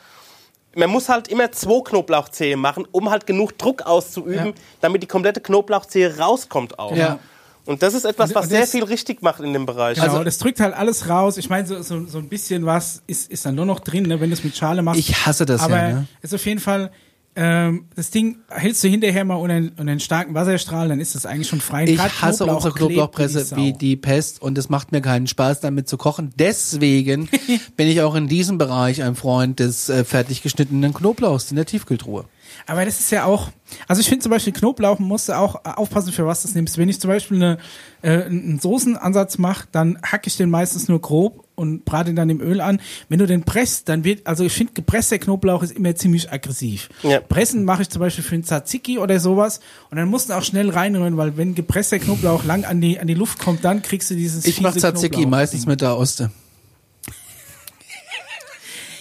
[0.76, 4.52] man muss halt immer zwei Knoblauchzehe machen, um halt genug Druck auszuüben, Ja.
[4.80, 6.94] damit die komplette Knoblauchzehe rauskommt auch.
[6.94, 7.18] Ja.
[7.66, 9.96] Und das ist etwas, was sehr viel richtig macht in dem Bereich.
[9.98, 11.36] Genau, also- das drückt halt alles raus.
[11.36, 14.20] Ich meine, so, so, so ein bisschen was ist, ist dann nur noch drin, ne,
[14.20, 14.98] wenn du es mit Schale machst.
[14.98, 15.88] Ich hasse das Aber ja.
[15.92, 16.06] Ne?
[16.22, 16.90] ist auf jeden Fall,
[17.36, 21.26] ähm, das Ding hältst du hinterher mal unter, unter einen starken Wasserstrahl, dann ist das
[21.26, 21.84] eigentlich schon frei.
[21.84, 25.60] Ich Grad hasse Knoblauch unsere Knoblauchpresse wie die Pest und es macht mir keinen Spaß
[25.60, 26.32] damit zu kochen.
[26.38, 27.28] Deswegen
[27.76, 31.66] bin ich auch in diesem Bereich ein Freund des äh, fertig geschnittenen Knoblauchs in der
[31.66, 32.24] Tiefkühltruhe.
[32.70, 33.48] Aber das ist ja auch,
[33.88, 36.78] also ich finde zum Beispiel Knoblauch, man muss auch aufpassen, für was du es nimmst.
[36.78, 37.58] Wenn ich zum Beispiel eine,
[38.02, 42.30] äh, einen Soßenansatz mache, dann hacke ich den meistens nur grob und brate ihn dann
[42.30, 42.80] im Öl an.
[43.08, 46.90] Wenn du den presst, dann wird, also ich finde, gepresster Knoblauch ist immer ziemlich aggressiv.
[47.02, 47.18] Ja.
[47.18, 49.58] Pressen mache ich zum Beispiel für einen Tzatziki oder sowas
[49.90, 53.08] und dann musst du auch schnell reinrühren, weil wenn gepresster Knoblauch lang an die, an
[53.08, 56.30] die Luft kommt, dann kriegst du dieses Ich mache Tzatziki Knoblauch- meistens mit der Oste.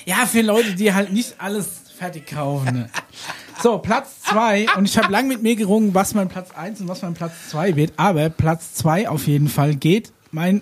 [0.05, 1.67] Ja, für Leute, die halt nicht alles
[1.99, 2.73] fertig kaufen.
[2.73, 2.89] Ne?
[3.61, 6.87] So, Platz zwei Und ich habe lang mit mir gerungen, was mein Platz eins und
[6.87, 7.93] was mein Platz zwei wird.
[7.97, 10.61] Aber Platz zwei auf jeden Fall geht mein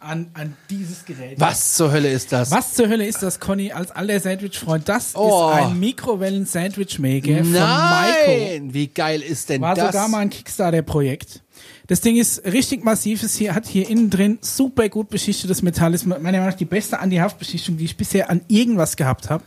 [0.00, 1.40] an, an dieses Gerät.
[1.40, 2.52] Was zur Hölle ist das?
[2.52, 4.88] Was zur Hölle ist das, Conny, als alter Sandwich-Freund?
[4.88, 5.50] Das Oh.
[5.50, 7.66] ist ein Mikrowellen-Sandwich-Maker von Maiko.
[7.66, 8.74] Nein!
[8.74, 9.86] Wie geil ist denn War das?
[9.92, 11.42] sogar mal ein Kickstarter-Projekt.
[11.88, 13.24] Das Ding ist richtig massiv.
[13.24, 15.94] Es hier, hat hier innen drin super gut beschichtetes Metall.
[15.94, 19.42] Ist meiner Meinung nach die beste Anti-Haftbeschichtung, die ich bisher an irgendwas gehabt habe.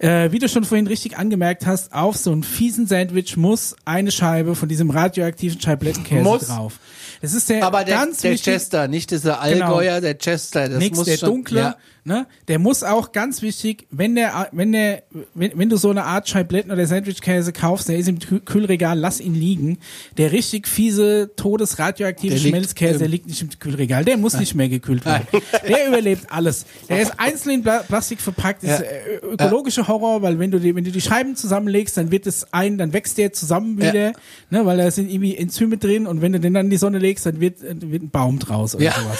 [0.00, 4.10] Äh, wie du schon vorhin richtig angemerkt hast, auf so einen fiesen Sandwich muss eine
[4.10, 6.46] Scheibe von diesem radioaktiven Scheiblettenkäse Muss.
[6.46, 6.78] drauf.
[7.20, 10.70] Das ist der Aber der, ganz der wichtig, Chester, nicht dieser Allgäuer, der Chester.
[10.70, 11.76] Das Nix, muss der schon, dunkle, Ja,
[12.10, 12.26] Ne?
[12.48, 15.04] Der muss auch ganz wichtig, wenn der, wenn der,
[15.34, 18.98] wenn, wenn du so eine Art Scheibletten oder Sandwichkäse kaufst, der ist im Kü- Kühlregal,
[18.98, 19.78] lass ihn liegen.
[20.16, 24.04] Der richtig fiese, todesradioaktive Der liegt Schmelzkäse, im- der liegt nicht im Kühlregal.
[24.04, 25.24] Der muss nicht mehr gekühlt werden.
[25.68, 26.66] Der überlebt alles.
[26.88, 28.64] Der ist einzeln in Pla Plastik verpackt.
[28.64, 28.86] Das ist Ja.
[28.86, 32.52] äh, ökologischer Horror, weil wenn du die, wenn du die Scheiben zusammenlegst, dann wird es
[32.52, 33.92] ein, dann wächst der zusammen Ja.
[33.92, 34.12] wieder,
[34.50, 36.98] ne, weil da sind irgendwie Enzyme drin und wenn du den dann in die Sonne
[36.98, 38.94] legst, dann wird, wird ein Baum draus oder Ja.
[39.00, 39.18] sowas.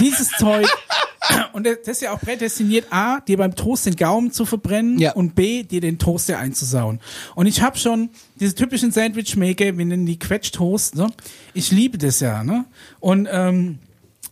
[0.00, 0.66] Dieses Zeug
[1.52, 5.12] und das ist ja auch prädestiniert, A, dir beim Toast den Gaumen zu verbrennen Ja.
[5.12, 7.00] und B, dir den Toaster einzusauen.
[7.34, 8.10] Und ich habe schon
[8.40, 11.08] diese typischen Sandwich-Maker, wir nennen die Quetsch-Toast, ne?
[11.54, 12.64] Ich liebe das ja, ne?
[13.00, 13.78] Und ähm,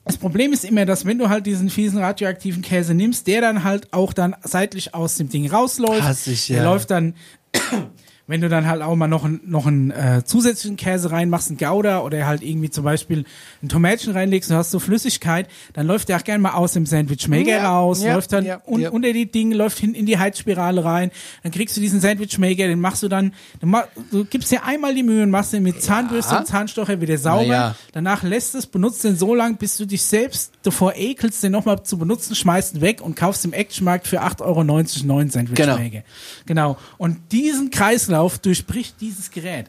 [0.05, 3.63] das Problem ist immer, dass wenn du halt diesen fiesen radioaktiven Käse nimmst, der dann
[3.63, 6.03] halt auch dann seitlich aus dem Ding rausläuft.
[6.03, 6.65] Hass ich, Der ja.
[6.65, 7.15] läuft dann
[8.33, 12.01] wenn du dann halt auch mal noch, noch einen äh, zusätzlichen Käse reinmachst, einen Gouda
[12.01, 13.27] oder halt irgendwie zum Beispiel
[13.63, 16.87] ein Tomätchen reinlegst und hast so Flüssigkeit, dann läuft der auch gerne mal aus dem
[16.87, 20.17] Sandwich-Maker Ja, raus, ja, läuft dann ja, un, unter die Dinge, läuft hin in die
[20.17, 21.11] Heizspirale rein,
[21.43, 24.95] dann kriegst du diesen Sandwich-Maker, den machst du dann, du, ma, du gibst dir einmal
[24.95, 29.05] die Mühe und machst den mit Zahnbürste und Zahnstocher wieder sauber, danach lässt es, benutzt
[29.05, 32.81] den so lang, bis du dich selbst davor ekelst, den nochmal zu benutzen, schmeißt ihn
[32.81, 36.03] weg und kaufst im Actionmarkt für 8,90 Euro neuen Sandwich-Maker.
[36.47, 36.79] Genau.
[36.97, 39.67] Und diesen Kreislauf durchbricht dieses Gerät.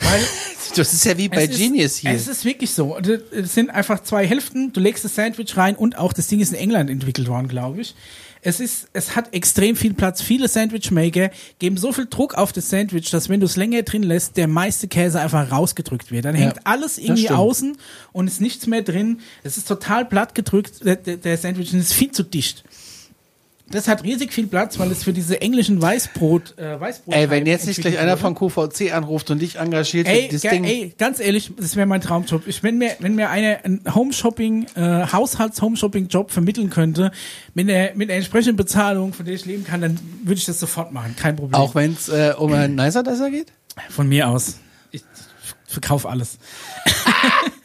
[0.00, 0.20] Weil
[0.76, 2.10] Das ist ja wie bei Genius ist, hier.
[2.10, 2.96] Es ist wirklich so.
[2.96, 4.72] Und Es sind einfach zwei Hälften.
[4.72, 7.80] Du legst das Sandwich rein und auch das Ding ist in England entwickelt worden, glaube
[7.80, 7.94] ich.
[8.40, 10.22] Es ist, es hat extrem viel Platz.
[10.22, 14.04] Viele Sandwichmaker geben so viel Druck auf das Sandwich, dass wenn du es länger drin
[14.04, 16.24] lässt, der meiste Käse einfach rausgedrückt wird.
[16.24, 17.76] Dann Ja, hängt alles irgendwie außen
[18.12, 19.20] und ist nichts mehr drin.
[19.42, 22.62] Es ist total platt gedrückt, der, der Sandwich, ist viel zu dicht.
[23.70, 27.46] Das hat riesig viel Platz, weil es für diese englischen Weißbrot, äh, Weißbrot Ey, wenn
[27.46, 30.64] jetzt nicht gleich einer von QVC anruft und dich engagiert, Ey, das Ding.
[30.64, 32.46] ey, ganz ehrlich, das wäre mein Traumjob.
[32.46, 37.12] Ich, wenn mir, wenn mir eine ein Home-Shopping, äh, Haushalts-Home-Shopping-Job vermitteln könnte,
[37.54, 40.60] mit der, mit der entsprechenden Bezahlung, von der ich leben kann, dann würde ich das
[40.60, 41.14] sofort machen.
[41.16, 41.60] Kein Problem.
[41.60, 43.52] Auch wenn es äh, um einen Nicer Desser geht?
[43.90, 44.56] von mir aus.
[44.90, 45.02] Ich
[45.66, 46.38] verkaufe alles.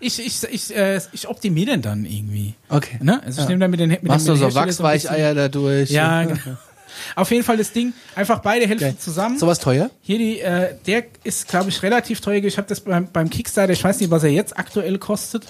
[0.00, 2.54] ich, ich, ich, äh, ich optimiere den dann irgendwie.
[2.68, 2.98] Okay.
[3.02, 3.22] Ne?
[3.24, 3.48] Also ich Ja.
[3.48, 5.90] nehme dann mit den mit Machst den, du mit so ein bisschen- Wachsweicheier dadurch?
[5.90, 6.56] Ja, genau.
[7.14, 8.96] Auf jeden Fall das Ding, einfach beide Hälften Geil.
[8.98, 9.38] zusammen.
[9.38, 9.88] Sowas teuer?
[10.00, 12.42] Hier die, äh, der ist, glaube ich, relativ teuer.
[12.42, 15.44] Ich habe das beim, beim Kickstarter, ich weiß nicht, was er jetzt aktuell kostet.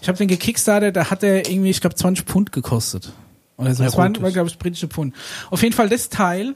[0.00, 3.12] Ich habe den gekickstartet, da hat er irgendwie, ich glaube, 20 Pfund gekostet.
[3.56, 3.82] Oder so.
[3.82, 5.14] Das waren, glaube ich, britische Pfund.
[5.50, 6.54] Auf jeden Fall das Teil,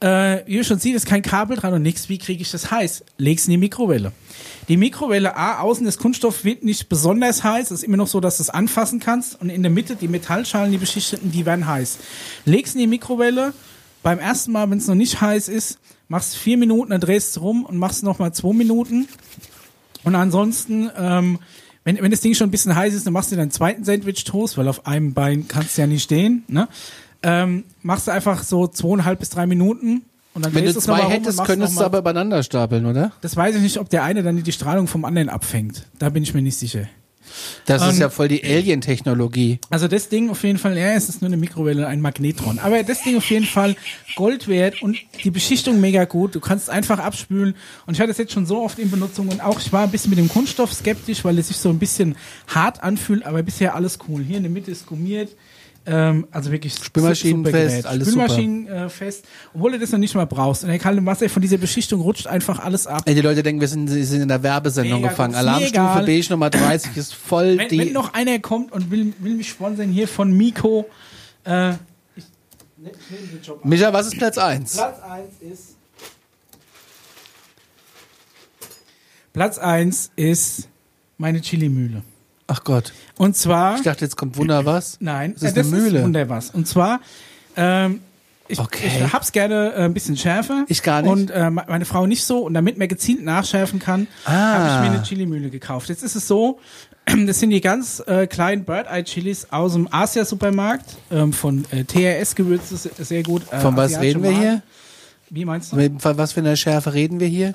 [0.00, 2.08] äh, wie ihr schon seht, ist kein Kabel dran und nichts.
[2.08, 3.04] Wie kriege ich das heiß?
[3.18, 4.12] Leg's in die Mikrowelle.
[4.68, 7.70] Die Mikrowelle, A, außen das Kunststoff wird nicht besonders heiß.
[7.70, 9.40] Es ist immer noch so, dass du es anfassen kannst.
[9.40, 11.98] Und in der Mitte, die Metallschalen, die beschichteten, die werden heiß.
[12.44, 13.52] Leg's in die Mikrowelle.
[14.02, 15.78] Beim ersten Mal, wenn es noch nicht heiß ist,
[16.08, 19.06] machst vier Minuten, dann drehst du rum und machst nochmal zwei Minuten.
[20.04, 21.38] Und ansonsten, ähm,
[21.84, 24.56] wenn, wenn das Ding schon ein bisschen heiß ist, dann machst du deinen zweiten Sandwich-Toast,
[24.56, 26.44] weil auf einem Bein kannst du ja nicht stehen.
[26.48, 26.68] Ne?
[27.22, 30.02] Ähm, machst du einfach so zweieinhalb bis drei Minuten.
[30.32, 33.12] Und dann Wenn du es zwei hättest, könntest du aber übereinander stapeln, oder?
[33.20, 35.86] Das weiß ich nicht, ob der eine dann die Strahlung vom anderen abfängt.
[35.98, 36.86] Da bin ich mir nicht sicher.
[37.66, 39.58] Das ist Ähm, ja voll die Alien-Technologie.
[39.70, 42.58] Also das Ding auf jeden Fall, ja, es ist nur eine Mikrowelle, ein Magnetron.
[42.58, 43.76] Aber das Ding auf jeden Fall
[44.16, 46.34] Gold wert und die Beschichtung mega gut.
[46.34, 47.54] Du kannst einfach abspülen.
[47.86, 49.90] Und ich hatte es jetzt schon so oft in Benutzung und auch ich war ein
[49.90, 52.16] bisschen mit dem Kunststoff skeptisch, weil es sich so ein bisschen
[52.48, 54.22] hart anfühlt, aber bisher alles cool.
[54.22, 55.30] Hier in der Mitte ist gummiert.
[55.86, 58.08] Ähm, also wirklich Spülmaschinenfest, alles.
[58.08, 59.24] Spülmaschinenfest,
[59.54, 60.62] obwohl du das noch nicht mal brauchst.
[60.62, 63.02] Und der kalte Wasser von dieser Beschichtung rutscht einfach alles ab.
[63.06, 65.34] Ey, die Leute denken, wir sind, sind in der Werbesendung Mega, gefangen.
[65.34, 67.78] Alarmstufe beige Nummer 30 ist voll Wenn, die.
[67.78, 70.86] wenn noch einer kommt und will, will mich sponsern hier von Miko,
[71.44, 71.76] äh, ich,
[72.16, 72.24] ich
[72.78, 72.92] nehme
[73.32, 73.68] den Job an.
[73.70, 74.76] Micha, was ist Platz 1?
[74.76, 75.76] Platz 1 ist.
[79.32, 80.68] Platz 1 ist
[81.16, 82.02] meine Chili-Mühle.
[82.52, 82.92] Ach Gott.
[83.16, 83.76] Und zwar.
[83.76, 84.96] Ich dachte, jetzt kommt Wunder was.
[85.00, 85.98] nein, das ist äh, eine Mühle.
[85.98, 86.50] Ist wunder was.
[86.50, 87.00] Und zwar.
[87.56, 88.00] Ähm,
[88.48, 88.90] ich, Okay.
[89.04, 90.64] ich hab's gerne äh, ein bisschen schärfer.
[90.66, 91.10] Ich gar nicht.
[91.12, 92.38] Und äh, me- meine Frau nicht so.
[92.40, 94.30] Und damit man gezielt nachschärfen kann, Ah.
[94.32, 95.88] habe ich mir eine Chili-Mühle gekauft.
[95.88, 96.58] Jetzt ist es so,
[97.26, 100.96] das sind die ganz äh, kleinen Bird-Eye-Chilis aus dem Asia-Supermarkt.
[101.12, 103.42] Ähm, von äh, TRS-Gewürze, se- sehr gut.
[103.52, 104.62] Äh, Von was reden wir hier?
[105.28, 105.76] Wie meinst du?
[106.00, 107.54] Von was für einer Schärfe reden wir hier?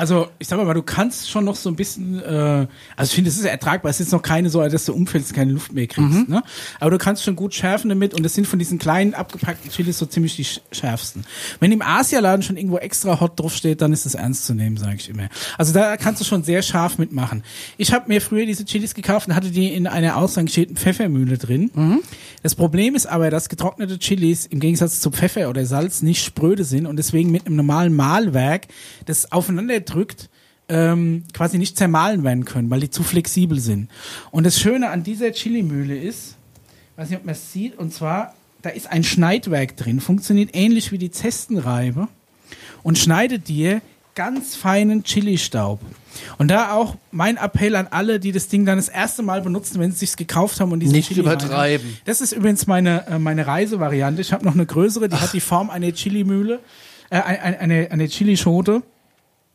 [0.00, 2.66] Also, ich sag mal, du kannst schon noch so ein bisschen, äh,
[2.96, 3.90] also ich finde, es ist ertragbar.
[3.90, 6.26] Es ist noch keine so, dass du umfällst, keine Luft mehr kriegst.
[6.28, 6.42] Ne?
[6.80, 9.98] Aber du kannst schon gut schärfen damit und das sind von diesen kleinen abgepackten Chilis
[9.98, 11.24] so ziemlich die sch- schärfsten.
[11.60, 14.96] Wenn im Asialaden schon irgendwo extra hot draufsteht, dann ist das ernst zu nehmen, sage
[14.96, 15.28] ich immer.
[15.58, 17.42] Also da kannst du schon sehr scharf mitmachen.
[17.76, 22.00] Ich habe mir früher diese Chilis gekauft und hatte die in einer ausrangierten Pfeffermühle drin.
[22.42, 26.64] Das Problem ist aber, dass getrocknete Chilis im Gegensatz zu Pfeffer oder Salz nicht spröde
[26.64, 28.68] sind und deswegen mit einem normalen Mahlwerk
[29.04, 30.28] das aufeinander drückt,
[30.68, 33.88] ähm, quasi nicht zermahlen werden können, weil die zu flexibel sind.
[34.30, 36.36] Und das Schöne an dieser Chili-Mühle ist,
[36.96, 40.92] weiß nicht, ob man es sieht, und zwar, da ist ein Schneidwerk drin, funktioniert ähnlich
[40.92, 42.08] wie die Zestenreibe
[42.82, 43.80] und schneidet dir
[44.14, 45.80] ganz feinen Chili-Staub.
[46.38, 49.78] Und da auch mein Appell an alle, die das Ding dann das erste Mal benutzen,
[49.80, 51.86] wenn sie es gekauft haben und diesen Nicht Chili übertreiben.
[51.88, 54.20] rein- Das ist übrigens meine, äh, meine Reisevariante.
[54.20, 56.58] Ich habe noch eine größere, die hat die Form einer Chili-Mühle,
[57.10, 58.82] äh, eine, eine, eine Chili-Schote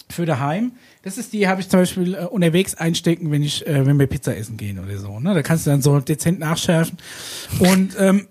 [0.10, 0.74] für daheim.
[1.04, 4.08] Das ist die, habe ich zum Beispiel äh, unterwegs einstecken, wenn ich, äh, wenn wir
[4.08, 5.20] Pizza essen gehen oder so.
[5.20, 5.34] Ne?
[5.34, 6.98] Da kannst du dann so dezent nachschärfen.
[7.60, 8.28] Und ähm,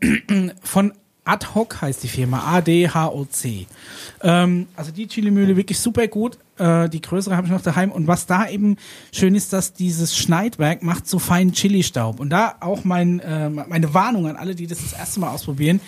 [0.62, 0.92] von
[1.24, 3.66] Ad hoc heißt die Firma, A-D-H-O-C.
[4.22, 6.38] Ähm, also die Chilimühle wirklich super gut.
[6.58, 7.90] Äh, die größere habe ich noch daheim.
[7.90, 8.76] Und was da eben
[9.10, 12.20] schön ist, dass dieses Schneidwerk macht so feinen Chili-Staub.
[12.20, 15.80] Und da auch mein, äh, meine Warnung an alle, die das das erste Mal ausprobieren,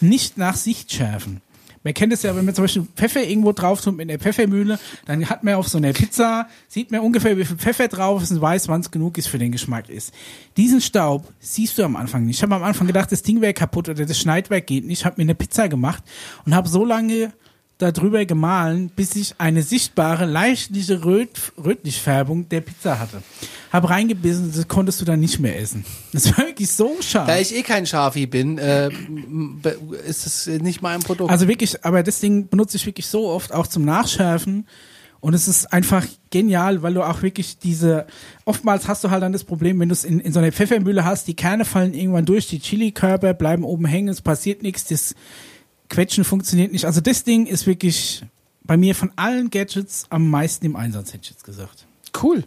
[0.00, 1.42] nicht nach Sicht schärfen.
[1.82, 4.78] Man kennt es ja, wenn man zum Beispiel Pfeffer irgendwo drauf tut in der Pfeffermühle,
[5.06, 8.30] dann hat man auf so einer Pizza, sieht man ungefähr, wie viel Pfeffer drauf ist
[8.30, 10.12] und weiß, wann es genug ist für den Geschmack ist.
[10.56, 12.36] Diesen Staub siehst du am Anfang nicht.
[12.36, 15.00] Ich habe am Anfang gedacht, das Ding wäre kaputt oder das Schneidwerk geht nicht.
[15.00, 16.02] Ich habe mir eine Pizza gemacht
[16.44, 17.32] und habe so lange
[17.78, 23.22] darüber gemahlen, bis ich eine sichtbare, leichtliche Röt Rötlichfärbung der Pizza hatte.
[23.72, 25.84] Hab reingebissen, das konntest du dann nicht mehr essen.
[26.12, 27.26] Das war wirklich so scharf.
[27.26, 28.90] Da ich eh kein Schafi bin, äh,
[30.06, 31.30] ist das nicht mein Produkt.
[31.30, 34.66] Also wirklich, aber das Ding benutze ich wirklich so oft, auch zum Nachschärfen.
[35.20, 38.06] Und es ist einfach genial, weil du auch wirklich diese,
[38.44, 41.04] oftmals hast du halt dann das Problem, wenn du es in, in so einer Pfeffermühle
[41.04, 45.14] hast, die Kerne fallen irgendwann durch, die Chili-Körper bleiben oben hängen, es passiert nichts, das
[45.88, 46.84] Quetschen funktioniert nicht.
[46.84, 48.24] Also das Ding ist wirklich
[48.62, 51.86] bei mir von allen Gadgets am meisten im Einsatz, hätte ich jetzt gesagt.
[52.22, 52.44] cool.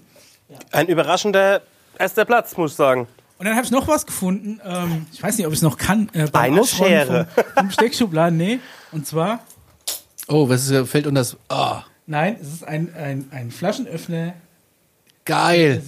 [0.72, 1.61] Ein überraschender
[1.97, 3.07] erster Platz, muss ich sagen.
[3.38, 5.77] Und dann habe ich noch was gefunden, ähm, ich weiß nicht, ob ich es noch
[5.77, 7.27] kann, äh, beim Eine Ausräumen Schere.
[7.35, 8.59] Vom, vom Steckschubladen, nee.
[8.91, 9.39] Und zwar
[10.27, 11.35] Oh, was ist, fällt unter das.
[11.49, 14.34] Ah, Nein, es ist ein, ein, ein Flaschenöffner,
[15.26, 15.81] geil.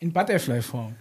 [0.00, 0.94] in Butterfly-Form.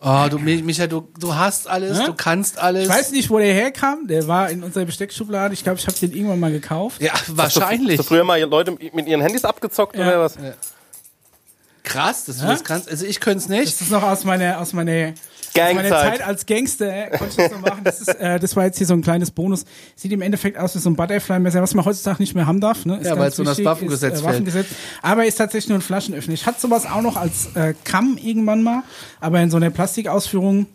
[0.00, 2.06] Oh, du, Mi- Micha, du, du hast alles, Hä?
[2.06, 2.84] du kannst alles.
[2.84, 4.06] Ich weiß nicht, wo der herkam.
[4.06, 5.54] Der war in unserer Besteckschublade.
[5.54, 7.00] Ich glaube, ich habe den irgendwann mal gekauft.
[7.00, 7.98] Ja, wahrscheinlich.
[7.98, 10.06] Hast du früher mal Leute mit ihren Handys abgezockt Ja.
[10.06, 10.36] oder was?
[11.82, 12.50] Krass, dass du Ja?
[12.50, 12.88] das kannst.
[12.90, 13.66] Also ich könnte es nicht.
[13.66, 15.12] Das ist noch aus meiner, aus meiner,
[15.56, 15.90] Gangzeit.
[15.90, 17.06] Zeit als Gangster.
[17.10, 17.80] Konnte ich das noch machen.
[17.84, 19.64] Das, ist, äh, das war jetzt hier so ein kleines Bonus.
[19.94, 22.84] Sieht im Endeffekt aus wie so ein Butterfly-Messer, was man heutzutage nicht mehr haben darf.
[22.86, 22.96] Ne?
[22.96, 24.24] Ist Ja, ganz weil es so das Waffengesetz ist, äh.
[24.24, 24.66] Waffengesetz.
[25.02, 26.34] Aber ist tatsächlich nur ein Flaschenöffner.
[26.34, 28.82] Ich hatte sowas auch noch als äh, Kamm irgendwann mal,
[29.20, 30.66] aber in so einer Plastikausführung.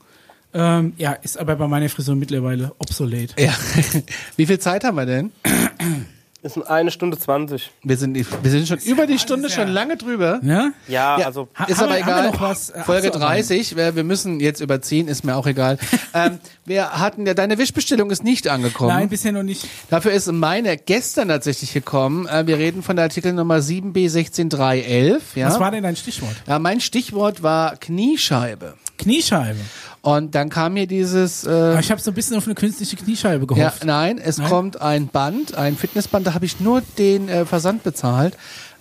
[0.53, 3.40] Ähm, ja, ist aber bei meiner Frisur mittlerweile obsolet.
[3.40, 3.53] Ja.
[4.36, 5.32] Wie viel Zeit haben wir denn?
[6.43, 7.69] Sind eine Stunde zwanzig.
[7.84, 10.39] Wir sind, wir sind schon über die Stunde schon lange drüber.
[10.43, 10.72] Ja?
[10.88, 12.31] Ja, Ja, also ist haben aber wir- egal.
[12.31, 13.47] noch was, äh, Folge abzuarbeiten?
[13.47, 13.76] 30.
[13.76, 15.77] Wir, wir müssen jetzt überziehen, ist mir auch egal.
[16.15, 18.89] ähm, wir hatten ja, deine Wischbestellung ist nicht angekommen.
[18.89, 19.68] Nein, bisher noch nicht.
[19.91, 22.27] Dafür ist meine gestern tatsächlich gekommen.
[22.27, 25.19] Äh, wir reden von der Artikelnummer 7b16311.
[25.35, 25.47] Ja?
[25.47, 26.35] Was war denn dein Stichwort?
[26.47, 28.73] ja, mein Stichwort war Kniescheibe.
[28.97, 29.59] Kniescheibe.
[30.03, 31.45] Und dann kam mir dieses.
[31.45, 33.86] Aber Äh, ich habe so ein bisschen auf eine künstliche Kniescheibe ja, gehofft.
[33.86, 34.49] nein, es Nein?
[34.49, 38.36] kommt ein Band, ein Fitnessband, da habe ich nur den äh, Versand bezahlt.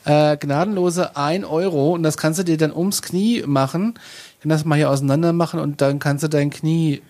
[0.07, 3.95] Äh, gnadenlose 1 Euro und das kannst du dir dann ums Knie machen.
[4.37, 7.03] Ich kann das mal hier auseinander machen und dann kannst du dein Knie.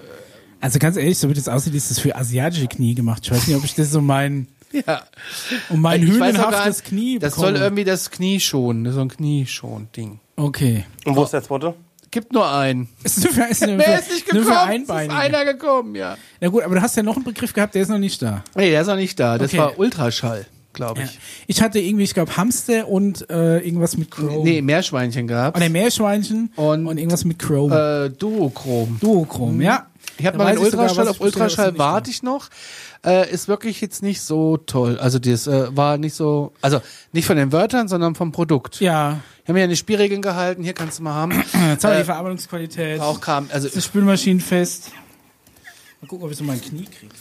[0.61, 3.21] Also ganz ehrlich, so wie das aussieht, ist das für asiatische Knie gemacht.
[3.25, 4.49] Ich weiß nicht, ob ich das so mein,
[4.87, 5.03] Ja.
[5.69, 6.19] um mein nicht,
[6.85, 7.53] Knie Das bekomme.
[7.53, 10.19] soll irgendwie das Knie schonen, so ein Knieschon-Ding.
[10.35, 10.85] Okay.
[11.05, 11.75] und wo ist der zweite?
[12.11, 12.89] Gibt nur einen.
[13.05, 14.87] Ist nur für, ist nur für, ist nicht nur gekommen?
[14.87, 16.17] für Es ist einer gekommen, ja.
[16.41, 18.43] Na gut, aber du hast ja noch einen Begriff gehabt, der ist noch nicht da.
[18.57, 19.39] Nee, der ist noch nicht da.
[19.39, 19.59] Das Okay.
[19.59, 21.07] war Ultraschall, glaube Ja.
[21.07, 21.19] ich.
[21.47, 24.43] Ich hatte irgendwie, ich glaube, Hamster und äh, irgendwas mit Chrome.
[24.43, 25.57] Nee, Meerschweinchen gehabt.
[25.57, 28.07] Oder Meerschweinchen Und- und, irgendwas mit Chrome.
[28.07, 28.99] Äh, Duochrom.
[29.01, 29.87] Duochrom, ja.
[30.19, 32.49] Ich habe mal einen ich Ultraschall, auf ich Ultraschall warte ich noch.
[33.05, 34.99] Äh, ist wirklich jetzt nicht so toll.
[34.99, 36.83] Also das äh, war nicht so, also
[37.13, 38.79] nicht von den Wörtern, sondern vom Produkt.
[38.81, 41.33] Ja, Ich habe mir ja eine Spielregeln gehalten, hier kannst du mal haben.
[41.33, 43.01] jetzt haben wir Äh, die Verarbeitungsqualität.
[43.01, 44.91] Auch kam, also Das Spülmaschinenfest.
[46.03, 47.15] Mal gucken, ob ich so mein Knie kriege.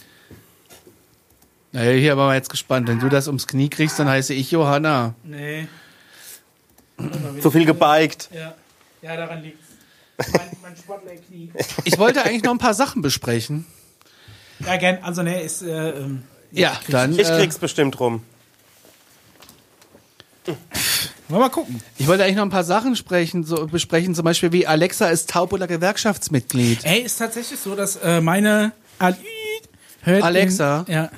[1.72, 2.88] naja, hier waren wir jetzt gespannt.
[2.90, 5.16] Wenn du das ums Knie kriegst, dann heiße ich Johanna.
[5.24, 5.68] Nee.
[7.42, 8.30] Zu viel gebiked.
[8.34, 8.54] Ja,
[9.02, 9.66] ja daran liegt's.
[10.34, 11.50] Mein, mein Sportlerknie.
[11.86, 13.66] Ich wollte eigentlich noch ein paar Sachen besprechen.
[14.66, 15.00] Ja, gern.
[15.02, 17.18] Also, ne, ist, äh, ähm, Ja, dann.
[17.18, 18.24] Ich äh, krieg's bestimmt rum.
[20.46, 20.58] wollen
[21.28, 21.82] wir mal gucken.
[21.98, 25.30] Ich wollte eigentlich noch ein paar Sachen sprechen, so, besprechen, zum Beispiel wie Alexa ist
[25.30, 26.80] taub oder Gewerkschaftsmitglied.
[26.84, 29.18] Ey, ist tatsächlich so, dass äh, meine Ali
[30.02, 30.86] hört Alexa?
[30.88, 31.12] In, ja.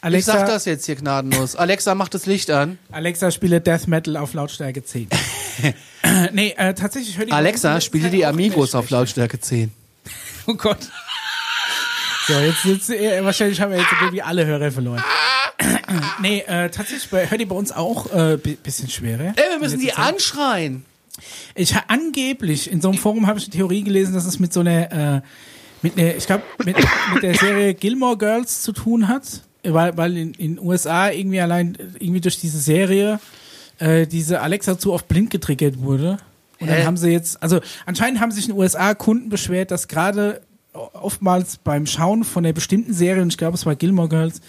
[0.00, 1.56] Ich Alexa, sag das jetzt hier gnadenlos.
[1.56, 2.78] Alexa, mach das Licht an.
[2.92, 5.08] Alexa spiele Death Metal auf Lautstärke 10.
[6.32, 9.72] nee, äh, tatsächlich hört die Alexa, spiele die Amigos auf Lautstärke 10.
[10.46, 10.78] Oh Gott.
[12.28, 15.02] So, jetzt sitzt äh, wahrscheinlich haben wir jetzt irgendwie alle Hörer verloren.
[16.20, 19.32] nee, äh, tatsächlich bei, hört die bei uns auch äh, bi- bisschen schwerer.
[19.36, 19.98] Ey, wir müssen die Zeit.
[19.98, 20.84] anschreien.
[21.54, 24.60] Ich angeblich in so einem Forum habe ich eine Theorie gelesen, dass es mit so
[24.60, 25.20] einer äh,
[25.82, 26.76] mit der, ich glaube, mit,
[27.14, 29.22] mit der Serie Gilmore Girls zu tun hat,
[29.64, 33.20] weil, weil in in USA irgendwie allein irgendwie durch diese Serie
[33.78, 36.18] äh, diese Alexa zu oft blind getriggert wurde.
[36.60, 36.76] Und Hä?
[36.78, 40.40] dann haben sie jetzt, also anscheinend haben sich in den USA Kunden beschwert, dass gerade
[40.94, 44.40] oftmals beim Schauen von der bestimmten Serie, und ich glaube es war Gilmore Girls,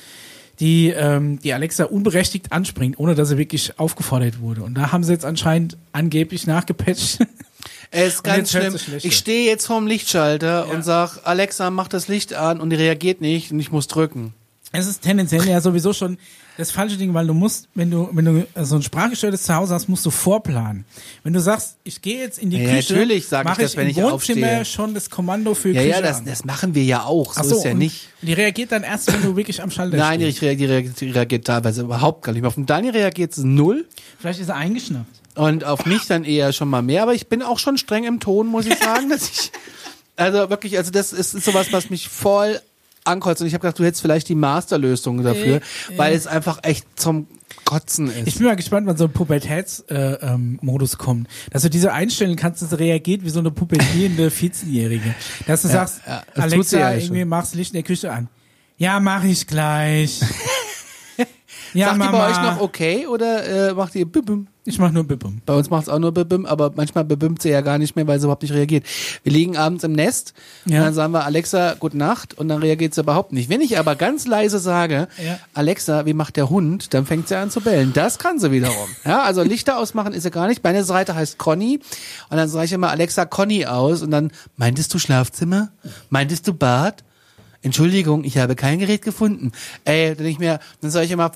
[0.60, 4.64] die, ähm, die Alexa unberechtigt anspringt, ohne dass sie wirklich aufgefordert wurde.
[4.64, 7.20] Und da haben sie jetzt anscheinend angeblich nachgepatcht.
[7.92, 8.76] Es ist ganz schlimm.
[9.02, 10.74] Ich stehe jetzt vorm Lichtschalter Ja.
[10.74, 14.34] und sag, Alexa, mach das Licht an und die reagiert nicht und ich muss drücken.
[14.72, 16.20] Es ist tendenziell ja sowieso schon
[16.60, 19.88] das falsche Ding, weil du musst, wenn du, wenn du so ein sprachgesteuertes Zuhause hast,
[19.88, 20.86] musst du vorplanen.
[21.24, 23.86] Wenn du sagst, ich gehe jetzt in die Ja, Küche, natürlich sag ich das, wenn
[23.86, 24.66] im ich Wohnzimmer aufstehe.
[24.66, 26.26] schon das Kommando für Ja, Küche ja, das, an.
[26.26, 27.34] das machen wir ja auch.
[27.34, 28.10] So, so, ist ja nicht.
[28.22, 30.42] Die reagiert dann erst, wenn du wirklich am Schalter Nein, die stehst.
[30.44, 32.44] reagiert, die reagiert, die reagiert teilweise überhaupt gar nicht.
[32.46, 33.88] Auf den Daniel reagiert sie null
[34.20, 35.08] Vielleicht ist er eingeschnappt.
[35.36, 37.04] und auf mich dann eher schon mal mehr.
[37.04, 39.52] Aber ich bin auch schon streng im Ton, muss ich sagen, dass ich,
[40.18, 42.60] also wirklich, also das ist sowas, was mich voll
[43.04, 43.42] ankreuzt.
[43.42, 45.62] Und ich habe gedacht, du hättest vielleicht die Masterlösung dafür, Äh,
[45.98, 46.16] weil äh.
[46.16, 47.28] es einfach echt zum
[47.66, 48.28] Kotzen ist.
[48.28, 51.28] Ich bin mal gespannt, wann so ein Pubertätsmodus äh, ähm, kommt.
[51.52, 55.14] Dass du diese einstellen kannst, dass sie reagiert wie so eine pubertierende 14-Jährige.
[55.48, 57.30] Dass du sagst, ja, tut sie Alexa, ja irgendwie schon.
[57.30, 58.28] machst Licht in der Küche an.
[58.78, 60.22] Ja, mach ich gleich.
[61.74, 62.12] ja, Sagt Mama.
[62.12, 65.42] die bei euch noch okay oder äh, macht ihr bim Ich mach nur Bippum.
[65.46, 68.06] Bei uns macht es auch nur bim aber manchmal bibimmt sie ja gar nicht mehr,
[68.08, 68.86] weil sie überhaupt nicht reagiert.
[69.24, 70.34] Wir liegen abends im Nest
[70.66, 70.80] Ja.
[70.80, 73.50] und dann sagen wir Alexa, gute Nacht und dann reagiert sie überhaupt nicht.
[73.50, 75.40] Wenn ich aber ganz leise sage, Ja.
[75.54, 77.92] Alexa, wie macht der Hund, dann fängt sie an zu bellen.
[77.94, 78.88] Das kann sie wiederum.
[79.06, 80.64] Ja, also Lichter ausmachen ist sie gar nicht.
[80.64, 81.80] Meine Seite heißt Conny
[82.30, 85.70] und dann sage ich immer Alexa Conny aus und dann meintest du Schlafzimmer?
[86.10, 87.04] Meintest du Bad?
[87.62, 89.52] Entschuldigung, ich habe kein Gerät gefunden.
[89.84, 91.32] Ey, dann ich mir, dann sage ich immer, "F-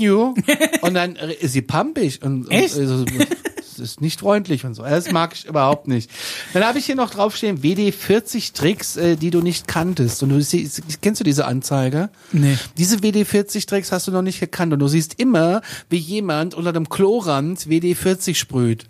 [0.00, 0.34] you.
[0.82, 2.76] und dann ist sie pampig und, und Echt?
[2.76, 4.82] also, das ist nicht freundlich und so.
[4.82, 6.10] Das mag ich überhaupt nicht.
[6.52, 10.22] Dann habe ich hier noch draufstehen, WD 40 Tricks, äh, die du nicht kanntest.
[10.22, 12.10] Und du siehst, kennst du diese Anzeige?
[12.32, 12.56] Nee.
[12.76, 16.54] Diese WD 40 Tricks hast du noch nicht gekannt und du siehst immer, wie jemand
[16.54, 18.86] unter dem Klorand WD 40 sprüht.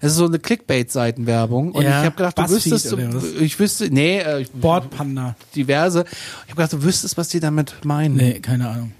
[0.00, 1.72] Das ist so eine Clickbait-Seitenwerbung.
[1.72, 3.24] Und Ja, ich habe gedacht, du Buzzfeed wüsstest, was?
[3.40, 5.34] ich wüsste, nee, äh, Bordpanda.
[5.56, 6.04] diverse.
[6.44, 8.16] Ich habe gedacht, du wüsstest, was die damit meinen.
[8.16, 8.92] Nee, keine Ahnung.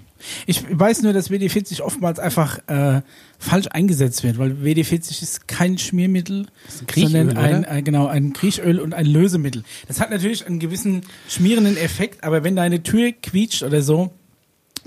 [0.45, 3.01] Ich weiß nur, dass WD-40 oftmals einfach äh,
[3.37, 6.47] falsch eingesetzt wird, weil WD-40 ist kein Schmiermittel,
[6.79, 9.63] ein Kriechöl, sondern ein, ein, genau, ein Kriechöl und ein Lösemittel.
[9.87, 14.11] Das hat natürlich einen gewissen schmierenden Effekt, aber wenn deine Tür quietscht oder so,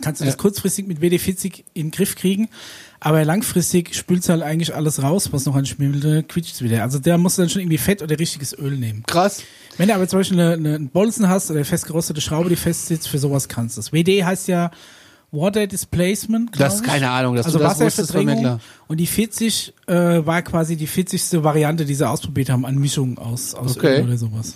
[0.01, 0.39] kannst du das Ja.
[0.39, 2.49] kurzfristig mit WD-40 in den Griff kriegen,
[3.01, 6.83] aber langfristig spült halt eigentlich alles raus, was noch an Schmiermittel quietscht wieder.
[6.83, 9.03] Also musst du dann schon irgendwie Fett oder richtiges Öl nehmen.
[9.07, 9.43] Krass.
[9.77, 12.57] Wenn du aber zum Beispiel eine, eine, einen Bolzen hast oder eine festgerostete Schraube, die
[12.57, 13.93] fest sitzt, für sowas kannst du es.
[13.93, 14.71] WD heißt ja
[15.33, 16.51] Water Displacement.
[16.61, 18.61] Das ist keine Ahnung, dass also du das Wasserverdrängung.
[18.87, 19.95] Und die 40 äh,
[20.27, 21.43] war quasi die 40.
[21.43, 24.01] Variante, die sie ausprobiert haben an Mischungen aus, aus Okay.
[24.01, 24.55] Öl oder sowas.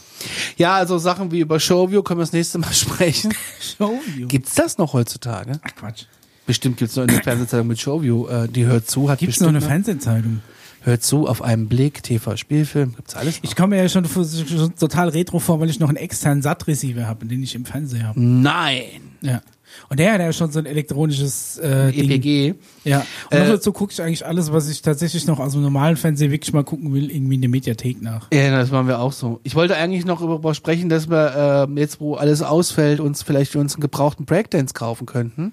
[0.59, 3.33] Ja, also Sachen wie über Showview können wir das nächste Mal sprechen.
[3.79, 4.29] Show you.
[4.29, 5.59] Gibt's das noch heutzutage?
[5.63, 6.05] Ach Quatsch.
[6.47, 8.27] Bestimmt gibt's noch eine Fernsehzeitung mit Showview.
[8.29, 10.43] Äh, die hört zu, hat Gibt's noch eine Fernsehzeitung?
[10.83, 13.45] Hört zu, auf einem Blick, TV, Spielfilm, gibt's alles noch.
[13.45, 17.07] Ich komme mir ja schon, schon total retro vor, weil ich noch einen externen SAT-Receiver
[17.07, 18.21] habe, den ich im Fernseher habe.
[18.21, 18.85] Nein.
[19.23, 19.41] Ja.
[19.89, 22.11] Und der hat ja schon so ein elektronisches äh, Ding.
[22.11, 22.55] EPG.
[22.85, 25.97] Ja, und Äh, dazu gucke ich eigentlich alles, was ich tatsächlich noch aus dem normalen
[25.97, 28.29] Fernsehen wirklich mal gucken will, irgendwie in der Mediathek nach.
[28.33, 29.41] Ja, das machen wir auch so.
[29.43, 33.53] Ich wollte eigentlich noch darüber sprechen, dass wir äh, jetzt, wo alles ausfällt, uns vielleicht
[33.53, 35.53] für uns einen gebrauchten Breakdance kaufen könnten.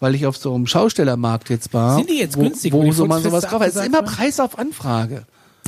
[0.00, 1.96] Weil ich auf so einem Schaustellermarkt jetzt war.
[1.96, 3.64] Sind die jetzt wo, günstig, wo Wo so man sowas kauft.
[3.66, 4.02] Es ist immer?
[4.02, 5.24] Preis auf Anfrage.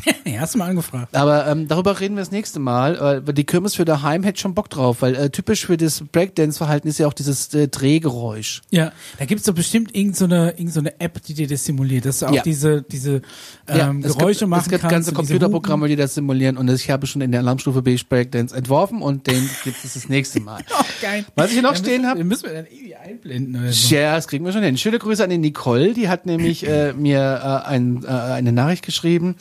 [0.24, 1.14] ja, hast du mal angefragt.
[1.16, 3.22] Aber ähm, darüber reden wir das nächste Mal.
[3.26, 6.88] Äh, die Kirmes für daheim hätte schon Bock drauf, weil äh, typisch für das Breakdance-Verhalten
[6.88, 8.62] ist ja auch dieses äh, Drehgeräusch.
[8.70, 12.04] Ja, da gibt's doch bestimmt irgendeine so irgend so eine App, die dir das simuliert,
[12.04, 12.42] dass du auch Ja.
[12.42, 13.22] diese, diese
[13.68, 14.92] Ja, ähm, es Geräusche gibt, machen Es gibt kannst.
[14.92, 19.00] ganze Computerprogramme, die das simulieren und ich habe schon in der Alarmstufe B Breakdance entworfen
[19.02, 20.62] und den gibt es das nächste Mal.
[20.78, 21.24] Oh, geil.
[21.36, 23.72] Was ich hier noch Ja, stehen müssen, hab- Den müssen wir dann irgendwie einblenden oder
[23.72, 23.94] so.
[23.94, 24.76] Ja, das kriegen wir schon hin.
[24.76, 28.84] Schöne Grüße an die Nicole, die hat nämlich äh, mir äh, ein, äh, eine Nachricht
[28.84, 29.36] geschrieben.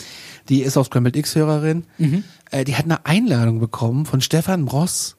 [0.50, 1.86] Die ist auch Scrambled X-Hörerin.
[1.98, 2.24] Mhm.
[2.52, 5.16] Äh, die hat eine Einladung bekommen von Stefan Ross.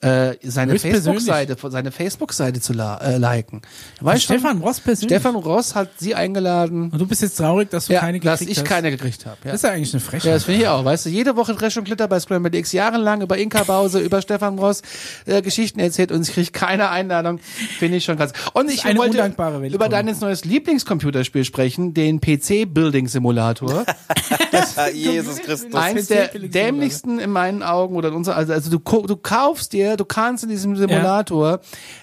[0.00, 0.78] Äh, seine.
[0.78, 3.62] Facebook-Seite, seine Facebook-Seite zu la äh, liken.
[4.00, 4.34] Weißt du?
[4.34, 5.10] Stefan Ross persönlich.
[5.18, 6.90] Stefan Ross hat sie eingeladen.
[6.90, 8.68] Und du bist jetzt traurig, dass du Ja, keine dass gekriegt ich hast.
[8.68, 9.36] keine gekriegt habe.
[9.44, 9.50] Ja.
[9.50, 10.34] Das ist ja eigentlich eine Ja, Frechheit.
[10.36, 10.84] das finde ich auch.
[10.84, 14.22] Weißt du, jede Woche Trash und Glitter bei Scrambled X jahrelang über Inka Bause, über
[14.22, 14.82] Stefan Ross
[15.26, 17.38] äh, Geschichten erzählt und ich kriege keine Einladung.
[17.78, 18.32] Finde ich schon krass.
[18.52, 19.88] Und ich wollte über Conny.
[19.90, 23.84] dein neues Lieblingscomputerspiel sprechen, den PC Building Simulator.
[24.94, 25.74] Jesus Christus.
[25.74, 29.87] Eins der dämlichsten in meinen Augen oder in unserer, also, also du, du kaufst dir,
[29.96, 31.60] du kannst in diesem Simulator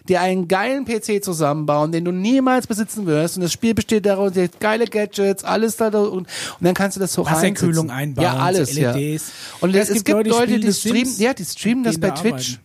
[0.07, 4.33] dir einen geilen PC zusammenbauen, den du niemals besitzen wirst und das Spiel besteht daraus,
[4.33, 6.27] dir geile Gadgets, alles da und, und
[6.59, 8.91] dann kannst du das so Wasserkühlung einbauen, Ja, alles, so ja.
[8.93, 9.31] LEDs.
[9.61, 12.09] Und Ja, es, gibt Leute, spielen die streamen, Sims, ja, die streamen das die bei
[12.09, 12.59] da Twitch.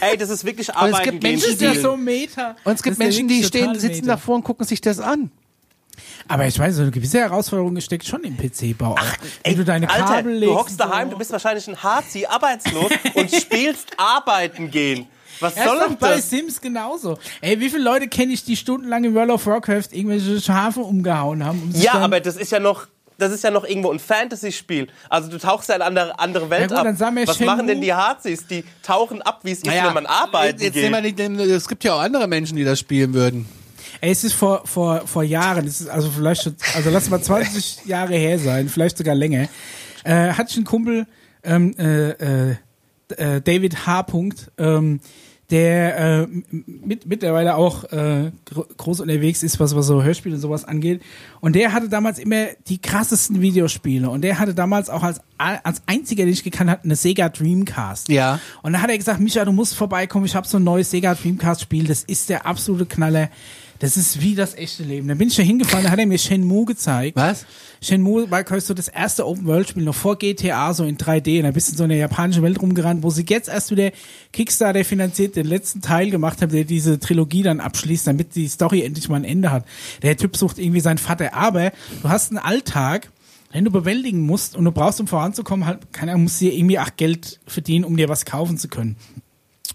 [0.00, 1.82] Ey, das ist wirklich es Arbeiten gibt gehen Menschen, ja spielen.
[1.82, 2.56] so Meta.
[2.64, 4.06] Und es gibt ja Menschen, die stehen, sitzen Meta.
[4.14, 5.30] davor und gucken sich das an.
[6.28, 8.96] Aber ich weiß, so eine gewisse Herausforderung steckt schon im PC-Bau.
[9.44, 10.50] Wenn du deine Alter, Kabel legst.
[10.54, 11.12] du hockst daheim, so.
[11.12, 15.06] du bist wahrscheinlich ein Harzi, arbeitslos und spielst arbeiten gehen.
[15.40, 16.30] Was Ja, soll denn bei das?
[16.30, 17.18] Sims genauso.
[17.40, 21.44] Ey, wie viele Leute kenne ich, die stundenlang in World of Warcraft irgendwelche Schafe umgehauen
[21.44, 21.60] haben?
[21.60, 22.86] Um Ja, aber das ist ja noch,
[23.18, 24.86] das ist ja noch irgendwo ein Fantasy-Spiel.
[25.08, 27.26] Also du tauchst ja in eine andere, andere Welt Ja gut, dann ab.
[27.26, 27.54] Was Shenmue.
[27.56, 28.46] machen denn die Harzis?
[28.46, 30.90] Die tauchen ab, wie es ist, wenn man arbeiten jetzt geht.
[30.90, 33.46] nehmen wir nicht, es gibt ja auch andere Menschen, die das spielen würden.
[34.04, 37.22] Ey, es ist vor, vor, vor Jahren, es ist also vielleicht schon, also lass mal
[37.22, 39.48] 20 Jahre her sein, vielleicht sogar länger,
[40.04, 41.06] äh, hatte ich einen Kumpel,
[41.42, 42.56] ähm, äh, äh,
[43.16, 44.02] äh, David H.
[44.02, 45.00] Punkt, ähm,
[45.48, 50.40] der äh, mit, mittlerweile auch äh, gro groß unterwegs ist, was, was so Hörspiele und
[50.42, 51.00] sowas angeht.
[51.40, 54.10] Und der hatte damals immer die krassesten Videospiele.
[54.10, 58.10] Und der hatte damals auch als, als einziger, den ich gekannt habe, eine Sega Dreamcast.
[58.10, 58.38] Ja.
[58.62, 61.14] Und dann hat er gesagt, Micha, du musst vorbeikommen, ich habe so ein neues Sega
[61.14, 63.30] Dreamcast Spiel, das ist der absolute Knaller.
[63.84, 65.08] Das ist wie das echte Leben.
[65.08, 67.18] Dann bin ich da hingefahren, da hat er mir Shenmue gezeigt.
[67.18, 67.44] Was?
[67.82, 71.40] Shenmue war quasi so das erste Open-World-Spiel noch vor GTA, so in 3D.
[71.40, 73.90] Und da bist du in so einer japanischen Welt rumgerannt, wo sie jetzt erst wieder
[74.32, 78.80] Kickstarter finanziert den letzten Teil gemacht haben, der diese Trilogie dann abschließt, damit die Story
[78.80, 79.66] endlich mal ein Ende hat.
[80.00, 81.34] Der Typ sucht irgendwie seinen Vater.
[81.34, 81.70] Aber
[82.00, 83.10] du hast einen Alltag,
[83.52, 86.54] den du bewältigen musst und du brauchst, um voranzukommen, halt, keine Ahnung, musst du dir
[86.54, 88.96] irgendwie auch Geld verdienen, um dir was kaufen zu können.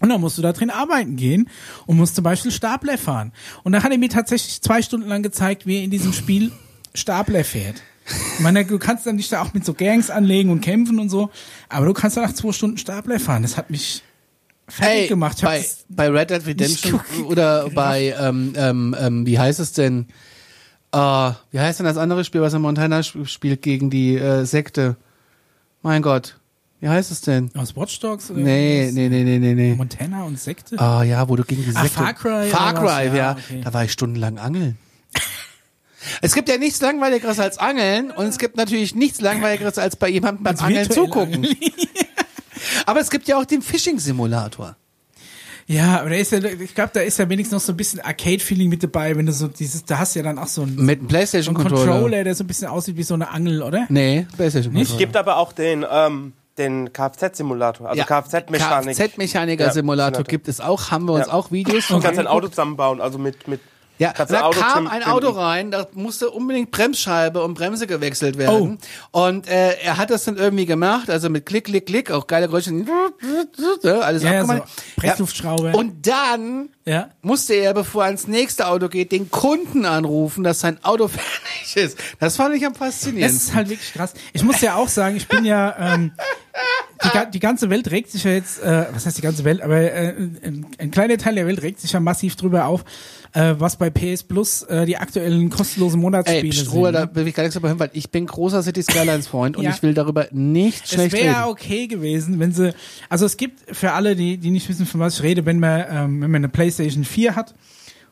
[0.00, 1.48] Und dann musst du da drin arbeiten gehen
[1.86, 3.32] und musst zum Beispiel Stapler fahren.
[3.62, 6.50] Und da hat er mir tatsächlich zwei Stunden lang gezeigt, wie er in diesem Spiel
[6.94, 7.82] Stapler fährt.
[8.34, 11.10] Ich meine, du kannst dann nicht da auch mit so Gangs anlegen und kämpfen und
[11.10, 11.30] so,
[11.68, 13.42] aber du kannst dann nach zwei Stunden Stapler fahren.
[13.42, 14.02] Das hat mich
[14.66, 15.36] fertig Hey, gemacht.
[15.38, 20.06] Ich bei, bei Red Dead Redemption oder bei, ähm, ähm, ähm, wie heißt es denn?
[20.92, 20.98] Äh,
[21.52, 24.96] wie heißt denn das andere Spiel, was er Montana sp- spielt gegen die äh, Sekte?
[25.82, 26.39] Mein Gott.
[26.80, 27.50] Wie heißt es denn?
[27.56, 28.30] aus Watch Dogs?
[28.30, 29.74] Oder Nee, nee, nee, nee, nee, nee.
[29.74, 30.78] Montana und Sekte?
[30.78, 31.98] Ah ja, wo du gegen die Ah, Sekte...
[31.98, 32.74] Far Cry Far?
[32.74, 33.14] Cry, ja.
[33.14, 33.60] Ja, okay.
[33.62, 34.78] Da war ich stundenlang angeln.
[36.22, 40.08] Es gibt ja nichts langweiligeres als Angeln und es gibt natürlich nichts langweiligeres als bei
[40.08, 41.46] jemandem beim Als Angeln zugucken.
[42.86, 44.76] Aber es gibt ja auch den Fishing-Simulator.
[45.66, 48.00] Ja, aber da ist ja, ich glaube, da ist ja wenigstens noch so ein bisschen
[48.00, 50.74] Arcade-Feeling mit dabei, wenn du so dieses, da hast du ja dann auch so einen,
[50.76, 51.84] Mit einem so einen Playstation-Controller.
[51.92, 53.86] Controller, der so ein bisschen aussieht wie so eine Angel, oder?
[53.88, 54.90] Nee, Playstation-Controller.
[54.92, 58.96] Es gibt aber auch den, ähm, den Kfz-Simulator, also Kfz-Mechanik.
[58.96, 61.32] Kfz-Mechaniker-Simulator Ja, gibt es auch, haben wir uns Ja.
[61.32, 62.44] auch Videos Du von kannst ein angeguckt.
[62.44, 63.60] Auto zusammenbauen, also mit, mit
[64.00, 65.04] Ja, da Auto kam ein.
[65.04, 68.78] Auto rein, da musste unbedingt Bremsscheibe und Bremse gewechselt werden.
[69.12, 69.26] Oh.
[69.26, 72.46] Und äh, er hat das dann irgendwie gemacht, also mit Klick, Klick, Klick, auch geile
[72.48, 72.72] Geräusche,
[74.02, 74.68] alles Ja, ja, abgemacht.
[74.68, 75.72] so Pressluftschraube.
[75.76, 77.10] Und dann Ja.
[77.22, 81.76] musste er, bevor er ans nächste Auto geht, den Kunden anrufen, dass sein Auto fertig
[81.76, 81.98] ist.
[82.18, 83.48] Das fand ich am Das faszinierendsten.
[83.50, 84.14] ist halt wirklich krass.
[84.32, 86.12] Ich muss ja auch sagen, ich bin ja, ähm,
[87.04, 89.76] die, die ganze Welt regt sich ja jetzt, äh, was heißt die ganze Welt, aber
[89.76, 92.84] äh, ein, ein kleiner Teil der Welt regt sich ja massiv drüber auf,
[93.32, 96.66] äh, was bei PS Plus äh, die aktuellen kostenlosen Monatsspiele Ey, sind.
[96.66, 97.10] Strohe, da ne?
[97.14, 99.70] will ich gar nichts darüber hören, weil ich bin großer City Skylines Freund und Ja.
[99.70, 101.50] ich will darüber nicht Es schlecht wäre reden.
[101.50, 102.74] okay gewesen, wenn sie,
[103.08, 105.80] also es gibt für alle, die, die nicht wissen, von was ich rede, wenn man,
[105.90, 107.54] ähm, wenn man eine PlayStation 4 hat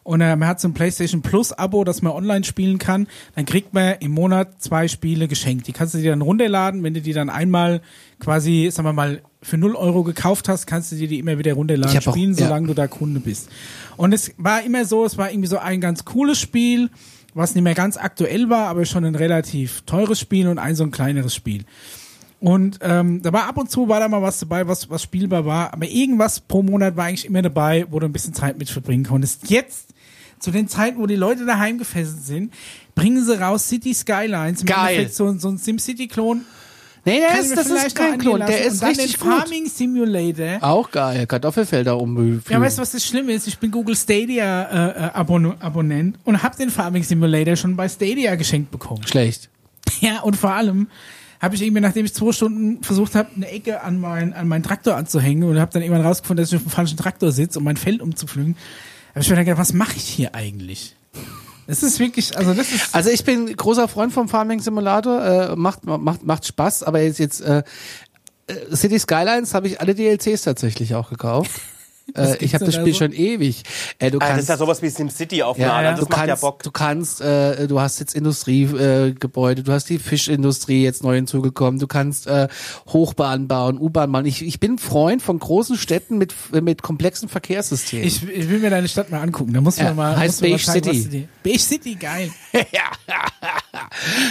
[0.08, 3.44] und äh, man hat so ein PlayStation Plus Abo, das man online spielen kann, dann
[3.44, 5.66] kriegt man im Monat zwei Spiele geschenkt.
[5.66, 7.82] Die kannst du dir dann runterladen, wenn du die dann einmal
[8.18, 11.52] quasi, sagen wir mal, für 0 Euro gekauft hast, kannst du dir die immer wieder
[11.52, 12.46] runterladen, hab auch- spielen, ja.
[12.46, 13.50] solange du da Kunde bist.
[13.98, 16.88] Und es war immer so, es war irgendwie so ein ganz cooles Spiel,
[17.34, 20.84] was nicht mehr ganz aktuell war, aber schon ein relativ teures Spiel und ein so
[20.84, 21.66] ein kleineres Spiel.
[22.40, 25.44] Und ähm, da war ab und zu war da mal was dabei, was, was spielbar
[25.44, 28.70] war, aber irgendwas pro Monat war eigentlich immer dabei, wo du ein bisschen Zeit mit
[28.70, 29.50] verbringen konntest.
[29.50, 29.87] Jetzt,
[30.38, 32.54] zu den Zeiten, wo die Leute daheim gefesselt sind,
[32.94, 34.64] bringen sie raus City Skylines.
[34.64, 35.08] Geil.
[35.10, 36.44] So, so ein SimCity-Klon.
[37.04, 39.38] Nee, der ist, das ist kein Klon, der ist richtig den gut.
[39.40, 40.58] Farming Simulator.
[40.60, 42.42] Auch geil, Kartoffelfelder umbügeln.
[42.50, 43.46] Ja, weißt du, was das Schlimme ist?
[43.46, 47.88] Ich bin Google Stadia äh, äh, Abon Abonnent und habe den Farming Simulator schon bei
[47.88, 49.06] Stadia geschenkt bekommen.
[49.06, 49.48] Schlecht.
[50.00, 50.88] Ja, und vor allem
[51.40, 54.62] habe ich irgendwie, nachdem ich zwei Stunden versucht habe, eine Ecke an, mein, an meinen
[54.62, 57.64] Traktor anzuhängen und habe dann irgendwann rausgefunden, dass ich auf dem falschen Traktor sitze, um
[57.64, 58.54] mein Feld umzupflügen,
[59.10, 60.96] habe ich mir dann gedacht, was mache ich hier eigentlich?
[61.66, 65.22] Das ist wirklich, also das ist, Also ich bin großer Freund vom Farming Simulator,
[65.52, 67.62] äh, macht, macht, macht Spaß, aber jetzt, jetzt äh,
[68.46, 71.50] äh, City Skylines habe ich alle DLCs tatsächlich auch gekauft.
[72.14, 73.00] Äh, ich habe das Spiel so?
[73.00, 73.62] schon ewig.
[73.98, 75.90] Äh, du Ah, das kannst ist ja sowas wie SimCity auf Ja, ja.
[75.90, 76.62] Das du macht kannst, ja Bock.
[76.62, 81.16] du kannst, äh, du hast jetzt Industriegebäude, äh, Gebäude, du hast die Fischindustrie jetzt neu
[81.16, 82.48] hinzugekommen, du kannst äh,
[82.88, 84.24] Hochbahn bauen, U-Bahn bauen.
[84.26, 88.06] Ich, ich bin ein Freund von großen Städten mit mit komplexen Verkehrssystemen.
[88.06, 89.52] Ich, ich will mir deine Stadt mal angucken.
[89.52, 90.16] Da muss man Ja, mal.
[90.16, 91.28] heißt mal Beige zeigen, City.
[91.44, 92.30] Beige City, geil.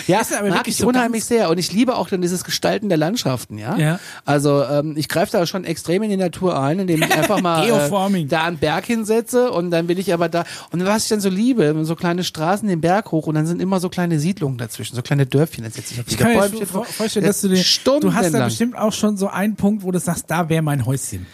[0.07, 2.43] ja, ist aber mag wirklich ich so unheimlich sehr und ich liebe auch dann dieses
[2.43, 3.77] Gestalten der Landschaften, ja.
[3.77, 3.99] Ja.
[4.25, 7.66] Also ähm, ich greife da schon extrem in die Natur ein, indem ich einfach mal
[7.67, 8.27] äh, Geoforming.
[8.27, 11.29] da einen Berg hinsetze und dann will ich aber da und was ich dann so
[11.29, 14.95] liebe, so kleine Straßen den Berg hoch und dann sind immer so kleine Siedlungen dazwischen,
[14.95, 15.63] so kleine Dörfchen.
[15.63, 17.63] Dann setze ich auf Ich kann mir vorstellen, dass du dir,
[17.99, 20.85] du hast da bestimmt auch schon so einen Punkt, wo du sagst, da wäre mein
[20.85, 21.25] Häuschen.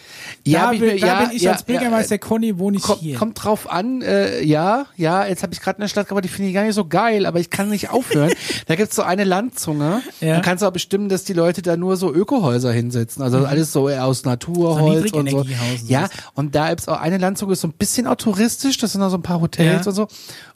[0.46, 2.84] Ja, da ich bin, mir- da ja, bin ich ja, als Bürgermeister Conny, wohne ich
[2.84, 3.18] Kommt, hier.
[3.18, 6.50] kommt drauf an, äh, ja, ja, jetzt habe ich gerade eine Stadt gebaut, die finde
[6.50, 8.32] ich gar nicht so geil, aber ich kann nicht aufhören.
[8.68, 10.34] da gibt's so eine Landzunge, Ja.
[10.34, 13.72] dann kannst du auch bestimmen, dass die Leute da nur so Ökohäuser hinsetzen, also alles
[13.72, 15.46] so aus Naturholz So und so.
[15.88, 19.02] Ja, und da gibt's auch eine Landzunge, ist so ein bisschen auch touristisch, das sind
[19.02, 19.90] auch so ein paar Hotels Ja.
[19.90, 20.08] und so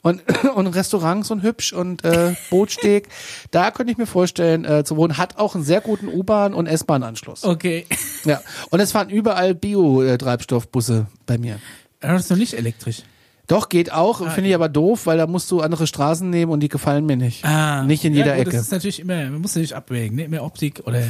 [0.02, 0.22] und,
[0.54, 3.08] und Restaurants und hübsch und äh, Bootsteg.
[3.52, 6.66] da könnte ich mir vorstellen, äh, zu wohnen, hat auch einen sehr guten U-Bahn- und
[6.66, 7.44] S-Bahn-Anschluss.
[7.44, 7.86] okay.
[8.24, 11.58] Ja, und es fahren überall Bio-Treibstoffbusse bei mir.
[12.00, 13.02] Das ist noch nicht elektrisch.
[13.46, 16.52] Doch, geht auch, Ah, finde ich aber doof, weil da musst du andere Straßen nehmen
[16.52, 17.46] und die gefallen mir nicht.
[17.46, 17.82] Ah.
[17.82, 18.50] Nicht in ja, jeder gut, Ecke.
[18.56, 20.28] Das ist natürlich immer, man muss natürlich abwägen, ne?
[20.28, 21.02] Mehr Optik oder,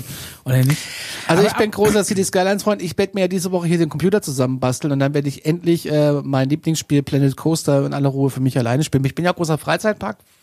[0.45, 0.81] oder nicht.
[1.27, 2.81] Also Aber ich bin großer City Skylines Freund.
[2.81, 5.91] Ich werde mir ja diese Woche hier den Computer zusammenbasteln und dann werde ich endlich
[5.91, 9.05] äh, mein Lieblingsspiel Planet Coaster in aller Ruhe für mich alleine spielen.
[9.05, 9.59] Ich bin ja großer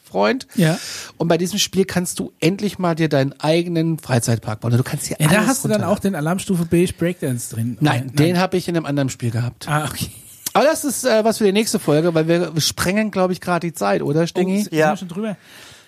[0.06, 0.48] Freizeitparkfreund.
[0.56, 0.77] Ja.
[1.18, 4.76] Und bei diesem Spiel kannst du endlich mal dir deinen eigenen Freizeitpark bauen.
[4.76, 7.77] Du kannst hier Ja, da alles hast du dann auch den Alarmstufe Beige Breakdance drin.
[7.82, 9.68] Nein, den habe ich in einem anderen Spiel gehabt.
[9.68, 10.07] Ah, okay.
[10.53, 13.68] Aber das ist äh, was für die nächste Folge, weil wir sprengen, glaube ich, gerade
[13.68, 14.64] die Zeit, oder, Stingi?
[14.64, 14.91] Sind Ja.
[14.91, 15.27] wir schon drüber?
[15.30, 15.36] ja.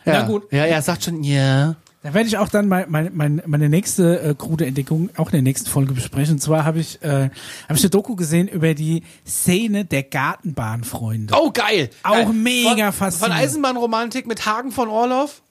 [0.05, 0.51] Na gut.
[0.51, 1.75] Ja, er sagt schon, ja.
[2.03, 5.31] Da werde ich auch dann mein, mein, mein, meine nächste äh, krude Entdeckung auch in
[5.33, 6.35] der nächsten Folge besprechen.
[6.35, 7.29] Und zwar habe ich, äh,
[7.67, 11.33] hab ich eine Doku gesehen über die Szene der Gartenbahnfreunde.
[11.37, 11.89] Oh, geil.
[12.03, 12.27] Auch geil.
[12.33, 13.41] mega von, Von faszinierend.
[13.43, 15.41] Eisenbahnromantik mit Hagen von Orloff?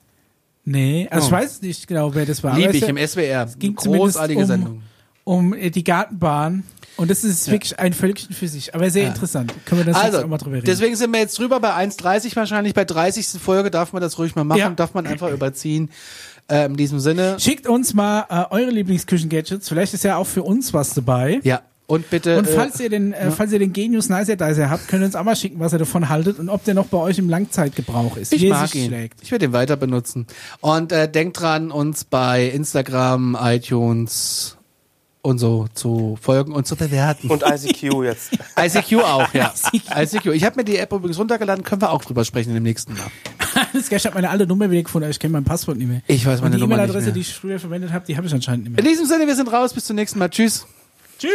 [0.65, 1.27] Nee, also Oh.
[1.27, 2.55] ich weiß nicht genau, wer das war.
[2.57, 3.45] Lieb ich es im SWR.
[3.59, 4.81] ging zumindest Großartige um, Sendung.
[5.25, 6.63] um äh, die Gartenbahn.
[6.95, 8.73] Und das ist wirklich ein Völkchen für sich.
[8.73, 9.53] Aber sehr interessant.
[9.65, 10.65] Können wir das jetzt Also, auch mal drüber reden?
[10.65, 12.73] deswegen sind wir jetzt drüber bei 1,30 wahrscheinlich.
[12.73, 13.39] Bei 30.
[13.39, 14.69] Folge darf man das ruhig mal machen, Ja.
[14.71, 15.91] darf man einfach überziehen.
[16.49, 17.39] Äh, in diesem Sinne.
[17.39, 19.67] Schickt uns mal äh, eure Lieblingsküchen-Gadgets.
[19.67, 21.41] Vielleicht ist ja auch für uns was dabei.
[21.43, 21.61] Ja.
[21.87, 22.37] Und bitte.
[22.37, 25.05] Und äh, falls ihr den, äh, falls ihr den Genius Nicer Dicer habt, könnt ihr
[25.05, 27.29] uns auch mal schicken, was ihr davon haltet und ob der noch bei euch im
[27.29, 28.33] Langzeitgebrauch ist.
[28.33, 28.87] ich wie mag ihn.
[28.87, 29.23] schlägt.
[29.23, 30.27] Ich werde ihn weiter benutzen.
[30.59, 34.57] Und äh, denkt dran, uns bei Instagram, iTunes
[35.21, 37.29] und so zu folgen und zu bewerten.
[37.29, 38.31] Und ICQ jetzt.
[38.59, 39.53] ICQ auch, ja.
[39.73, 39.97] ICQ.
[39.97, 40.25] ICQ.
[40.27, 43.07] Ich habe mir die App übrigens runtergeladen, können wir auch drüber sprechen im nächsten Mal.
[43.73, 46.01] Das ich habe meine alte Nummer wieder gefunden, aber ich kenne mein Passwort nicht mehr.
[46.07, 47.13] Ich weiß meine und die Nummer nicht E-Mail-Adresse, mehr.
[47.13, 48.91] die ich früher verwendet habe, die habe ich anscheinend nicht In mehr.
[48.91, 49.73] diesem Sinne, wir sind raus.
[49.73, 50.29] Bis zum nächsten Mal.
[50.29, 50.65] Tschüss.
[51.19, 51.31] Tschüss.